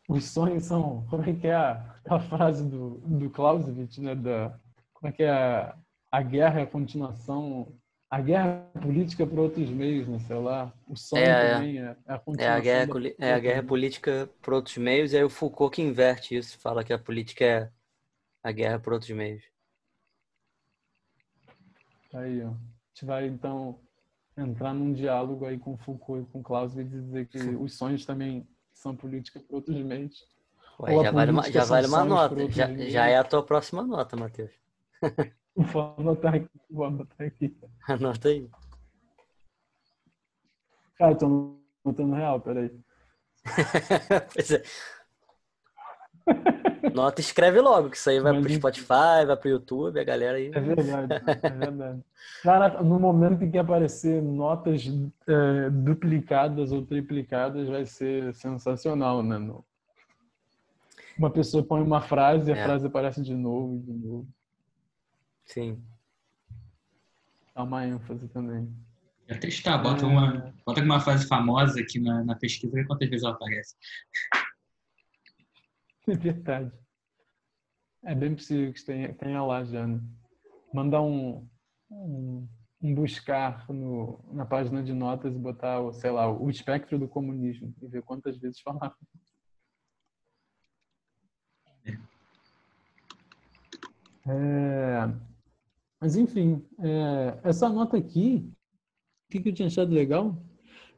[0.08, 4.14] Os sonhos são, como é que é a, a frase do, do Clausewitz, né?
[4.14, 4.60] Da,
[4.94, 5.78] como é que é a,
[6.14, 7.68] a guerra é a continuação
[8.08, 10.20] a guerra política por outros meios, né?
[10.20, 10.72] Sei lá.
[10.88, 12.54] O sonho é, também é, é a continuação.
[12.54, 13.10] É a, guerra, da...
[13.18, 16.84] é a guerra política por outros meios, e aí o Foucault que inverte isso, fala
[16.84, 17.72] que a política é
[18.44, 19.44] a guerra por outros meios.
[22.14, 22.50] Aí, ó.
[22.50, 23.80] A gente vai, então,
[24.38, 28.48] entrar num diálogo aí com Foucault e com Clausewitz e dizer que os sonhos também
[28.72, 30.24] são política por outros meios.
[30.80, 32.52] Ué, já vale uma, já vale uma nota.
[32.52, 34.52] Já, já é a tua próxima nota, Matheus.
[35.56, 36.50] Vou anotar aqui.
[36.70, 37.56] Vou anotar aqui.
[37.88, 38.50] Anota aí.
[40.98, 42.72] Cara, tô anotando real, peraí.
[44.34, 44.64] pois é.
[46.94, 50.38] Nota escreve logo, que isso aí vai Mas, pro Spotify, vai pro YouTube, a galera
[50.38, 50.52] aí.
[50.54, 51.14] É verdade,
[51.44, 52.04] é verdade.
[52.42, 54.86] Cara, no momento em que aparecer notas
[55.28, 59.38] é, duplicadas ou triplicadas, vai ser sensacional, né?
[61.18, 62.64] Uma pessoa põe uma frase e a é.
[62.64, 64.28] frase aparece de novo e de novo.
[65.46, 65.84] Sim.
[67.56, 68.74] Dá uma ênfase também.
[69.28, 70.08] É testar, bota, é...
[70.08, 73.76] uma, bota uma frase famosa aqui na, na pesquisa e quantas vezes ela aparece.
[76.06, 76.70] É verdade.
[78.04, 79.88] É bem possível que tenha, tenha lá já.
[79.88, 80.02] Né?
[80.74, 81.48] Mandar um,
[81.90, 82.46] um,
[82.82, 87.74] um buscar no, na página de notas e botar, sei lá, o espectro do comunismo
[87.82, 88.94] e ver quantas vezes falar.
[94.26, 95.33] É,
[96.04, 98.46] mas enfim, é, essa nota aqui,
[99.26, 100.36] o que, que eu tinha achado legal?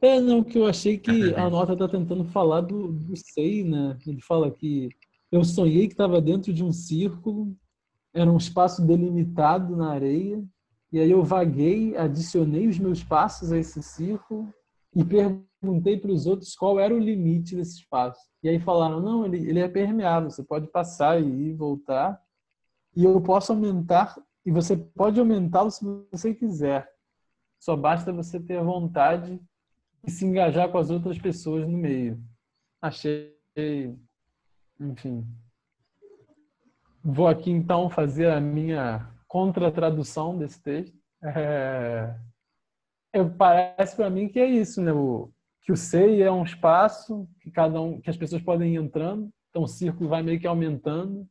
[0.00, 3.96] É, não, que eu achei que a nota está tentando falar do, do SEI, né?
[4.04, 4.88] Ele fala que
[5.30, 7.56] eu sonhei que estava dentro de um círculo,
[8.12, 10.44] era um espaço delimitado na areia,
[10.92, 14.52] e aí eu vaguei, adicionei os meus passos a esse círculo
[14.92, 18.18] e perguntei para os outros qual era o limite desse espaço.
[18.42, 22.20] E aí falaram, não, ele, ele é permeável, você pode passar e ir, voltar,
[22.96, 24.16] e eu posso aumentar,
[24.46, 26.88] e você pode aumentá-lo se você quiser.
[27.58, 29.40] Só basta você ter vontade
[30.06, 32.22] e se engajar com as outras pessoas no meio.
[32.80, 33.34] Achei,
[34.78, 35.26] enfim.
[37.02, 40.96] Vou aqui então fazer a minha contra-tradução desse texto.
[41.22, 42.14] É,
[43.36, 44.92] parece para mim que é isso, né?
[44.92, 45.32] O,
[45.62, 49.28] que o SEI é um espaço que cada um, que as pessoas podem ir entrando,
[49.50, 51.28] então o círculo vai meio que aumentando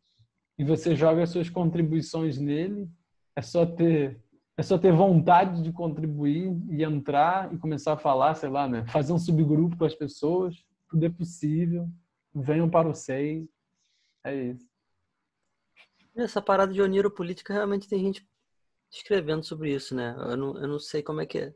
[0.57, 2.89] e você joga as suas contribuições nele.
[3.35, 4.21] É só ter
[4.57, 8.85] é só ter vontade de contribuir e entrar e começar a falar, sei lá, né?
[8.87, 10.55] Fazer um subgrupo com as pessoas,
[10.89, 11.89] tudo é possível.
[12.33, 13.49] Venham para o SEI.
[14.23, 14.65] É isso.
[16.15, 18.25] Essa parada de oniro política realmente tem gente
[18.89, 20.15] escrevendo sobre isso, né?
[20.17, 21.53] Eu não, eu não sei como é que é.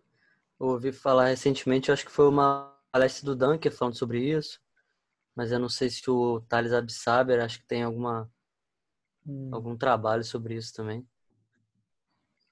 [0.60, 4.60] Eu ouvi falar recentemente, acho que foi uma palestra do Dunker falando sobre isso,
[5.34, 8.30] mas eu não sei se o Thales Absaber, acho que tem alguma
[9.26, 9.50] hum.
[9.54, 11.08] algum trabalho sobre isso também.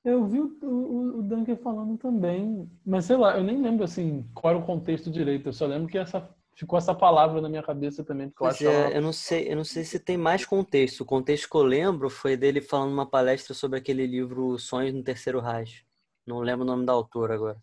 [0.07, 4.25] Eu vi o, o, o Dunker falando também, mas sei lá, eu nem lembro assim
[4.33, 5.49] qual era o contexto direito.
[5.49, 8.67] Eu só lembro que essa ficou essa palavra na minha cabeça também, porque eu acho
[8.67, 8.89] é, ela...
[8.91, 11.01] eu não sei, eu não sei se tem mais contexto.
[11.01, 15.03] O contexto que eu lembro foi dele falando numa palestra sobre aquele livro Sonhos no
[15.03, 15.85] Terceiro Reich.
[16.25, 17.57] Não lembro o nome da autora agora.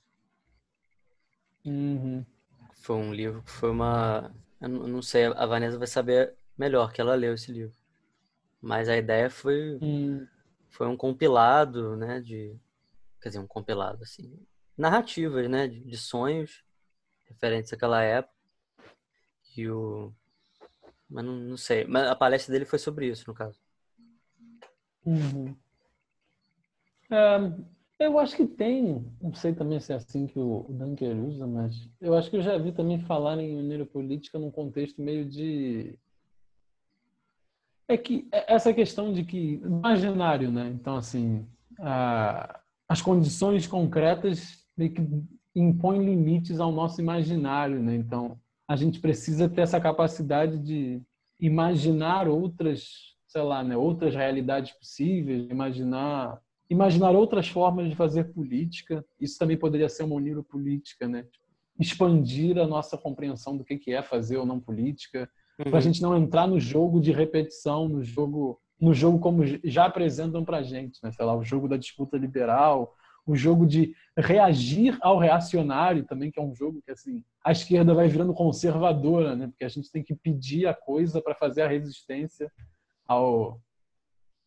[1.65, 2.27] Uhum.
[2.75, 4.31] Foi um livro que foi uma.
[4.61, 7.75] Eu não sei, a Vanessa vai saber melhor que ela leu esse livro.
[8.61, 10.27] Mas a ideia foi, Hum,
[10.75, 12.21] foi um compilado, né?
[12.21, 12.55] De.
[13.23, 14.37] Quer dizer, um compilado, assim.
[14.77, 15.69] Narrativas, né?
[15.69, 16.65] De, de sonhos
[17.27, 18.35] referentes àquela época.
[19.57, 20.13] E o.
[21.09, 21.85] Mas não, não sei.
[21.85, 23.59] Mas a palestra dele foi sobre isso, no caso.
[25.07, 25.57] uhum.
[27.11, 31.47] É, eu acho que tem, não sei também se é assim que o Dunker usa,
[31.47, 35.25] mas eu acho que eu já vi também falar em maneira política num contexto meio
[35.25, 35.97] de.
[37.89, 39.61] É que é- essa questão de que.
[39.65, 40.69] Imaginário, né?
[40.75, 41.47] Então, assim,
[42.89, 44.95] as condições concretas que
[45.55, 47.95] impõem limites ao nosso imaginário, né?
[47.95, 48.39] Então,
[48.69, 51.01] a gente precisa ter essa capacidade de
[51.39, 56.41] imaginar outras, sei lá, né, outras realidades possíveis, imaginar
[56.71, 59.05] imaginar outras formas de fazer política.
[59.21, 61.27] Isso também poderia ser uma política, né?
[61.79, 65.81] Expandir a nossa compreensão do que é fazer ou não política, para a Uhum.
[65.81, 70.63] gente não entrar no jogo de repetição, no jogo, no jogo como já apresentam para
[70.63, 71.13] gente, né?
[71.13, 72.95] Sei lá, o jogo da disputa liberal,
[73.27, 77.95] o jogo de reagir ao reacionário também, que é um jogo que assim a esquerda
[77.95, 79.47] vai virando conservadora, né?
[79.47, 82.51] Porque a gente tem que pedir a coisa para fazer a resistência
[83.07, 83.61] ao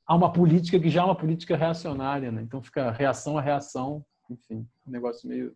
[0.05, 2.41] a uma política que já é uma política reacionária, né?
[2.41, 5.53] Então fica reação a reação, enfim, um negócio meio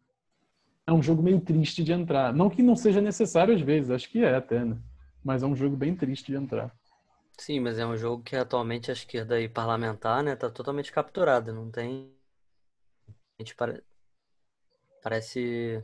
[0.88, 2.34] é um jogo meio triste de entrar.
[2.34, 4.78] Não que não seja necessário às vezes, acho que é até, né?
[5.24, 6.76] Mas é um jogo bem triste de entrar.
[7.38, 11.52] Sim, mas é um jogo que atualmente a esquerda aí parlamentar, né, tá totalmente capturada,
[11.52, 12.14] não tem
[13.40, 13.84] a gente pare...
[15.02, 15.84] parece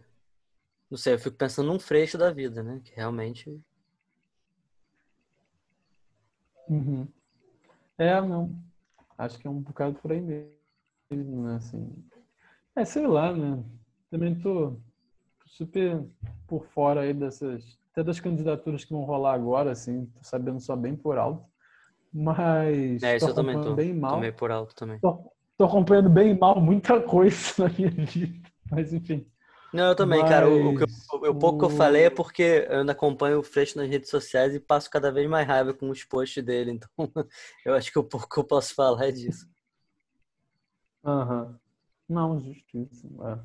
[0.90, 3.62] não sei, eu fico pensando num freixo da vida, né, que realmente
[6.70, 7.08] Uhum.
[7.98, 8.56] É, não.
[9.18, 11.56] Acho que é um bocado por aí mesmo, né?
[11.58, 12.06] Assim,
[12.76, 13.64] é, sei lá, né?
[14.12, 14.80] Também tô
[15.46, 16.06] super
[16.48, 20.76] por fora aí dessas, até das candidaturas que vão rolar agora, assim, tô sabendo só
[20.76, 21.44] bem por alto.
[22.14, 24.16] Mas é, isso eu também tô, bem mal.
[24.16, 25.00] tomei por alto também.
[25.00, 28.50] Tô, tô acompanhando bem mal muita coisa na minha vida.
[28.70, 29.26] Mas enfim.
[29.74, 30.88] Não, eu também, cara, o, o eu-
[31.22, 34.10] Mas o pouco que eu falei é porque eu ainda acompanho o Freixo nas redes
[34.10, 36.90] sociais e passo cada vez mais raiva com os posts dele, então
[37.66, 39.48] eu acho que o pouco que eu posso falar é disso.
[41.04, 41.60] Aham.
[42.08, 43.24] Não, justíssimo.
[43.28, 43.40] É.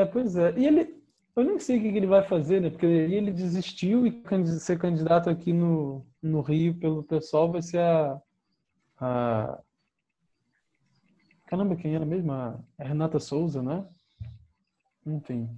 [0.00, 0.52] É, pois é.
[0.58, 1.02] E ele,
[1.36, 2.70] eu nem sei o que ele vai fazer, né?
[2.70, 4.22] Porque ele desistiu e
[4.58, 8.20] ser candidato aqui no, no Rio pelo pessoal vai ser a,
[9.00, 9.58] a.
[11.46, 12.32] Caramba, quem era mesmo?
[12.32, 13.86] A Renata Souza, né?
[15.06, 15.48] Enfim.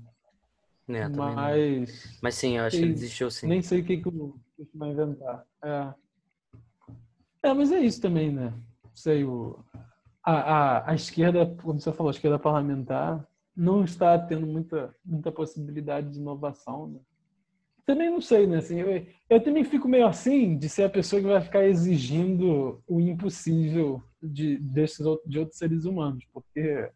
[0.86, 1.34] Não.
[1.34, 3.46] Mas Mas sim, eu acho que ele desistiu sim.
[3.46, 5.44] nem sei o que, que o que vai inventar.
[5.62, 5.94] É.
[7.44, 8.52] é, mas é isso também, né?
[8.94, 9.58] Sei, o,
[10.22, 13.26] a, a, a esquerda, como você falou, a esquerda parlamentar
[13.60, 16.98] não está tendo muita, muita possibilidade de inovação, né?
[17.84, 18.56] Também não sei, né?
[18.58, 22.82] Assim, eu, eu também fico meio assim de ser a pessoa que vai ficar exigindo
[22.88, 26.90] o impossível de, desses, de outros seres humanos, porque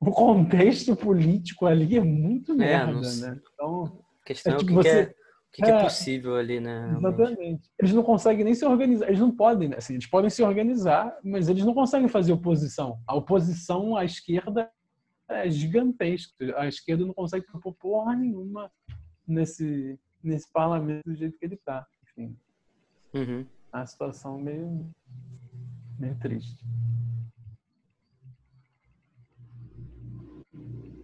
[0.00, 3.40] o contexto político ali é muito merda, não né?
[3.54, 5.74] Então, A questão é, É o tipo que, que você- é, o que, que é
[5.74, 6.86] é, possível ali, né?
[6.86, 7.14] realmente.
[7.14, 7.70] Exatamente.
[7.80, 9.06] Eles não conseguem nem se organizar.
[9.08, 9.76] Eles não podem, né?
[9.78, 12.98] assim, eles podem se organizar, mas eles não conseguem fazer oposição.
[13.06, 14.70] A oposição à esquerda
[15.28, 16.34] é gigantesca.
[16.58, 18.70] A esquerda não consegue propor porra nenhuma
[19.26, 21.86] nesse, nesse parlamento do jeito que ele está.
[22.02, 22.36] Enfim,
[23.14, 23.46] Uhum.
[23.72, 24.90] a situação meio,
[25.98, 26.64] meio triste.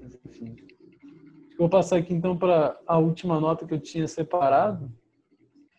[0.00, 0.56] Mas, enfim.
[1.58, 4.92] Vou passar aqui então para a última nota que eu tinha separado.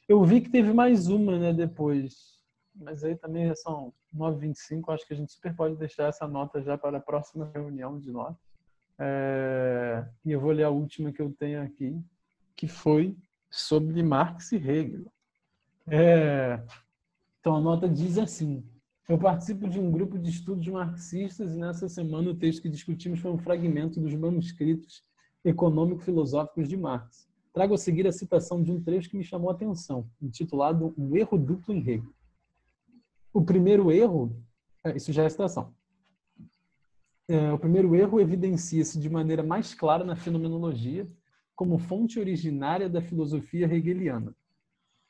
[0.08, 2.36] Eu vi que teve mais uma, né, depois.
[2.74, 6.78] Mas aí também são 9h25, acho que a gente super pode deixar essa nota já
[6.78, 8.38] para a próxima reunião de notas.
[8.98, 12.00] É, E eu vou ler a última que eu tenho aqui,
[12.56, 13.16] que foi
[13.50, 15.06] sobre Marx e Hegel.
[15.88, 16.62] É,
[17.40, 18.64] Então a nota diz assim:
[19.08, 23.20] Eu participo de um grupo de estudos marxistas e nessa semana o texto que discutimos
[23.20, 25.04] foi um fragmento dos manuscritos
[25.44, 27.30] econômico-filosóficos de Marx.
[27.54, 31.16] Trago a seguir a citação de um trecho que me chamou a atenção, intitulado Um
[31.16, 32.14] erro duplo em Hegel.
[33.36, 34.34] O primeiro erro,
[34.82, 35.76] é, isso já é citação.
[37.28, 41.06] É, o primeiro erro evidencia-se de maneira mais clara na fenomenologia,
[41.54, 44.34] como fonte originária da filosofia hegeliana.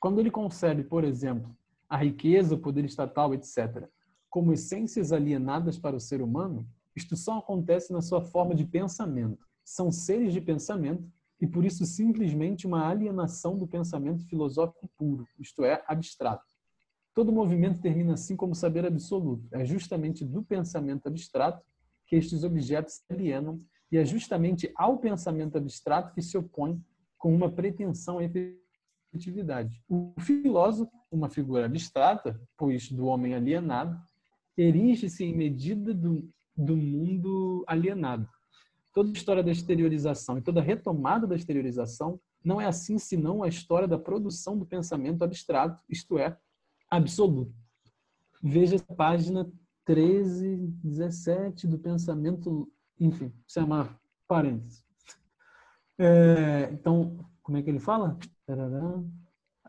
[0.00, 1.56] Quando ele concebe, por exemplo,
[1.88, 3.88] a riqueza, o poder estatal, etc.,
[4.28, 9.46] como essências alienadas para o ser humano, isto só acontece na sua forma de pensamento.
[9.64, 11.08] São seres de pensamento
[11.40, 16.55] e por isso simplesmente uma alienação do pensamento filosófico puro, isto é, abstrato.
[17.16, 19.48] Todo movimento termina assim como saber absoluto.
[19.50, 21.64] É justamente do pensamento abstrato
[22.06, 23.58] que estes objetos se alienam
[23.90, 26.78] e é justamente ao pensamento abstrato que se opõe
[27.16, 29.82] com uma pretensão à efetividade.
[29.88, 33.98] O filósofo, uma figura abstrata, pois do homem alienado,
[34.54, 38.28] erige-se em medida do, do mundo alienado.
[38.92, 43.88] Toda história da exteriorização e toda retomada da exteriorização não é assim senão a história
[43.88, 46.36] da produção do pensamento abstrato, isto é,
[46.90, 47.54] absoluto.
[48.42, 49.50] Veja a página
[49.84, 54.84] 13, 17 do pensamento, enfim, isso é uma parêntese.
[55.98, 58.18] É, então, como é que ele fala?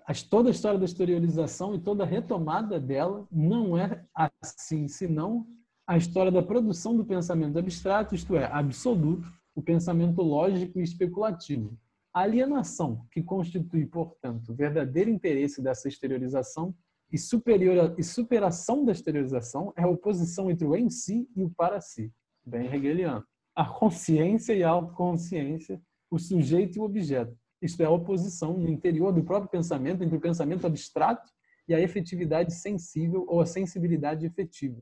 [0.05, 5.47] As, toda a história da exteriorização e toda a retomada dela não é assim, senão
[5.85, 11.77] a história da produção do pensamento abstrato, isto é, absoluto, o pensamento lógico e especulativo.
[12.13, 16.75] A alienação, que constitui, portanto, o verdadeiro interesse dessa exteriorização
[17.11, 21.49] e, superior, e superação da exteriorização, é a oposição entre o em si e o
[21.49, 22.11] para si,
[22.45, 23.23] bem hegeliano.
[23.55, 25.81] A consciência e a autoconsciência,
[26.11, 27.35] o sujeito e o objeto.
[27.61, 31.31] Isto é, a oposição no interior do próprio pensamento entre o pensamento abstrato
[31.67, 34.81] e a efetividade sensível ou a sensibilidade efetiva.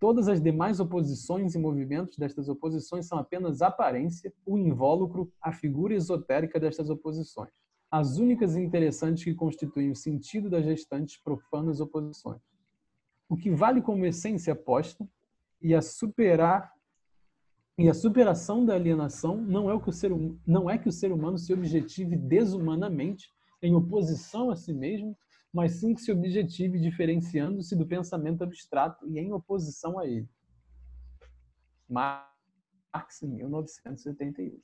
[0.00, 5.94] Todas as demais oposições e movimentos destas oposições são apenas aparência, o invólucro, a figura
[5.94, 7.50] esotérica destas oposições.
[7.90, 12.40] As únicas interessantes que constituem o sentido das restantes profanas oposições.
[13.28, 15.08] O que vale como essência posta
[15.60, 16.72] e a superar
[17.78, 20.88] e a superação da alienação não é o que o ser hum, não é que
[20.88, 23.32] o ser humano se objetive desumanamente
[23.62, 25.16] em oposição a si mesmo
[25.52, 30.28] mas sim que se objetive diferenciando-se do pensamento abstrato e em oposição a ele.
[31.88, 34.62] Marx, 1978.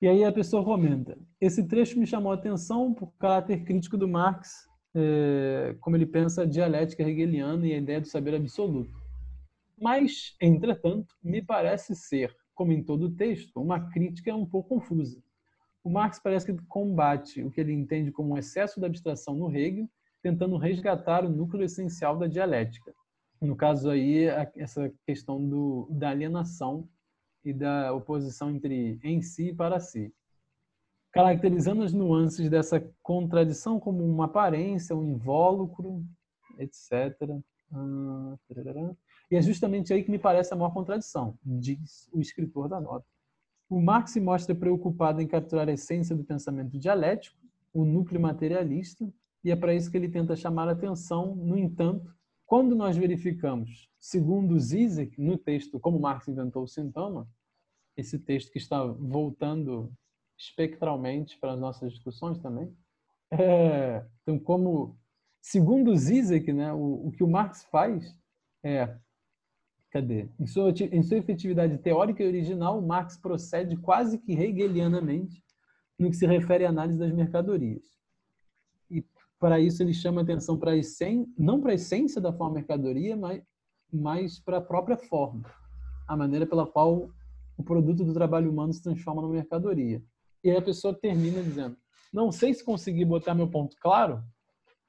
[0.00, 4.06] E aí a pessoa comenta: esse trecho me chamou a atenção por caráter crítico do
[4.06, 8.96] Marx, é, como ele pensa a dialética hegeliana e a ideia do saber absoluto.
[9.78, 15.22] Mas, entretanto, me parece ser, como em todo o texto, uma crítica um pouco confusa.
[15.84, 19.54] O Marx parece que combate o que ele entende como um excesso de abstração no
[19.54, 19.88] Hegel,
[20.22, 22.92] tentando resgatar o núcleo essencial da dialética.
[23.40, 24.24] No caso aí,
[24.56, 26.88] essa questão do, da alienação
[27.46, 30.12] e da oposição entre em si e para si.
[31.12, 36.04] Caracterizando as nuances dessa contradição como uma aparência, um invólucro,
[36.58, 37.16] etc.
[37.72, 38.36] Ah,
[39.30, 43.06] e é justamente aí que me parece a maior contradição, diz o escritor da nota.
[43.70, 47.36] O Marx se mostra preocupado em capturar a essência do pensamento dialético,
[47.72, 49.08] o núcleo materialista,
[49.44, 51.36] e é para isso que ele tenta chamar a atenção.
[51.36, 52.12] No entanto,
[52.44, 57.28] quando nós verificamos, segundo Zizek, no texto Como Marx Inventou o Sintoma,
[57.96, 59.92] esse texto que está voltando
[60.38, 62.74] espectralmente para as nossas discussões também,
[63.30, 64.98] é, então, como,
[65.40, 68.16] segundo Zizek, né, o, o que o Marx faz
[68.62, 68.96] é
[69.96, 70.28] Cadê?
[70.38, 75.42] Em sua, em sua efetividade teórica e original, Marx procede quase que hegelianamente
[75.98, 77.82] no que se refere à análise das mercadorias.
[78.90, 79.02] E
[79.38, 83.42] para isso ele chama atenção para essência, não para a essência da forma mercadoria, mas,
[83.90, 85.50] mas para a própria forma,
[86.06, 87.10] a maneira pela qual
[87.56, 90.02] o produto do trabalho humano se transforma numa mercadoria.
[90.42, 91.76] E aí a pessoa termina dizendo:
[92.12, 94.22] Não sei se consegui botar meu ponto claro,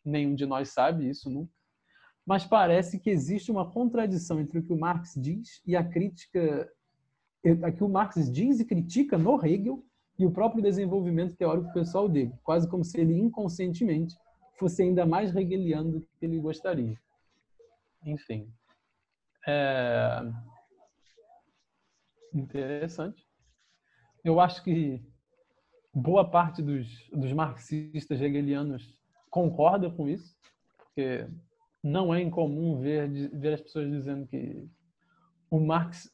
[0.03, 1.57] nenhum de nós sabe isso nunca
[2.27, 6.69] mas parece que existe uma contradição entre o que o Marx diz e a crítica
[7.63, 9.81] a que o Marx diz e critica no Hegel
[10.19, 14.17] e o próprio desenvolvimento teórico pessoal dele, quase como se ele inconscientemente
[14.59, 16.99] fosse ainda mais hegeliano do que ele gostaria.
[18.03, 18.51] Enfim.
[19.47, 20.19] É...
[22.33, 23.25] Interessante.
[24.23, 25.01] Eu acho que
[25.93, 28.95] boa parte dos, dos marxistas hegelianos
[29.29, 30.35] concorda com isso,
[30.77, 31.27] porque
[31.83, 34.67] não é incomum ver, ver as pessoas dizendo que
[35.49, 36.11] o Marx,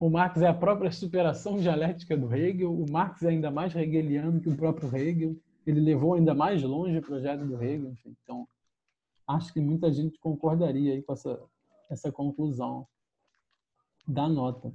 [0.00, 4.40] o Marx é a própria superação dialética do Hegel, o Marx é ainda mais hegeliano
[4.40, 5.36] que o próprio Hegel,
[5.66, 7.90] ele levou ainda mais longe o projeto do Hegel.
[7.90, 8.16] Enfim.
[8.22, 8.48] Então,
[9.26, 11.38] acho que muita gente concordaria aí com essa,
[11.90, 12.86] essa conclusão
[14.06, 14.72] da nota.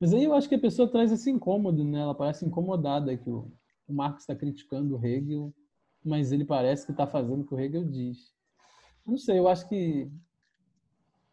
[0.00, 2.00] Mas aí eu acho que a pessoa traz esse incômodo, né?
[2.00, 3.52] Ela parece incomodada que o,
[3.86, 5.54] o Marx está criticando o Hegel,
[6.02, 8.32] mas ele parece que está fazendo o que o Hegel diz.
[9.06, 10.10] Não sei, eu acho que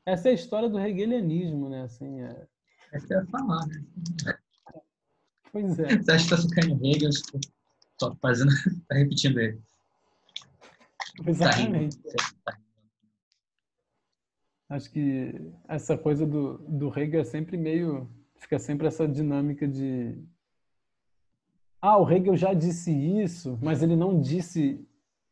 [0.06, 1.84] essa é a história do hegelianismo, né?
[1.84, 2.48] Assim, é...
[2.94, 3.84] Essa é a falar, né?
[5.52, 5.98] Pois é.
[5.98, 7.10] Você acha que está ficando Hegel,
[8.00, 8.52] só fazendo,
[8.88, 9.62] tá repetindo ele.
[11.26, 11.98] Exatamente.
[12.44, 12.58] Tá
[14.70, 15.34] acho que
[15.68, 18.10] essa coisa do, do Hegel é sempre meio.
[18.38, 20.18] Fica sempre essa dinâmica de.
[21.82, 24.88] ah, o Hegel já disse isso, mas ele não disse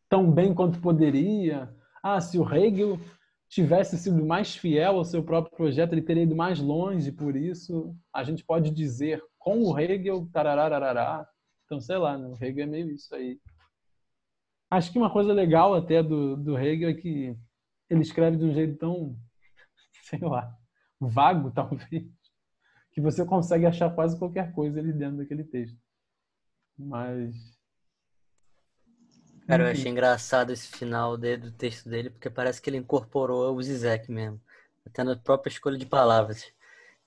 [0.09, 1.73] tão bem quanto poderia.
[2.01, 2.99] Ah, se o Hegel
[3.47, 7.95] tivesse sido mais fiel ao seu próprio projeto, ele teria ido mais longe, por isso
[8.13, 11.27] a gente pode dizer com o Hegel, tararararará.
[11.65, 12.27] Então, sei lá, né?
[12.27, 13.39] o Hegel é meio isso aí.
[14.69, 17.37] Acho que uma coisa legal até do, do Hegel é que
[17.89, 19.15] ele escreve de um jeito tão,
[20.03, 20.53] sei lá,
[20.99, 22.03] vago, talvez,
[22.95, 25.77] que você consegue achar quase qualquer coisa ali dentro daquele texto.
[26.77, 27.35] Mas
[29.45, 33.53] Cara, eu achei engraçado esse final dele, do texto dele, porque parece que ele incorporou
[33.53, 34.41] o Zizek mesmo,
[34.85, 36.51] até na própria escolha de palavras.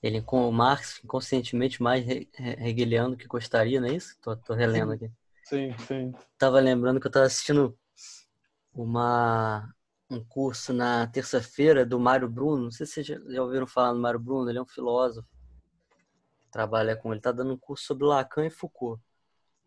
[0.01, 4.15] Ele, com o Marx, inconscientemente mais hegeliano que gostaria, não é isso?
[4.21, 5.11] Tô, tô relendo aqui.
[5.43, 6.13] Sim, sim.
[6.37, 7.77] Tava lembrando que eu tava assistindo
[8.73, 9.67] uma,
[10.09, 12.65] um curso na terça-feira do Mário Bruno.
[12.65, 15.27] Não sei se vocês já ouviram falar do Mário Bruno, ele é um filósofo.
[16.51, 19.01] Trabalha com ele, tá dando um curso sobre Lacan e Foucault.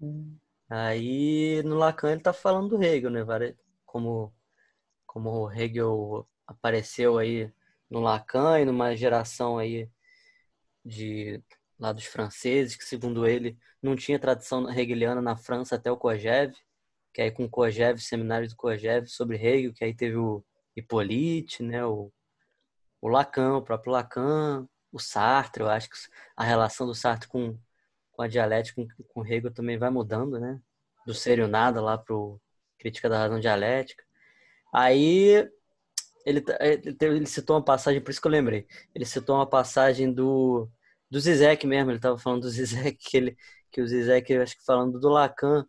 [0.00, 0.36] Hum.
[0.68, 3.22] Aí no Lacan ele tá falando do Hegel, né?
[3.84, 4.34] Como,
[5.06, 7.52] como o Hegel apareceu aí
[7.90, 9.88] no Lacan e numa geração aí
[10.84, 11.42] de
[11.78, 16.56] lá dos franceses, que segundo ele não tinha tradição hegeliana na França até o Kojève,
[17.12, 20.44] que aí com o Kojève, seminário do Kojève sobre Hegel, que aí teve o
[20.76, 21.84] Hippolyte, né?
[21.84, 22.10] O,
[23.00, 25.96] o Lacan, o próprio Lacan, o Sartre, eu acho que
[26.36, 27.58] a relação do Sartre com
[28.12, 30.60] com a dialética, com, com Hegel também vai mudando, né?
[31.06, 32.40] Do sério nada lá pro
[32.78, 34.04] crítica da razão dialética.
[34.72, 35.48] Aí
[36.24, 38.66] ele, ele, ele, citou uma passagem, por isso que eu lembrei.
[38.94, 40.68] Ele citou uma passagem do,
[41.10, 43.36] do Zizek mesmo, ele estava falando do Zizek, que, ele,
[43.70, 45.66] que o Zizek, acho que falando do Lacan,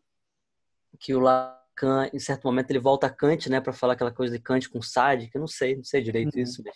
[1.00, 4.38] que o Lacan, em certo momento, ele volta a Kant, né, para falar aquela coisa
[4.38, 6.44] de Kant com Sade, que eu não sei, não sei direito uhum.
[6.44, 6.76] isso, mas,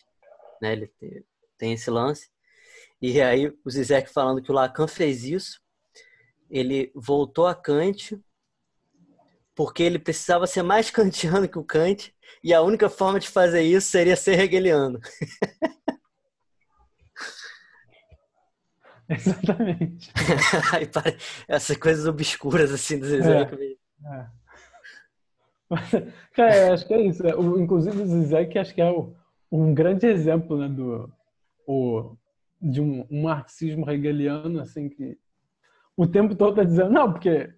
[0.61, 1.25] né, ele tem,
[1.57, 2.29] tem esse lance.
[3.01, 5.61] E aí o Zizek falando que o Lacan fez isso,
[6.49, 8.19] ele voltou a Kant
[9.55, 12.13] porque ele precisava ser mais kantiano que o Kant
[12.43, 14.99] e a única forma de fazer isso seria ser hegeliano.
[19.09, 20.11] Exatamente.
[21.47, 23.77] Essas coisas obscuras assim do Zizek.
[24.03, 24.27] É, é.
[26.33, 27.25] Cara, acho que é isso.
[27.57, 28.91] inclusive o Zizek acho que é
[29.51, 31.11] um grande exemplo né, do,
[31.65, 32.17] o,
[32.61, 35.17] de um, um marxismo hegeliano, assim, que
[35.95, 37.53] o tempo todo está dizendo, não, porque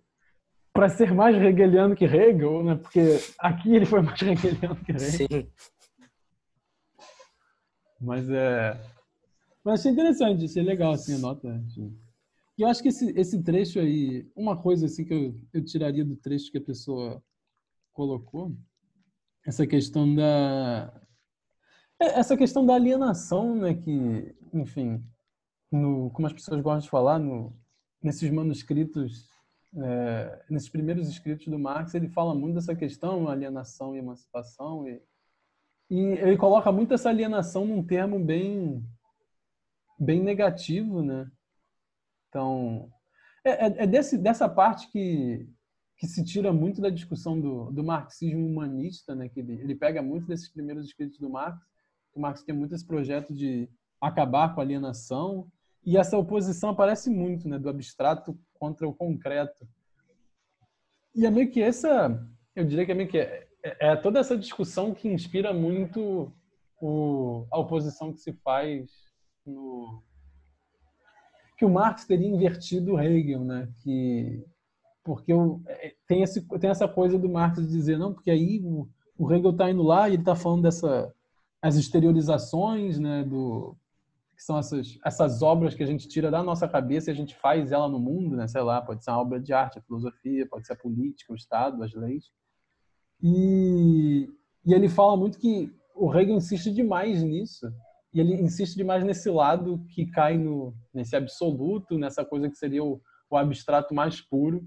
[0.73, 2.75] para ser mais hegeliano que Hegel, né?
[2.75, 5.27] Porque aqui ele foi mais hegeliano que Hegel.
[5.27, 5.51] Sim.
[7.99, 8.79] Mas é.
[9.63, 11.53] Mas achei interessante, achei legal assim, a nota.
[11.53, 11.97] Assim.
[12.57, 16.05] E eu acho que esse, esse trecho aí, uma coisa assim que eu, eu tiraria
[16.05, 17.21] do trecho que a pessoa
[17.91, 18.55] colocou,
[19.45, 20.93] essa questão da
[21.99, 25.03] essa questão da alienação, né, que, enfim,
[25.71, 27.53] no, como as pessoas gostam de falar, no,
[28.01, 29.29] nesses manuscritos,
[29.75, 35.01] é, nesses primeiros escritos do Marx, ele fala muito dessa questão, alienação e emancipação, e,
[35.89, 38.83] e ele coloca muito essa alienação num termo bem,
[39.99, 41.29] bem negativo, né?
[42.29, 42.89] Então,
[43.43, 45.49] é, é, é desse, dessa parte que,
[45.97, 49.27] que se tira muito da discussão do, do marxismo humanista, né?
[49.27, 51.59] Que ele, ele pega muito desses primeiros escritos do Marx
[52.13, 53.69] o Marx tem muito esse projeto de
[54.01, 55.47] acabar com a alienação
[55.85, 59.67] e essa oposição aparece muito, né, do abstrato contra o concreto.
[61.15, 62.21] E é meio que essa,
[62.55, 66.31] eu diria que é meio que é, é, é toda essa discussão que inspira muito
[66.81, 68.89] o, a oposição que se faz
[69.45, 70.03] no
[71.57, 73.69] que o Marx teria invertido o Hegel, né?
[73.83, 74.45] Que
[75.03, 78.61] porque eu, é, tem esse tem essa coisa do Marx de dizer não, porque aí
[78.63, 78.87] o,
[79.17, 81.13] o Hegel está indo lá e ele está falando dessa
[81.61, 83.75] as exteriorizações, né, do
[84.35, 87.35] que são essas essas obras que a gente tira da nossa cabeça e a gente
[87.35, 90.47] faz ela no mundo, né, sei lá, pode ser uma obra de arte, a filosofia,
[90.47, 92.31] pode ser a política, o Estado, as leis.
[93.21, 94.29] E,
[94.65, 97.69] e ele fala muito que o Hegel insiste demais nisso.
[98.13, 102.83] E ele insiste demais nesse lado que cai no nesse absoluto, nessa coisa que seria
[102.83, 104.65] o, o abstrato mais puro.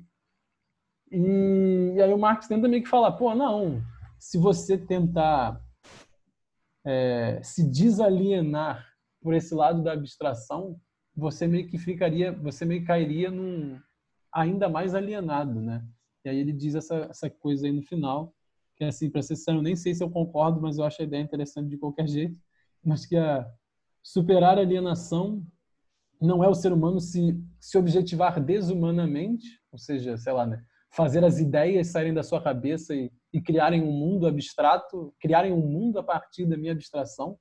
[1.10, 3.82] E, e aí o Marx tenta meio que falar, pô, não,
[4.18, 5.60] se você tentar
[6.84, 8.86] é, se desalienar
[9.20, 10.80] por esse lado da abstração,
[11.14, 13.78] você meio que ficaria, você meio que cairia num
[14.32, 15.86] ainda mais alienado, né?
[16.24, 18.34] E aí ele diz essa, essa coisa aí no final,
[18.76, 21.04] que é assim, para ser sincero, nem sei se eu concordo, mas eu acho a
[21.04, 22.40] ideia interessante de qualquer jeito,
[22.82, 23.46] mas que a
[24.02, 25.46] superar a alienação
[26.20, 31.24] não é o ser humano se, se objetivar desumanamente, ou seja, sei lá, né, fazer
[31.24, 35.98] as ideias saírem da sua cabeça e e criarem um mundo abstrato, criarem um mundo
[35.98, 37.38] a partir da minha abstração,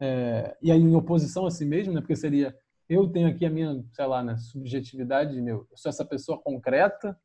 [0.00, 2.00] é, e aí em oposição a si mesmo, né?
[2.00, 2.54] porque seria
[2.88, 7.18] eu tenho aqui a minha, sei lá, né, subjetividade, meu, eu sou essa pessoa concreta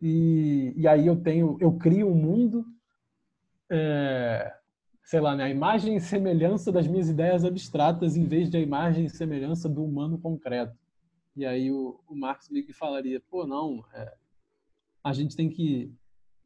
[0.00, 2.64] e, e aí eu tenho, eu crio um mundo,
[3.70, 4.54] é,
[5.04, 8.60] sei lá, né, a imagem e semelhança das minhas ideias abstratas em vez de a
[8.60, 10.76] imagem e semelhança do humano concreto.
[11.34, 14.14] E aí o, o Marx meio que falaria, pô, não, é,
[15.02, 15.90] a gente tem que,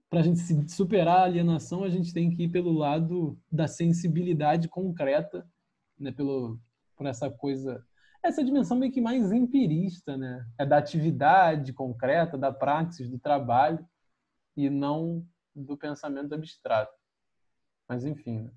[0.09, 4.69] para a gente superar a alienação, a gente tem que ir pelo lado da sensibilidade
[4.69, 5.47] concreta,
[5.99, 6.61] né, pelo,
[6.97, 7.85] por essa coisa
[8.27, 10.45] essa dimensão meio que mais empirista, né?
[10.59, 13.87] É da atividade concreta, da praxis, do trabalho
[14.57, 15.25] e não
[15.55, 16.93] do pensamento abstrato.
[17.89, 18.51] Mas, enfim, né?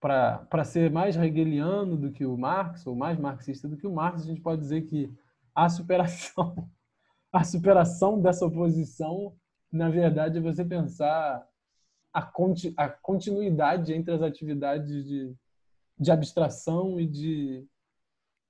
[0.00, 4.22] para ser mais hegeliano do que o Marx, ou mais marxista do que o Marx,
[4.22, 5.12] a gente pode dizer que
[5.54, 6.68] a superação,
[7.32, 9.34] a superação dessa oposição,
[9.72, 11.46] na verdade, é você pensar
[12.12, 15.34] a, conti, a continuidade entre as atividades de,
[15.98, 17.66] de abstração e de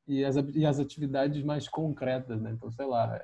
[0.07, 2.51] e as, e as atividades mais concretas, né?
[2.51, 3.16] Então, sei lá,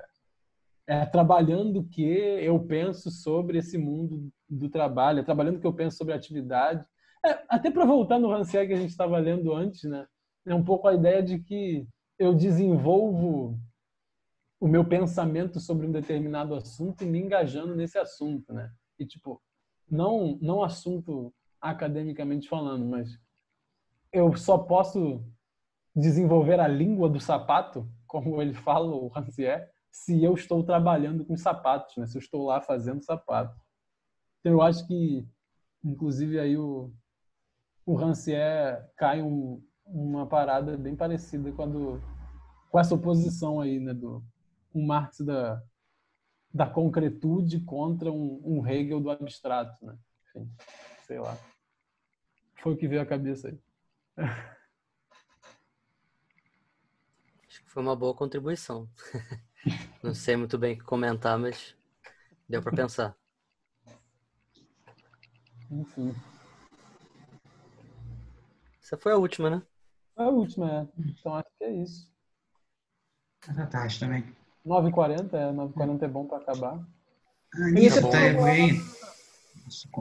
[0.87, 5.73] é, é trabalhando que eu penso sobre esse mundo do trabalho, é trabalhando que eu
[5.73, 6.83] penso sobre a atividade.
[7.25, 10.07] É, até para voltar no Rancière que a gente estava lendo antes, né?
[10.45, 11.85] É um pouco a ideia de que
[12.17, 13.59] eu desenvolvo
[14.59, 18.71] o meu pensamento sobre um determinado assunto e me engajando nesse assunto, né?
[18.97, 19.41] E tipo,
[19.89, 23.17] não não assunto academicamente falando, mas
[24.11, 25.23] eu só posso
[25.95, 31.35] desenvolver a língua do sapato, como ele fala, o Rancière, se eu estou trabalhando com
[31.37, 32.07] sapatos, né?
[32.07, 33.59] se eu estou lá fazendo sapato.
[34.39, 35.27] Então, eu acho que,
[35.83, 36.91] inclusive, aí o,
[37.85, 42.01] o Rancière cai um, uma parada bem parecida com, a do,
[42.69, 43.93] com essa oposição aí, né?
[43.93, 44.23] Do,
[44.73, 45.61] um Marx da,
[46.53, 49.97] da concretude contra um, um Hegel do abstrato, né?
[50.27, 50.51] Enfim,
[51.05, 51.37] sei lá.
[52.61, 53.59] Foi o que veio à cabeça aí.
[57.67, 58.89] foi uma boa contribuição.
[60.03, 61.75] Não sei muito bem o que comentar, mas
[62.47, 63.15] deu para pensar.
[65.71, 66.13] Enfim.
[68.81, 69.61] Essa foi a última, né?
[70.15, 70.87] A última, é.
[70.97, 72.11] Então acho que é isso.
[73.47, 74.38] Essa tarde também.
[74.65, 75.51] 9h40, é.
[75.51, 76.87] 9h40 é bom para acabar.
[77.53, 78.79] Ah, nisso tá aí.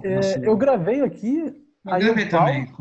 [0.04, 1.38] É, eu gravei aqui.
[1.84, 2.74] Eu aí gravei eu também.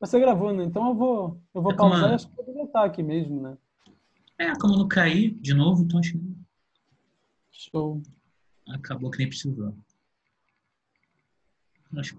[0.00, 0.64] Você gravou, né?
[0.64, 3.56] Então eu vou, eu vou é pausar e acho que vou voltar aqui mesmo, né?
[4.38, 6.36] É, como não cair de novo, então acho que.
[7.50, 8.02] Show.
[8.68, 9.74] Acabou que nem precisou.
[11.96, 12.14] Acho